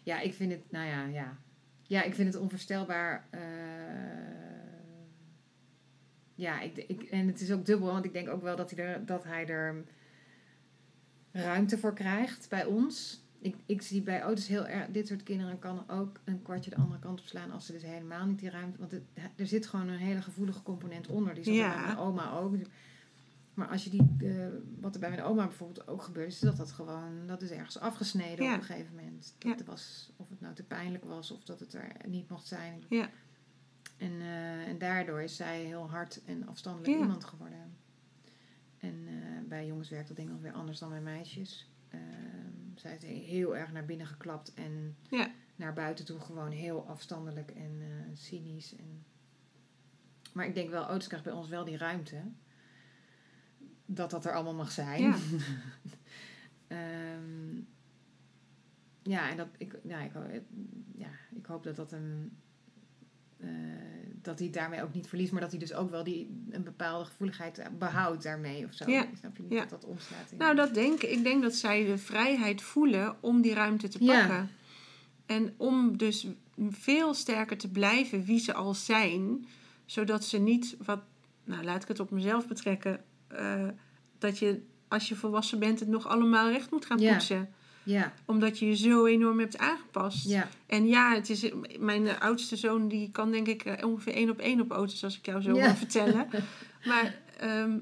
Ja, 0.02 0.20
ik 0.20 0.34
vind 0.34 0.52
het, 0.52 0.60
nou 0.70 0.86
ja, 0.88 1.04
ja. 1.04 1.36
Ja, 1.86 2.02
ik 2.02 2.14
vind 2.14 2.32
het 2.34 2.42
onvoorstelbaar. 2.42 3.24
eh, 3.30 3.40
ja, 6.40 6.60
ik, 6.60 6.76
ik, 6.76 7.02
en 7.02 7.26
het 7.26 7.40
is 7.40 7.52
ook 7.52 7.66
dubbel, 7.66 7.92
want 7.92 8.04
ik 8.04 8.12
denk 8.12 8.28
ook 8.28 8.42
wel 8.42 8.56
dat 8.56 8.70
hij 8.70 8.84
er, 8.84 9.06
dat 9.06 9.24
hij 9.24 9.46
er 9.46 9.84
ruimte 11.32 11.78
voor 11.78 11.94
krijgt 11.94 12.48
bij 12.48 12.64
ons. 12.64 13.22
Ik, 13.40 13.56
ik 13.66 13.82
zie 13.82 14.02
bij 14.02 14.24
Otis 14.24 14.46
heel 14.48 14.66
erg, 14.66 14.88
dit 14.90 15.06
soort 15.08 15.22
kinderen 15.22 15.58
kan 15.58 15.90
ook 15.90 16.20
een 16.24 16.42
kwartje 16.42 16.70
de 16.70 16.76
andere 16.76 16.98
kant 17.00 17.20
op 17.20 17.26
slaan 17.26 17.50
als 17.50 17.66
ze 17.66 17.72
dus 17.72 17.82
helemaal 17.82 18.26
niet 18.26 18.38
die 18.38 18.50
ruimte. 18.50 18.78
Want 18.78 18.90
het, 18.90 19.02
er 19.36 19.46
zit 19.46 19.66
gewoon 19.66 19.88
een 19.88 19.98
hele 19.98 20.22
gevoelige 20.22 20.62
component 20.62 21.06
onder. 21.06 21.34
Die 21.34 21.44
zat 21.44 21.52
er 21.54 21.58
Ja. 21.60 21.74
bij 21.74 21.84
mijn 21.84 21.98
oma 21.98 22.32
ook. 22.32 22.54
Maar 23.54 23.68
als 23.68 23.84
je 23.84 23.90
die, 23.90 24.16
eh, 24.18 24.46
wat 24.80 24.94
er 24.94 25.00
bij 25.00 25.10
mijn 25.10 25.22
oma 25.22 25.44
bijvoorbeeld 25.46 25.88
ook 25.88 26.02
gebeurt, 26.02 26.28
is 26.32 26.38
dat 26.38 26.56
dat 26.56 26.72
gewoon, 26.72 27.26
dat 27.26 27.42
is 27.42 27.50
ergens 27.50 27.78
afgesneden 27.78 28.44
Ja. 28.44 28.54
op 28.54 28.60
een 28.60 28.64
gegeven 28.66 28.94
moment. 28.94 29.34
Dat 29.38 29.62
was, 29.64 30.12
of 30.16 30.28
het 30.28 30.40
nou 30.40 30.54
te 30.54 30.62
pijnlijk 30.64 31.04
was 31.04 31.30
of 31.30 31.44
dat 31.44 31.60
het 31.60 31.72
er 31.74 31.92
niet 32.08 32.28
mocht 32.28 32.46
zijn. 32.46 32.84
Ja. 32.88 33.08
En, 34.00 34.20
eh, 34.20 34.68
en 34.68 34.78
daardoor 34.78 35.22
is 35.22 35.36
zij 35.36 35.64
heel 35.64 35.90
hard 35.90 36.24
en 36.24 36.46
afstandelijk 36.46 36.92
Ja. 36.92 36.98
iemand 37.00 37.24
geworden. 37.24 37.76
En 38.78 39.04
eh, 39.08 39.48
bij 39.48 39.66
jongens 39.66 39.88
werkt 39.90 40.08
dat 40.08 40.16
denk 40.16 40.28
ik 40.28 40.34
nog 40.34 40.42
weer 40.42 40.52
anders 40.52 40.78
dan 40.78 40.88
bij 40.88 41.00
meisjes. 41.00 41.70
Ehm, 41.88 42.50
zij 42.74 42.94
is 42.96 43.02
heel 43.28 43.56
erg 43.56 43.72
naar 43.72 43.84
binnen 43.84 44.06
geklapt 44.06 44.54
en 44.54 44.96
Ja. 45.10 45.30
naar 45.56 45.72
buiten 45.72 46.04
toe 46.04 46.20
gewoon 46.20 46.50
heel 46.50 46.86
afstandelijk 46.88 47.50
en 47.50 47.76
eh, 47.80 47.88
cynisch. 48.16 48.76
En 48.76 49.04
maar 50.32 50.46
ik 50.46 50.54
denk 50.54 50.70
wel, 50.70 50.84
auto's 50.86 51.06
krijgt 51.06 51.24
bij 51.24 51.34
ons 51.34 51.48
wel 51.48 51.64
die 51.64 51.76
ruimte. 51.76 52.22
Dat 53.86 54.10
dat 54.10 54.24
er 54.24 54.32
allemaal 54.34 54.54
mag 54.54 54.70
zijn. 54.72 55.02
Ja. 55.02 55.16
Ehm, 56.68 57.60
ja, 59.02 59.30
en 59.30 59.36
dat, 59.36 59.48
ik, 59.58 59.78
ja, 59.82 60.00
ik, 60.00 60.12
ja, 60.94 61.08
ik 61.34 61.46
hoop 61.46 61.62
dat 61.62 61.76
dat 61.76 61.92
een... 61.92 62.36
eh, 63.40 63.48
dat 64.22 64.38
hij 64.38 64.46
het 64.46 64.56
daarmee 64.56 64.82
ook 64.82 64.94
niet 64.94 65.06
verliest, 65.08 65.32
maar 65.32 65.40
dat 65.40 65.50
hij 65.50 65.58
dus 65.60 65.72
ook 65.74 65.90
wel 65.90 66.04
die, 66.04 66.44
een 66.50 66.62
bepaalde 66.64 67.04
gevoeligheid 67.04 67.62
behoudt 67.78 68.22
daarmee 68.22 68.64
of 68.64 68.72
zo. 68.74 68.90
Ja. 68.90 69.06
Snap 69.18 69.36
je 69.36 69.42
niet 69.42 69.52
Ja. 69.52 69.60
dat 69.60 69.70
dat 69.70 69.84
omslaat 69.84 70.30
in... 70.30 70.38
Nou, 70.38 70.54
dat 70.54 70.74
denk 70.74 71.02
ik. 71.02 71.10
Ik 71.10 71.22
denk 71.22 71.42
dat 71.42 71.54
zij 71.54 71.84
de 71.84 71.98
vrijheid 71.98 72.62
voelen 72.62 73.16
om 73.22 73.40
die 73.40 73.54
ruimte 73.54 73.88
te 73.88 74.04
Ja. 74.04 74.18
pakken. 74.26 74.50
En 75.26 75.54
om 75.56 75.96
dus 75.96 76.26
veel 76.70 77.14
sterker 77.14 77.56
te 77.58 77.68
blijven 77.70 78.24
wie 78.24 78.38
ze 78.38 78.54
al 78.54 78.74
zijn. 78.74 79.46
Zodat 79.84 80.24
ze 80.24 80.38
niet, 80.38 80.76
wat, 80.84 81.00
nou 81.44 81.64
laat 81.64 81.82
ik 81.82 81.88
het 81.88 82.00
op 82.00 82.10
mezelf 82.10 82.48
betrekken. 82.48 83.04
eh, 83.28 83.68
dat 84.18 84.38
je 84.38 84.62
als 84.88 85.08
je 85.08 85.14
volwassen 85.16 85.58
bent 85.58 85.80
het 85.80 85.88
nog 85.88 86.06
allemaal 86.08 86.50
recht 86.50 86.70
moet 86.70 86.86
gaan 86.86 86.98
Ja. 86.98 87.12
poetsen. 87.12 87.48
Ja, 87.82 88.12
Omdat 88.24 88.58
je 88.58 88.66
je 88.66 88.76
zo 88.76 89.06
enorm 89.06 89.38
hebt 89.38 89.58
aangepast. 89.58 90.28
ja, 90.28 90.48
En 90.66 90.86
ja, 90.88 91.14
het 91.14 91.30
is, 91.30 91.50
mijn 91.78 92.18
oudste 92.20 92.56
zoon 92.56 92.88
die 92.88 93.10
kan 93.12 93.30
denk 93.30 93.46
ik 93.46 93.64
eh, 93.64 93.86
ongeveer 93.88 94.12
één 94.14 94.30
op 94.30 94.38
één 94.38 94.60
op 94.60 94.70
auto's 94.70 95.04
als 95.04 95.18
ik 95.18 95.26
jou 95.26 95.42
zo 95.42 95.54
Ja. 95.54 95.64
wil 95.64 95.74
vertellen. 95.74 96.28
Maar 96.84 97.18
ehm, 97.38 97.78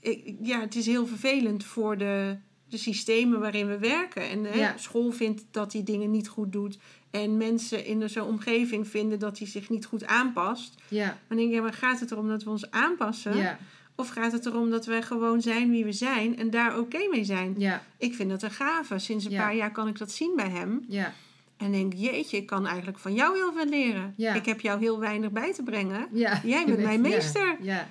ik, 0.00 0.34
ja, 0.42 0.60
het 0.60 0.74
is 0.74 0.86
heel 0.86 1.06
vervelend 1.06 1.64
voor 1.64 1.98
de, 1.98 2.36
de 2.68 2.76
systemen 2.76 3.40
waarin 3.40 3.66
we 3.68 3.78
werken. 3.78 4.28
En 4.28 4.44
hè, 4.44 4.58
Ja. 4.58 4.76
school 4.76 5.10
vindt 5.10 5.44
dat 5.50 5.72
hij 5.72 5.82
dingen 5.82 6.10
niet 6.10 6.28
goed 6.28 6.52
doet. 6.52 6.78
En 7.10 7.36
mensen 7.36 7.84
in 7.84 8.10
zo'n 8.10 8.26
omgeving 8.26 8.88
vinden 8.88 9.18
dat 9.18 9.38
hij 9.38 9.46
zich 9.46 9.68
niet 9.70 9.86
goed 9.86 10.06
aanpast. 10.06 10.74
ja, 10.88 11.18
Dan 11.28 11.36
denk 11.36 11.48
ik, 11.48 11.54
ja, 11.54 11.62
maar 11.62 11.72
gaat 11.72 12.00
het 12.00 12.10
erom 12.10 12.28
dat 12.28 12.42
we 12.42 12.50
ons 12.50 12.70
aanpassen? 12.70 13.36
ja, 13.36 13.58
Of 13.96 14.08
gaat 14.08 14.32
het 14.32 14.46
erom 14.46 14.70
dat 14.70 14.86
wij 14.86 15.02
gewoon 15.02 15.40
zijn 15.42 15.70
wie 15.70 15.84
we 15.84 15.92
zijn 15.92 16.36
en 16.38 16.50
daar 16.50 16.78
oké 16.78 17.08
mee 17.10 17.24
zijn? 17.24 17.54
ja, 17.58 17.82
Ik 17.98 18.14
vind 18.14 18.30
dat 18.30 18.42
een 18.42 18.50
gave. 18.50 18.98
Sinds 18.98 19.24
een 19.24 19.30
Ja. 19.30 19.42
paar 19.42 19.54
jaar 19.56 19.72
kan 19.72 19.88
ik 19.88 19.98
dat 19.98 20.10
zien 20.12 20.32
bij 20.36 20.48
hem. 20.48 20.84
ja, 20.88 21.12
En 21.56 21.72
denk, 21.72 21.92
jeetje, 21.94 22.36
ik 22.36 22.46
kan 22.46 22.66
eigenlijk 22.66 22.98
van 22.98 23.14
jou 23.14 23.36
heel 23.36 23.52
veel 23.52 23.66
leren. 23.66 24.14
Ja. 24.16 24.34
Ik 24.34 24.44
heb 24.46 24.60
jou 24.60 24.80
heel 24.80 24.98
weinig 25.00 25.30
bij 25.30 25.52
te 25.52 25.62
brengen. 25.62 26.08
ja. 26.12 26.40
Jij 26.44 26.64
bent 26.66 26.78
mijn 26.90 27.00
meester. 27.00 27.56
Ja, 27.60 27.88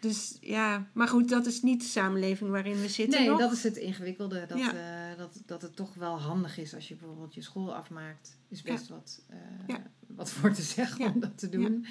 Dus 0.00 0.36
ja, 0.40 0.86
maar 0.92 1.08
goed, 1.08 1.28
dat 1.28 1.46
is 1.46 1.62
niet 1.62 1.80
de 1.80 1.86
samenleving 1.86 2.50
waarin 2.50 2.80
we 2.80 2.88
zitten 2.88 3.20
Nee, 3.20 3.28
nog. 3.28 3.38
dat 3.38 3.52
is 3.52 3.62
het 3.62 3.76
ingewikkelde. 3.76 4.44
Dat, 4.48 4.58
Ja. 4.58 4.72
eh, 4.72 5.18
dat, 5.18 5.42
dat 5.46 5.62
het 5.62 5.76
toch 5.76 5.94
wel 5.94 6.20
handig 6.20 6.58
is 6.58 6.74
als 6.74 6.88
je 6.88 6.94
bijvoorbeeld 6.94 7.34
je 7.34 7.42
school 7.42 7.74
afmaakt. 7.74 8.38
Is 8.48 8.62
best 8.62 8.88
wat, 8.88 9.22
eh, 9.28 9.36
Ja. 9.66 9.82
wat 10.06 10.30
voor 10.30 10.52
te 10.52 10.62
zeggen 10.62 11.12
om 11.14 11.20
dat 11.20 11.38
te 11.38 11.48
doen. 11.48 11.86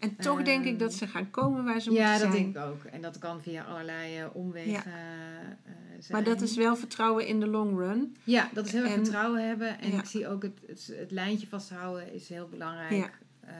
En 0.00 0.16
toch 0.16 0.42
denk 0.42 0.64
ik 0.64 0.70
Ehm, 0.70 0.78
dat 0.78 0.92
ze 0.94 1.06
gaan 1.06 1.30
komen 1.30 1.64
waar 1.64 1.80
ze 1.80 1.90
Ja, 1.90 2.10
moeten 2.10 2.26
dat 2.28 2.36
zijn. 2.36 2.52
denk 2.52 2.56
ik 2.66 2.70
ook. 2.72 2.84
En 2.84 3.02
dat 3.02 3.18
kan 3.18 3.42
via 3.42 3.64
allerlei 3.64 4.18
eh, 4.18 4.26
omwegen 4.32 4.92
eh, 4.92 5.72
zijn. 5.98 6.12
Maar 6.12 6.24
dat 6.24 6.40
is 6.40 6.56
wel 6.56 6.76
vertrouwen 6.76 7.26
in 7.26 7.40
de 7.40 7.46
long 7.46 7.78
run. 7.78 8.16
Ja, 8.24 8.50
dat 8.54 8.66
is 8.66 8.72
heel 8.72 8.82
erg 8.82 8.92
En- 8.92 8.98
vertrouwen 9.04 9.46
hebben. 9.48 9.78
En 9.80 9.90
Ja. 9.90 9.98
ik 9.98 10.04
zie 10.04 10.28
ook 10.28 10.42
het, 10.42 10.60
het, 10.66 10.92
het 10.96 11.10
lijntje 11.10 11.46
vasthouden 11.46 12.12
is 12.12 12.28
heel 12.28 12.48
belangrijk. 12.48 12.92
Ja. 12.92 13.10
Eh, 13.40 13.54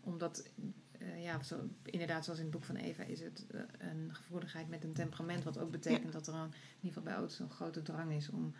omdat, 0.00 0.48
eh, 0.98 1.22
ja, 1.22 1.42
zo, 1.42 1.56
inderdaad, 1.84 2.24
zoals 2.24 2.38
in 2.38 2.44
het 2.44 2.54
boek 2.54 2.64
van 2.64 2.76
Eva, 2.76 3.02
is 3.02 3.20
het 3.20 3.46
eh, 3.50 3.60
een 3.78 4.14
gevoeligheid 4.14 4.68
met 4.68 4.84
een 4.84 4.92
temperament. 4.92 5.44
Wat 5.44 5.58
ook 5.58 5.70
betekent 5.70 6.12
dat 6.12 6.26
er 6.26 6.34
een, 6.34 6.40
in 6.44 6.52
ieder 6.76 6.88
geval 6.88 7.02
bij 7.02 7.14
ouders 7.14 7.38
een 7.38 7.50
grote 7.50 7.82
drang 7.82 8.12
is 8.12 8.30
om 8.30 8.52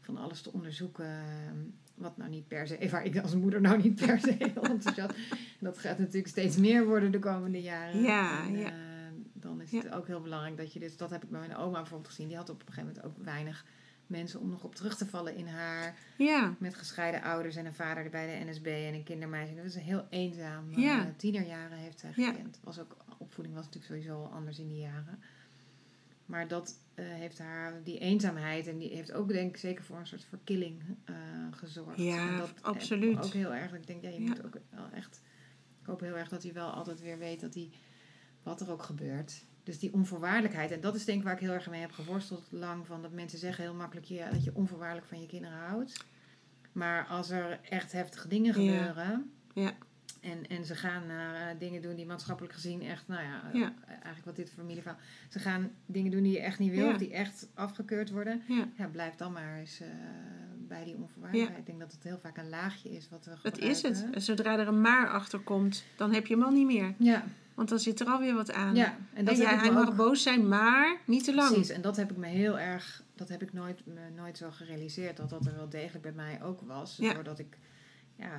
van 0.00 0.16
alles 0.16 0.40
te 0.42 0.52
onderzoeken. 0.52 1.08
Wat 1.94 2.16
nou 2.16 2.30
niet 2.30 2.48
per 2.48 2.66
se, 2.66 2.88
waar 2.90 3.04
ik 3.04 3.18
als 3.18 3.34
moeder 3.34 3.60
nou 3.60 3.82
niet 3.82 4.06
per 4.06 4.20
se 4.20 4.34
heel 4.38 4.62
enthousiast. 4.74 5.10
En 5.36 5.60
dat 5.60 5.78
gaat 5.78 5.98
natuurlijk 5.98 6.28
steeds 6.28 6.56
meer 6.56 6.86
worden 6.86 7.10
de 7.12 7.18
komende 7.18 7.62
jaren. 7.62 8.02
Ja, 8.02 8.42
En, 8.46 8.58
ja. 8.58 8.66
eh, 8.68 8.74
dan 9.32 9.60
is 9.60 9.72
het 9.72 9.90
ook 9.92 10.06
heel 10.06 10.20
belangrijk 10.20 10.56
dat 10.56 10.72
je 10.72 10.78
dus, 10.80 10.96
dat 10.96 11.10
heb 11.10 11.22
ik 11.24 11.30
bij 11.30 11.40
mijn 11.40 11.56
oma 11.56 11.78
bijvoorbeeld 11.78 12.08
gezien, 12.10 12.28
die 12.28 12.36
had 12.36 12.48
op 12.50 12.60
een 12.60 12.72
gegeven 12.72 12.86
moment 12.94 13.04
ook 13.04 13.24
weinig 13.24 13.64
mensen 14.06 14.40
om 14.40 14.50
nog 14.50 14.64
op 14.64 14.74
terug 14.74 14.96
te 14.96 15.06
vallen 15.06 15.36
in 15.36 15.46
haar. 15.46 15.94
Ja, 16.18 16.54
Met 16.58 16.74
gescheiden 16.74 17.22
ouders 17.22 17.56
en 17.56 17.66
een 17.66 17.74
vader 17.74 18.10
bij 18.10 18.38
de 18.38 18.50
NSB 18.50 18.66
en 18.66 18.94
een 18.94 19.02
kindermeisje. 19.04 19.54
Dat 19.54 19.64
was 19.64 19.74
een 19.74 19.80
heel 19.80 20.06
eenzaam. 20.10 20.80
Ja. 20.80 21.00
eh, 21.00 21.06
tienerjaren 21.16 21.78
heeft 21.78 22.00
zij 22.00 22.12
gekend. 22.12 22.60
Was 22.64 22.80
ook, 22.80 22.96
opvoeding 23.18 23.54
was 23.56 23.64
natuurlijk 23.64 23.92
sowieso 23.92 24.22
al 24.22 24.30
anders 24.32 24.58
in 24.58 24.68
die 24.68 24.78
jaren. 24.80 25.18
Maar 26.26 26.48
dat 26.48 26.78
eh, 26.94 27.04
heeft 27.06 27.38
haar, 27.38 27.82
die 27.82 27.98
eenzaamheid, 27.98 28.66
en 28.66 28.78
die 28.78 28.90
heeft 28.94 29.12
ook 29.12 29.28
denk 29.28 29.50
ik 29.50 29.56
zeker 29.56 29.84
voor 29.84 29.96
een 29.98 30.06
soort 30.06 30.24
verkilling 30.24 30.82
eh, 31.04 31.14
gezorgd. 31.50 31.98
Ja, 32.02 32.28
En 32.28 32.36
dat 32.36 32.52
absoluut. 32.62 33.18
Ook 33.18 33.32
heel 33.32 33.54
erg, 33.54 33.72
ik 33.74 33.86
denk, 33.86 34.02
ja, 34.02 34.08
je 34.08 34.20
Ja. 34.22 34.28
moet 34.28 34.44
ook 34.44 34.56
wel 34.70 34.88
echt, 34.94 35.20
ik 35.80 35.86
hoop 35.86 36.00
heel 36.00 36.16
erg 36.18 36.28
dat 36.28 36.42
hij 36.42 36.52
wel 36.52 36.70
altijd 36.70 37.00
weer 37.00 37.18
weet 37.18 37.40
dat 37.40 37.54
hij, 37.54 37.70
wat 38.42 38.60
er 38.60 38.70
ook 38.70 38.82
gebeurt. 38.82 39.44
Dus 39.62 39.78
die 39.78 39.92
onvoorwaardelijkheid, 39.92 40.70
en 40.70 40.80
dat 40.80 40.94
is 40.94 41.04
denk 41.04 41.18
ik 41.18 41.24
waar 41.24 41.34
ik 41.34 41.40
heel 41.40 41.52
erg 41.52 41.70
mee 41.70 41.80
heb 41.80 41.92
geworsteld 41.92 42.46
lang, 42.50 42.86
van 42.86 43.02
dat 43.02 43.12
mensen 43.12 43.38
zeggen 43.38 43.64
heel 43.64 43.74
makkelijk 43.74 44.06
ja, 44.06 44.30
dat 44.30 44.44
je 44.44 44.54
onvoorwaardelijk 44.54 45.06
van 45.06 45.20
je 45.20 45.26
kinderen 45.26 45.58
houdt. 45.58 46.04
Maar 46.72 47.06
als 47.06 47.30
er 47.30 47.60
echt 47.62 47.92
heftige 47.92 48.28
dingen 48.28 48.46
Ja. 48.46 48.52
gebeuren, 48.82 49.32
Ja. 49.54 49.72
En, 50.24 50.46
en 50.48 50.64
ze 50.64 50.74
gaan 50.74 51.06
naar 51.06 51.34
eh, 51.50 51.58
dingen 51.58 51.82
doen 51.82 51.94
die 51.96 52.06
maatschappelijk 52.06 52.54
gezien 52.54 52.82
echt, 52.82 53.08
nou 53.08 53.22
ja, 53.22 53.50
Ja. 53.52 53.74
eh, 53.84 53.90
eigenlijk 53.90 54.24
wat 54.24 54.36
dit 54.36 54.50
familieverhaal. 54.50 54.98
Ze 55.28 55.38
gaan 55.38 55.70
dingen 55.86 56.10
doen 56.10 56.22
die 56.22 56.32
je 56.32 56.40
echt 56.40 56.58
niet 56.58 56.70
wil, 56.70 56.84
Ja. 56.86 56.90
of 56.92 56.98
die 56.98 57.12
echt 57.12 57.48
afgekeurd 57.54 58.10
worden. 58.10 58.42
ja. 58.48 58.68
Ja, 58.76 58.86
blijf 58.86 59.14
dan 59.14 59.32
maar 59.32 59.58
eens 59.58 59.80
eh, 59.80 59.88
bij 60.68 60.84
die 60.84 60.96
onvoorwaardelijkheid. 60.96 61.60
Ik 61.60 61.66
denk 61.66 61.80
dat 61.80 61.92
het 61.92 62.02
heel 62.02 62.18
vaak 62.18 62.36
een 62.36 62.48
laagje 62.48 62.90
is 62.90 63.08
wat 63.08 63.24
we 63.24 63.30
Het 63.30 63.40
gebruiken. 63.40 63.68
is 63.70 63.82
het. 63.82 64.22
Zodra 64.24 64.58
er 64.58 64.68
een 64.68 64.80
maar 64.80 65.08
achter 65.08 65.38
komt, 65.38 65.84
dan 65.96 66.12
heb 66.12 66.26
je 66.26 66.34
hem 66.34 66.42
al 66.42 66.50
niet 66.50 66.66
meer. 66.66 66.94
Ja, 66.98 67.24
Want 67.54 67.68
dan 67.68 67.78
zit 67.78 68.00
er 68.00 68.06
alweer 68.06 68.34
wat 68.34 68.52
aan. 68.52 68.74
ja. 68.74 68.96
En 69.12 69.24
dat 69.24 69.38
En 69.38 69.58
hij 69.58 69.70
mag 69.72 69.88
ook- 69.88 69.96
boos 69.96 70.22
zijn, 70.22 70.48
maar 70.48 70.96
niet 71.06 71.24
te 71.24 71.34
lang. 71.34 71.52
Precies, 71.52 71.70
en 71.70 71.80
dat 71.80 71.96
heb 71.96 72.10
ik 72.10 72.16
me 72.16 72.26
heel 72.26 72.58
erg, 72.58 73.02
dat 73.14 73.28
heb 73.28 73.42
ik 73.42 73.52
nooit, 73.52 73.86
me 73.86 74.10
nooit 74.16 74.36
zo 74.36 74.50
gerealiseerd, 74.50 75.16
dat 75.16 75.30
dat 75.30 75.46
er 75.46 75.54
wel 75.56 75.68
degelijk 75.68 76.02
bij 76.02 76.12
mij 76.12 76.42
ook 76.42 76.60
was. 76.60 76.96
Doordat 76.96 77.38
ik, 77.38 77.58
ja, 78.16 78.24
eh 78.24 78.32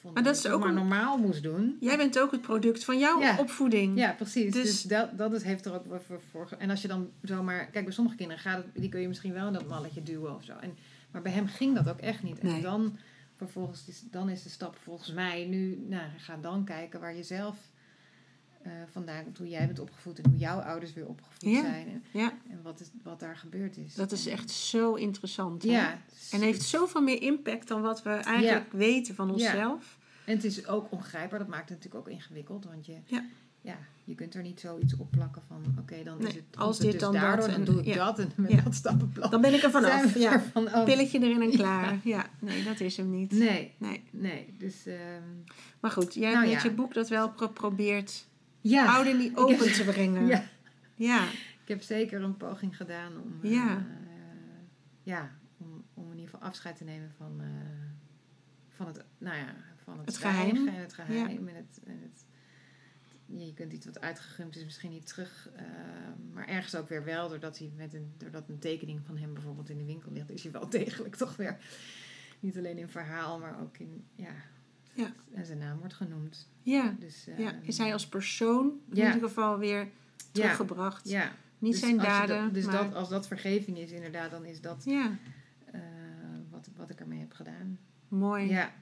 vond 0.00 0.14
Maar 0.14 0.22
dat 0.22 0.36
is 0.36 0.46
ook 0.46 0.60
maar 0.60 0.72
normaal 0.72 1.18
moest 1.18 1.42
doen. 1.42 1.76
Jij 1.80 1.96
bent 1.96 2.18
ook 2.18 2.30
het 2.30 2.40
product 2.40 2.84
van 2.84 2.98
jouw 2.98 3.20
Ja. 3.20 3.36
opvoeding. 3.38 3.98
Ja, 3.98 4.12
precies. 4.12 4.52
Dus- 4.52 4.62
Dus, 4.62 4.82
dat, 4.82 5.18
dat 5.18 5.32
is, 5.32 5.42
heeft 5.42 5.64
er 5.64 5.74
ook 5.74 5.84
voor, 6.06 6.20
voor. 6.30 6.48
En 6.58 6.70
als 6.70 6.82
je 6.82 6.88
dan 6.88 7.10
zomaar. 7.22 7.66
Kijk, 7.66 7.84
bij 7.84 7.94
sommige 7.94 8.16
kinderen 8.16 8.42
gaat 8.42 8.56
het. 8.56 8.66
Die 8.74 8.88
kun 8.88 9.00
je 9.00 9.08
misschien 9.08 9.32
wel 9.32 9.46
in 9.46 9.52
dat 9.52 9.68
malletje 9.68 10.02
duwen 10.02 10.34
of 10.34 10.44
zo. 10.44 10.52
En, 10.60 10.76
maar 11.10 11.22
bij 11.22 11.32
hem 11.32 11.46
ging 11.46 11.74
dat 11.74 11.88
ook 11.88 11.98
echt 12.00 12.22
niet. 12.22 12.42
Nee. 12.42 12.54
En 12.54 12.62
dan, 12.62 12.96
vervolgens, 13.36 13.84
is, 13.88 14.02
dan 14.10 14.28
is 14.28 14.42
de 14.42 14.48
stap 14.48 14.76
volgens 14.82 15.12
mij 15.12 15.46
nu. 15.46 15.84
Nou, 15.88 16.02
ga 16.16 16.36
dan 16.36 16.64
kijken 16.64 17.00
waar 17.00 17.14
je 17.14 17.22
zelf. 17.22 17.56
Vandaan 18.92 19.24
komt, 19.24 19.38
hoe 19.38 19.48
jij 19.48 19.66
bent 19.66 19.78
opgevoed 19.78 20.18
en 20.18 20.30
hoe 20.30 20.38
jouw 20.38 20.58
ouders 20.60 20.92
weer 20.92 21.06
opgevoed 21.06 21.40
Ja. 21.50 21.60
zijn. 21.60 21.86
En, 21.88 22.04
Ja, 22.12 22.32
en 22.50 22.60
wat, 22.62 22.80
is, 22.80 22.90
wat 23.02 23.20
daar 23.20 23.36
gebeurd 23.36 23.76
is. 23.76 23.94
dat 23.94 24.12
is 24.12 24.26
echt 24.26 24.50
zo 24.50 24.94
interessant. 24.94 25.62
hè? 25.62 25.68
Ja. 25.70 25.98
En 26.30 26.40
heeft 26.40 26.62
zoveel 26.62 27.02
meer 27.02 27.22
impact 27.22 27.68
dan 27.68 27.82
wat 27.82 28.02
we 28.02 28.10
eigenlijk 28.10 28.72
weten 28.72 29.14
van 29.14 29.30
onszelf. 29.30 29.98
En 30.24 30.34
het 30.36 30.44
is 30.44 30.66
ook 30.66 30.92
ongrijpbaar, 30.92 31.38
dat 31.38 31.48
maakt 31.48 31.68
het 31.68 31.78
natuurlijk 31.78 32.06
ook 32.08 32.12
ingewikkeld. 32.14 32.64
Want 32.64 32.86
je, 32.86 32.96
Ja. 33.04 33.24
ja, 33.60 33.78
je 34.04 34.14
kunt 34.14 34.34
er 34.34 34.42
niet 34.42 34.60
zoiets 34.60 34.96
op 34.96 35.10
plakken 35.10 35.42
van, 35.48 35.62
oké, 35.78 36.02
dan 36.04 36.18
Nee, 36.18 36.28
is 36.28 36.34
het 36.34 36.44
als 36.56 36.78
dit 36.78 36.92
dus 36.92 37.00
dan 37.00 37.12
dat 37.12 37.20
daardoor, 37.22 37.48
en- 37.48 37.64
dan 37.64 37.74
doe 37.74 37.84
ik 37.84 37.94
dat 37.94 38.18
en 38.18 38.32
met 38.36 38.64
dat 38.64 38.74
stappenplan. 38.74 39.30
Dan 39.30 39.40
ben 39.40 39.54
ik 39.54 39.62
er 39.62 39.70
vanaf. 39.70 40.14
Ja. 40.18 40.42
af. 40.54 40.84
Pilletje 40.84 41.18
erin 41.20 41.42
en 41.42 41.50
klaar. 41.50 41.98
Ja, 42.04 42.26
nee, 42.38 42.62
dat 42.64 42.80
is 42.80 42.96
hem 42.96 43.10
niet. 43.10 43.30
Nee, 43.32 43.74
Nee. 43.78 44.02
nee, 44.10 44.54
dus 44.58 44.86
ehm, 44.86 44.98
Maar 45.80 45.90
goed, 45.90 46.14
jij 46.14 46.32
Nou 46.32 46.42
hebt 46.48 46.62
met 46.62 46.72
je 46.72 46.76
boek 46.76 46.94
dat 46.94 47.08
wel 47.08 47.32
geprobeerd 47.36 48.26
ja, 48.60 49.02
niet 49.02 49.30
ik 49.32 49.38
open 49.38 49.58
heb- 49.58 49.74
te 49.74 49.84
brengen. 49.84 50.26
ja, 50.32 50.44
Ja. 50.94 51.28
ik 51.62 51.68
heb 51.68 51.82
zeker 51.82 52.22
een 52.22 52.36
poging 52.36 52.76
gedaan 52.76 53.12
om, 53.22 53.38
eh, 53.42 53.50
Ja. 53.50 53.86
ja, 55.02 55.30
om, 55.56 55.84
om 55.94 56.04
in 56.12 56.18
ieder 56.18 56.30
geval 56.30 56.48
afscheid 56.48 56.76
te 56.76 56.84
nemen 56.84 57.12
van, 57.16 57.40
eh, 57.40 57.46
van 58.68 58.86
het, 58.86 59.04
nou 59.18 59.36
ja, 59.36 59.54
van 59.84 59.98
het, 59.98 60.16
geheim. 60.16 60.68
en 60.68 60.74
het 60.74 60.92
geheim 60.92 61.48
en 61.48 61.54
het, 61.56 61.80
en 61.86 61.98
het 62.00 62.24
ja, 63.32 63.44
je 63.44 63.54
kunt 63.54 63.72
iets 63.72 63.86
wat 63.86 64.00
uitgegumd 64.00 64.56
is 64.56 64.64
misschien 64.64 64.90
niet 64.90 65.06
terug, 65.06 65.50
eh, 65.56 65.64
maar 66.32 66.46
ergens 66.48 66.74
ook 66.74 66.88
weer 66.88 67.04
wel, 67.04 67.28
doordat, 67.28 67.58
hij 67.58 67.72
met 67.76 67.94
een, 67.94 68.12
doordat 68.18 68.48
een 68.48 68.58
tekening 68.58 69.00
van 69.06 69.16
hem 69.18 69.32
bijvoorbeeld 69.34 69.68
in 69.70 69.78
de 69.78 69.84
winkel 69.84 70.12
ligt, 70.12 70.30
is 70.30 70.42
hij 70.42 70.52
wel 70.52 70.68
degelijk 70.80 71.16
toch 71.16 71.36
weer, 71.36 71.58
niet 72.40 72.56
alleen 72.56 72.78
in 72.78 72.88
verhaal, 72.88 73.38
maar 73.38 73.60
ook 73.60 73.78
in, 73.78 74.04
ja, 74.14 74.32
Ja. 74.94 75.12
en 75.32 75.46
zijn 75.46 75.58
naam 75.58 75.78
wordt 75.78 75.94
genoemd. 75.94 76.48
Ja. 76.62 76.94
Dus, 76.98 77.24
ja. 77.36 77.50
ehm, 77.52 77.58
Is 77.62 77.78
hij 77.78 77.92
als 77.92 78.08
persoon 78.08 78.66
in 78.90 78.96
Ja. 78.96 79.06
ieder 79.14 79.28
geval 79.28 79.58
weer 79.58 79.88
teruggebracht? 80.32 81.08
ja, 81.08 81.32
Niet 81.58 81.72
dus 81.72 81.80
zijn 81.80 81.96
dat- 81.96 82.06
daden, 82.06 82.52
dus 82.52 82.64
maar... 82.64 82.74
dat, 82.84 82.94
als 82.94 83.08
dat 83.08 83.26
vergeving 83.26 83.78
is, 83.78 83.90
inderdaad, 83.90 84.30
dan 84.30 84.44
is 84.44 84.60
dat 84.60 84.82
Ja, 84.84 85.16
eh, 85.72 85.80
wat, 86.50 86.68
wat 86.76 86.90
ik 86.90 87.00
ermee 87.00 87.18
heb 87.20 87.32
gedaan. 87.32 87.78
mooi. 88.08 88.48
Ja, 88.48 88.72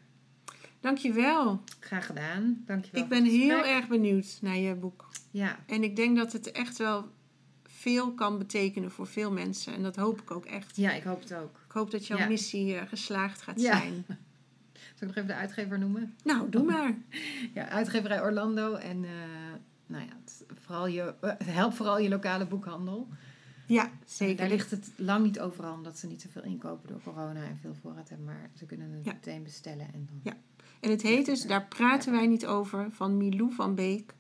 Dankjewel. 0.80 1.62
graag 1.80 2.06
gedaan. 2.06 2.62
Dankjewel. 2.66 3.02
Ik 3.02 3.08
ben 3.08 3.24
heel 3.24 3.64
erg 3.64 3.88
benieuwd 3.88 4.38
naar 4.40 4.56
je 4.56 4.74
boek. 4.74 5.08
Ja, 5.30 5.58
En 5.66 5.82
ik 5.82 5.96
denk 5.96 6.16
dat 6.16 6.32
het 6.32 6.50
echt 6.52 6.76
wel 6.78 7.08
veel 7.64 8.12
kan 8.14 8.38
betekenen 8.38 8.90
voor 8.90 9.06
veel 9.06 9.32
mensen. 9.32 9.74
En 9.74 9.82
dat 9.82 9.96
hoop 9.96 10.20
ik 10.20 10.30
ook 10.30 10.44
echt. 10.44 10.76
ja, 10.76 10.92
ik 10.92 11.02
hoop 11.02 11.20
het 11.20 11.34
ook. 11.34 11.60
Ik 11.66 11.72
hoop 11.72 11.90
dat 11.90 12.06
jouw 12.06 12.18
Ja. 12.18 12.28
missie 12.28 12.76
eh, 12.76 12.88
geslaagd 12.88 13.42
gaat 13.42 13.60
Ja. 13.60 13.78
zijn. 13.78 14.04
Zal 14.98 15.08
ik 15.08 15.14
nog 15.14 15.24
even 15.24 15.36
de 15.36 15.40
uitgever 15.40 15.78
noemen? 15.78 16.14
Nou, 16.24 16.50
doe 16.50 16.62
maar. 16.62 16.94
Ja, 17.54 17.68
uitgeverij 17.68 18.22
Orlando. 18.22 18.74
En 18.74 19.02
uh, 19.02 19.10
nou 19.86 20.04
ja, 20.04 20.10
het, 20.24 20.44
vooral 20.54 20.86
je, 20.86 21.14
help 21.44 21.74
vooral 21.74 21.98
je 21.98 22.08
lokale 22.08 22.46
boekhandel. 22.46 23.08
Ja, 23.66 23.90
zeker. 24.04 24.36
Daar 24.36 24.48
ligt 24.48 24.70
het 24.70 24.90
lang 24.96 25.24
niet 25.24 25.40
overal, 25.40 25.74
omdat 25.74 25.98
ze 25.98 26.06
niet 26.06 26.22
zoveel 26.22 26.42
inkopen 26.42 26.88
door 26.88 27.02
corona 27.02 27.44
en 27.44 27.58
veel 27.60 27.74
voorraad 27.74 28.08
hebben. 28.08 28.26
Maar 28.26 28.50
ze 28.54 28.66
kunnen 28.66 28.90
het 28.90 29.04
meteen 29.04 29.42
bestellen. 29.42 29.86
En 29.94 30.08
dan 30.10 30.20
ja. 30.22 30.36
En 30.80 30.90
het 30.90 31.02
heet 31.02 31.26
dus, 31.26 31.42
daar 31.42 31.66
praten 31.66 32.12
wij 32.12 32.26
niet 32.26 32.46
over, 32.46 32.88
van 32.90 33.16
Milou 33.16 33.52
van 33.52 33.74
Beek. 33.74 34.14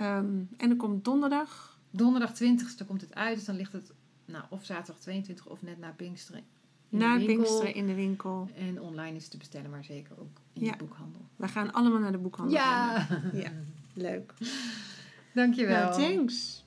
Um, 0.00 0.48
en 0.56 0.70
er 0.70 0.76
komt 0.76 1.04
donderdag. 1.04 1.78
Donderdag 1.90 2.32
20ste 2.34 2.86
komt 2.86 3.00
het 3.00 3.14
uit, 3.14 3.36
dus 3.36 3.44
dan 3.44 3.56
ligt 3.56 3.72
het 3.72 3.92
nou, 4.24 4.44
of 4.50 4.64
zaterdag 4.64 5.02
22 5.02 5.46
of 5.46 5.62
net 5.62 5.78
na 5.78 5.90
Pinksteren. 5.90 6.44
Na 6.94 7.18
Pinksteren 7.24 7.74
in 7.74 7.86
de 7.86 7.94
winkel. 7.94 8.48
En 8.54 8.80
online 8.80 9.16
is 9.16 9.28
te 9.28 9.36
bestellen, 9.36 9.70
maar 9.70 9.84
zeker 9.84 10.20
ook 10.20 10.40
in 10.52 10.64
de 10.64 10.74
boekhandel. 10.78 11.20
We 11.36 11.48
gaan 11.48 11.72
allemaal 11.72 12.00
naar 12.00 12.12
de 12.12 12.18
boekhandel. 12.18 12.56
Ja! 12.56 13.06
ja, 13.32 13.50
leuk. 13.94 14.34
Dankjewel. 15.34 15.90
Nou, 15.90 16.02
thanks. 16.02 16.64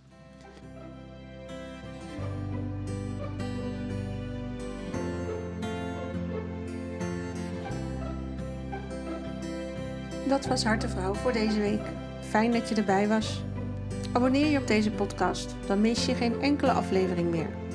Dat 10.27 10.45
was 10.45 10.63
Hartevrouw 10.63 11.13
voor 11.13 11.33
deze 11.33 11.59
week. 11.59 11.81
Fijn 12.21 12.51
dat 12.51 12.69
je 12.69 12.75
erbij 12.75 13.07
was. 13.07 13.41
Abonneer 14.11 14.47
je 14.47 14.59
op 14.59 14.67
deze 14.67 14.91
podcast, 14.91 15.55
dan 15.67 15.81
mis 15.81 16.05
je 16.05 16.15
geen 16.15 16.41
enkele 16.41 16.71
aflevering 16.71 17.29
meer. 17.29 17.66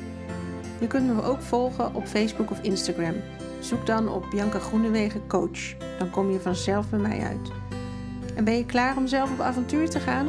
Je 0.82 0.88
kunt 0.88 1.14
me 1.14 1.22
ook 1.22 1.40
volgen 1.40 1.94
op 1.94 2.06
Facebook 2.06 2.50
of 2.50 2.62
Instagram. 2.62 3.14
Zoek 3.60 3.86
dan 3.86 4.08
op 4.08 4.26
Bianca 4.30 4.58
Groenewegen 4.58 5.26
Coach. 5.26 5.76
Dan 5.98 6.10
kom 6.10 6.30
je 6.30 6.40
vanzelf 6.40 6.90
bij 6.90 6.98
mij 6.98 7.20
uit. 7.20 7.50
En 8.34 8.44
ben 8.44 8.56
je 8.56 8.66
klaar 8.66 8.96
om 8.96 9.06
zelf 9.06 9.32
op 9.32 9.40
avontuur 9.40 9.90
te 9.90 10.00
gaan? 10.00 10.28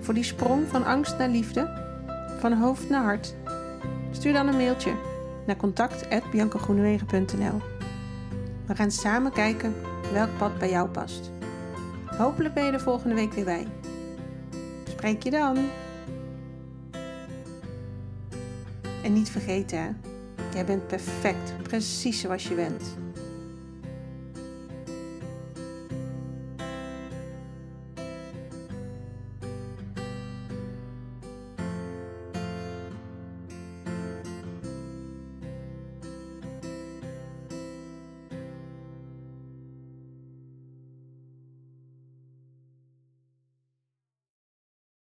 Voor 0.00 0.14
die 0.14 0.22
sprong 0.22 0.68
van 0.68 0.84
angst 0.84 1.18
naar 1.18 1.28
liefde? 1.28 1.86
Van 2.38 2.52
hoofd 2.52 2.88
naar 2.88 3.02
hart? 3.02 3.34
Stuur 4.10 4.32
dan 4.32 4.48
een 4.48 4.56
mailtje 4.56 4.94
naar 5.46 5.56
contact.biancagroenewegen.nl 5.56 7.60
We 8.66 8.74
gaan 8.74 8.90
samen 8.90 9.32
kijken 9.32 9.74
welk 10.12 10.30
pad 10.38 10.58
bij 10.58 10.70
jou 10.70 10.88
past. 10.88 11.30
Hopelijk 12.16 12.54
ben 12.54 12.64
je 12.64 12.72
er 12.72 12.80
volgende 12.80 13.14
week 13.14 13.32
weer 13.32 13.44
bij. 13.44 13.66
Spreek 14.88 15.22
je 15.22 15.30
dan. 15.30 15.58
En 19.08 19.14
niet 19.14 19.30
vergeten, 19.30 19.78
hè? 19.78 19.88
jij 20.54 20.64
bent 20.64 20.86
perfect, 20.86 21.62
precies 21.62 22.20
zoals 22.20 22.48
je 22.48 22.54
bent. 22.54 22.82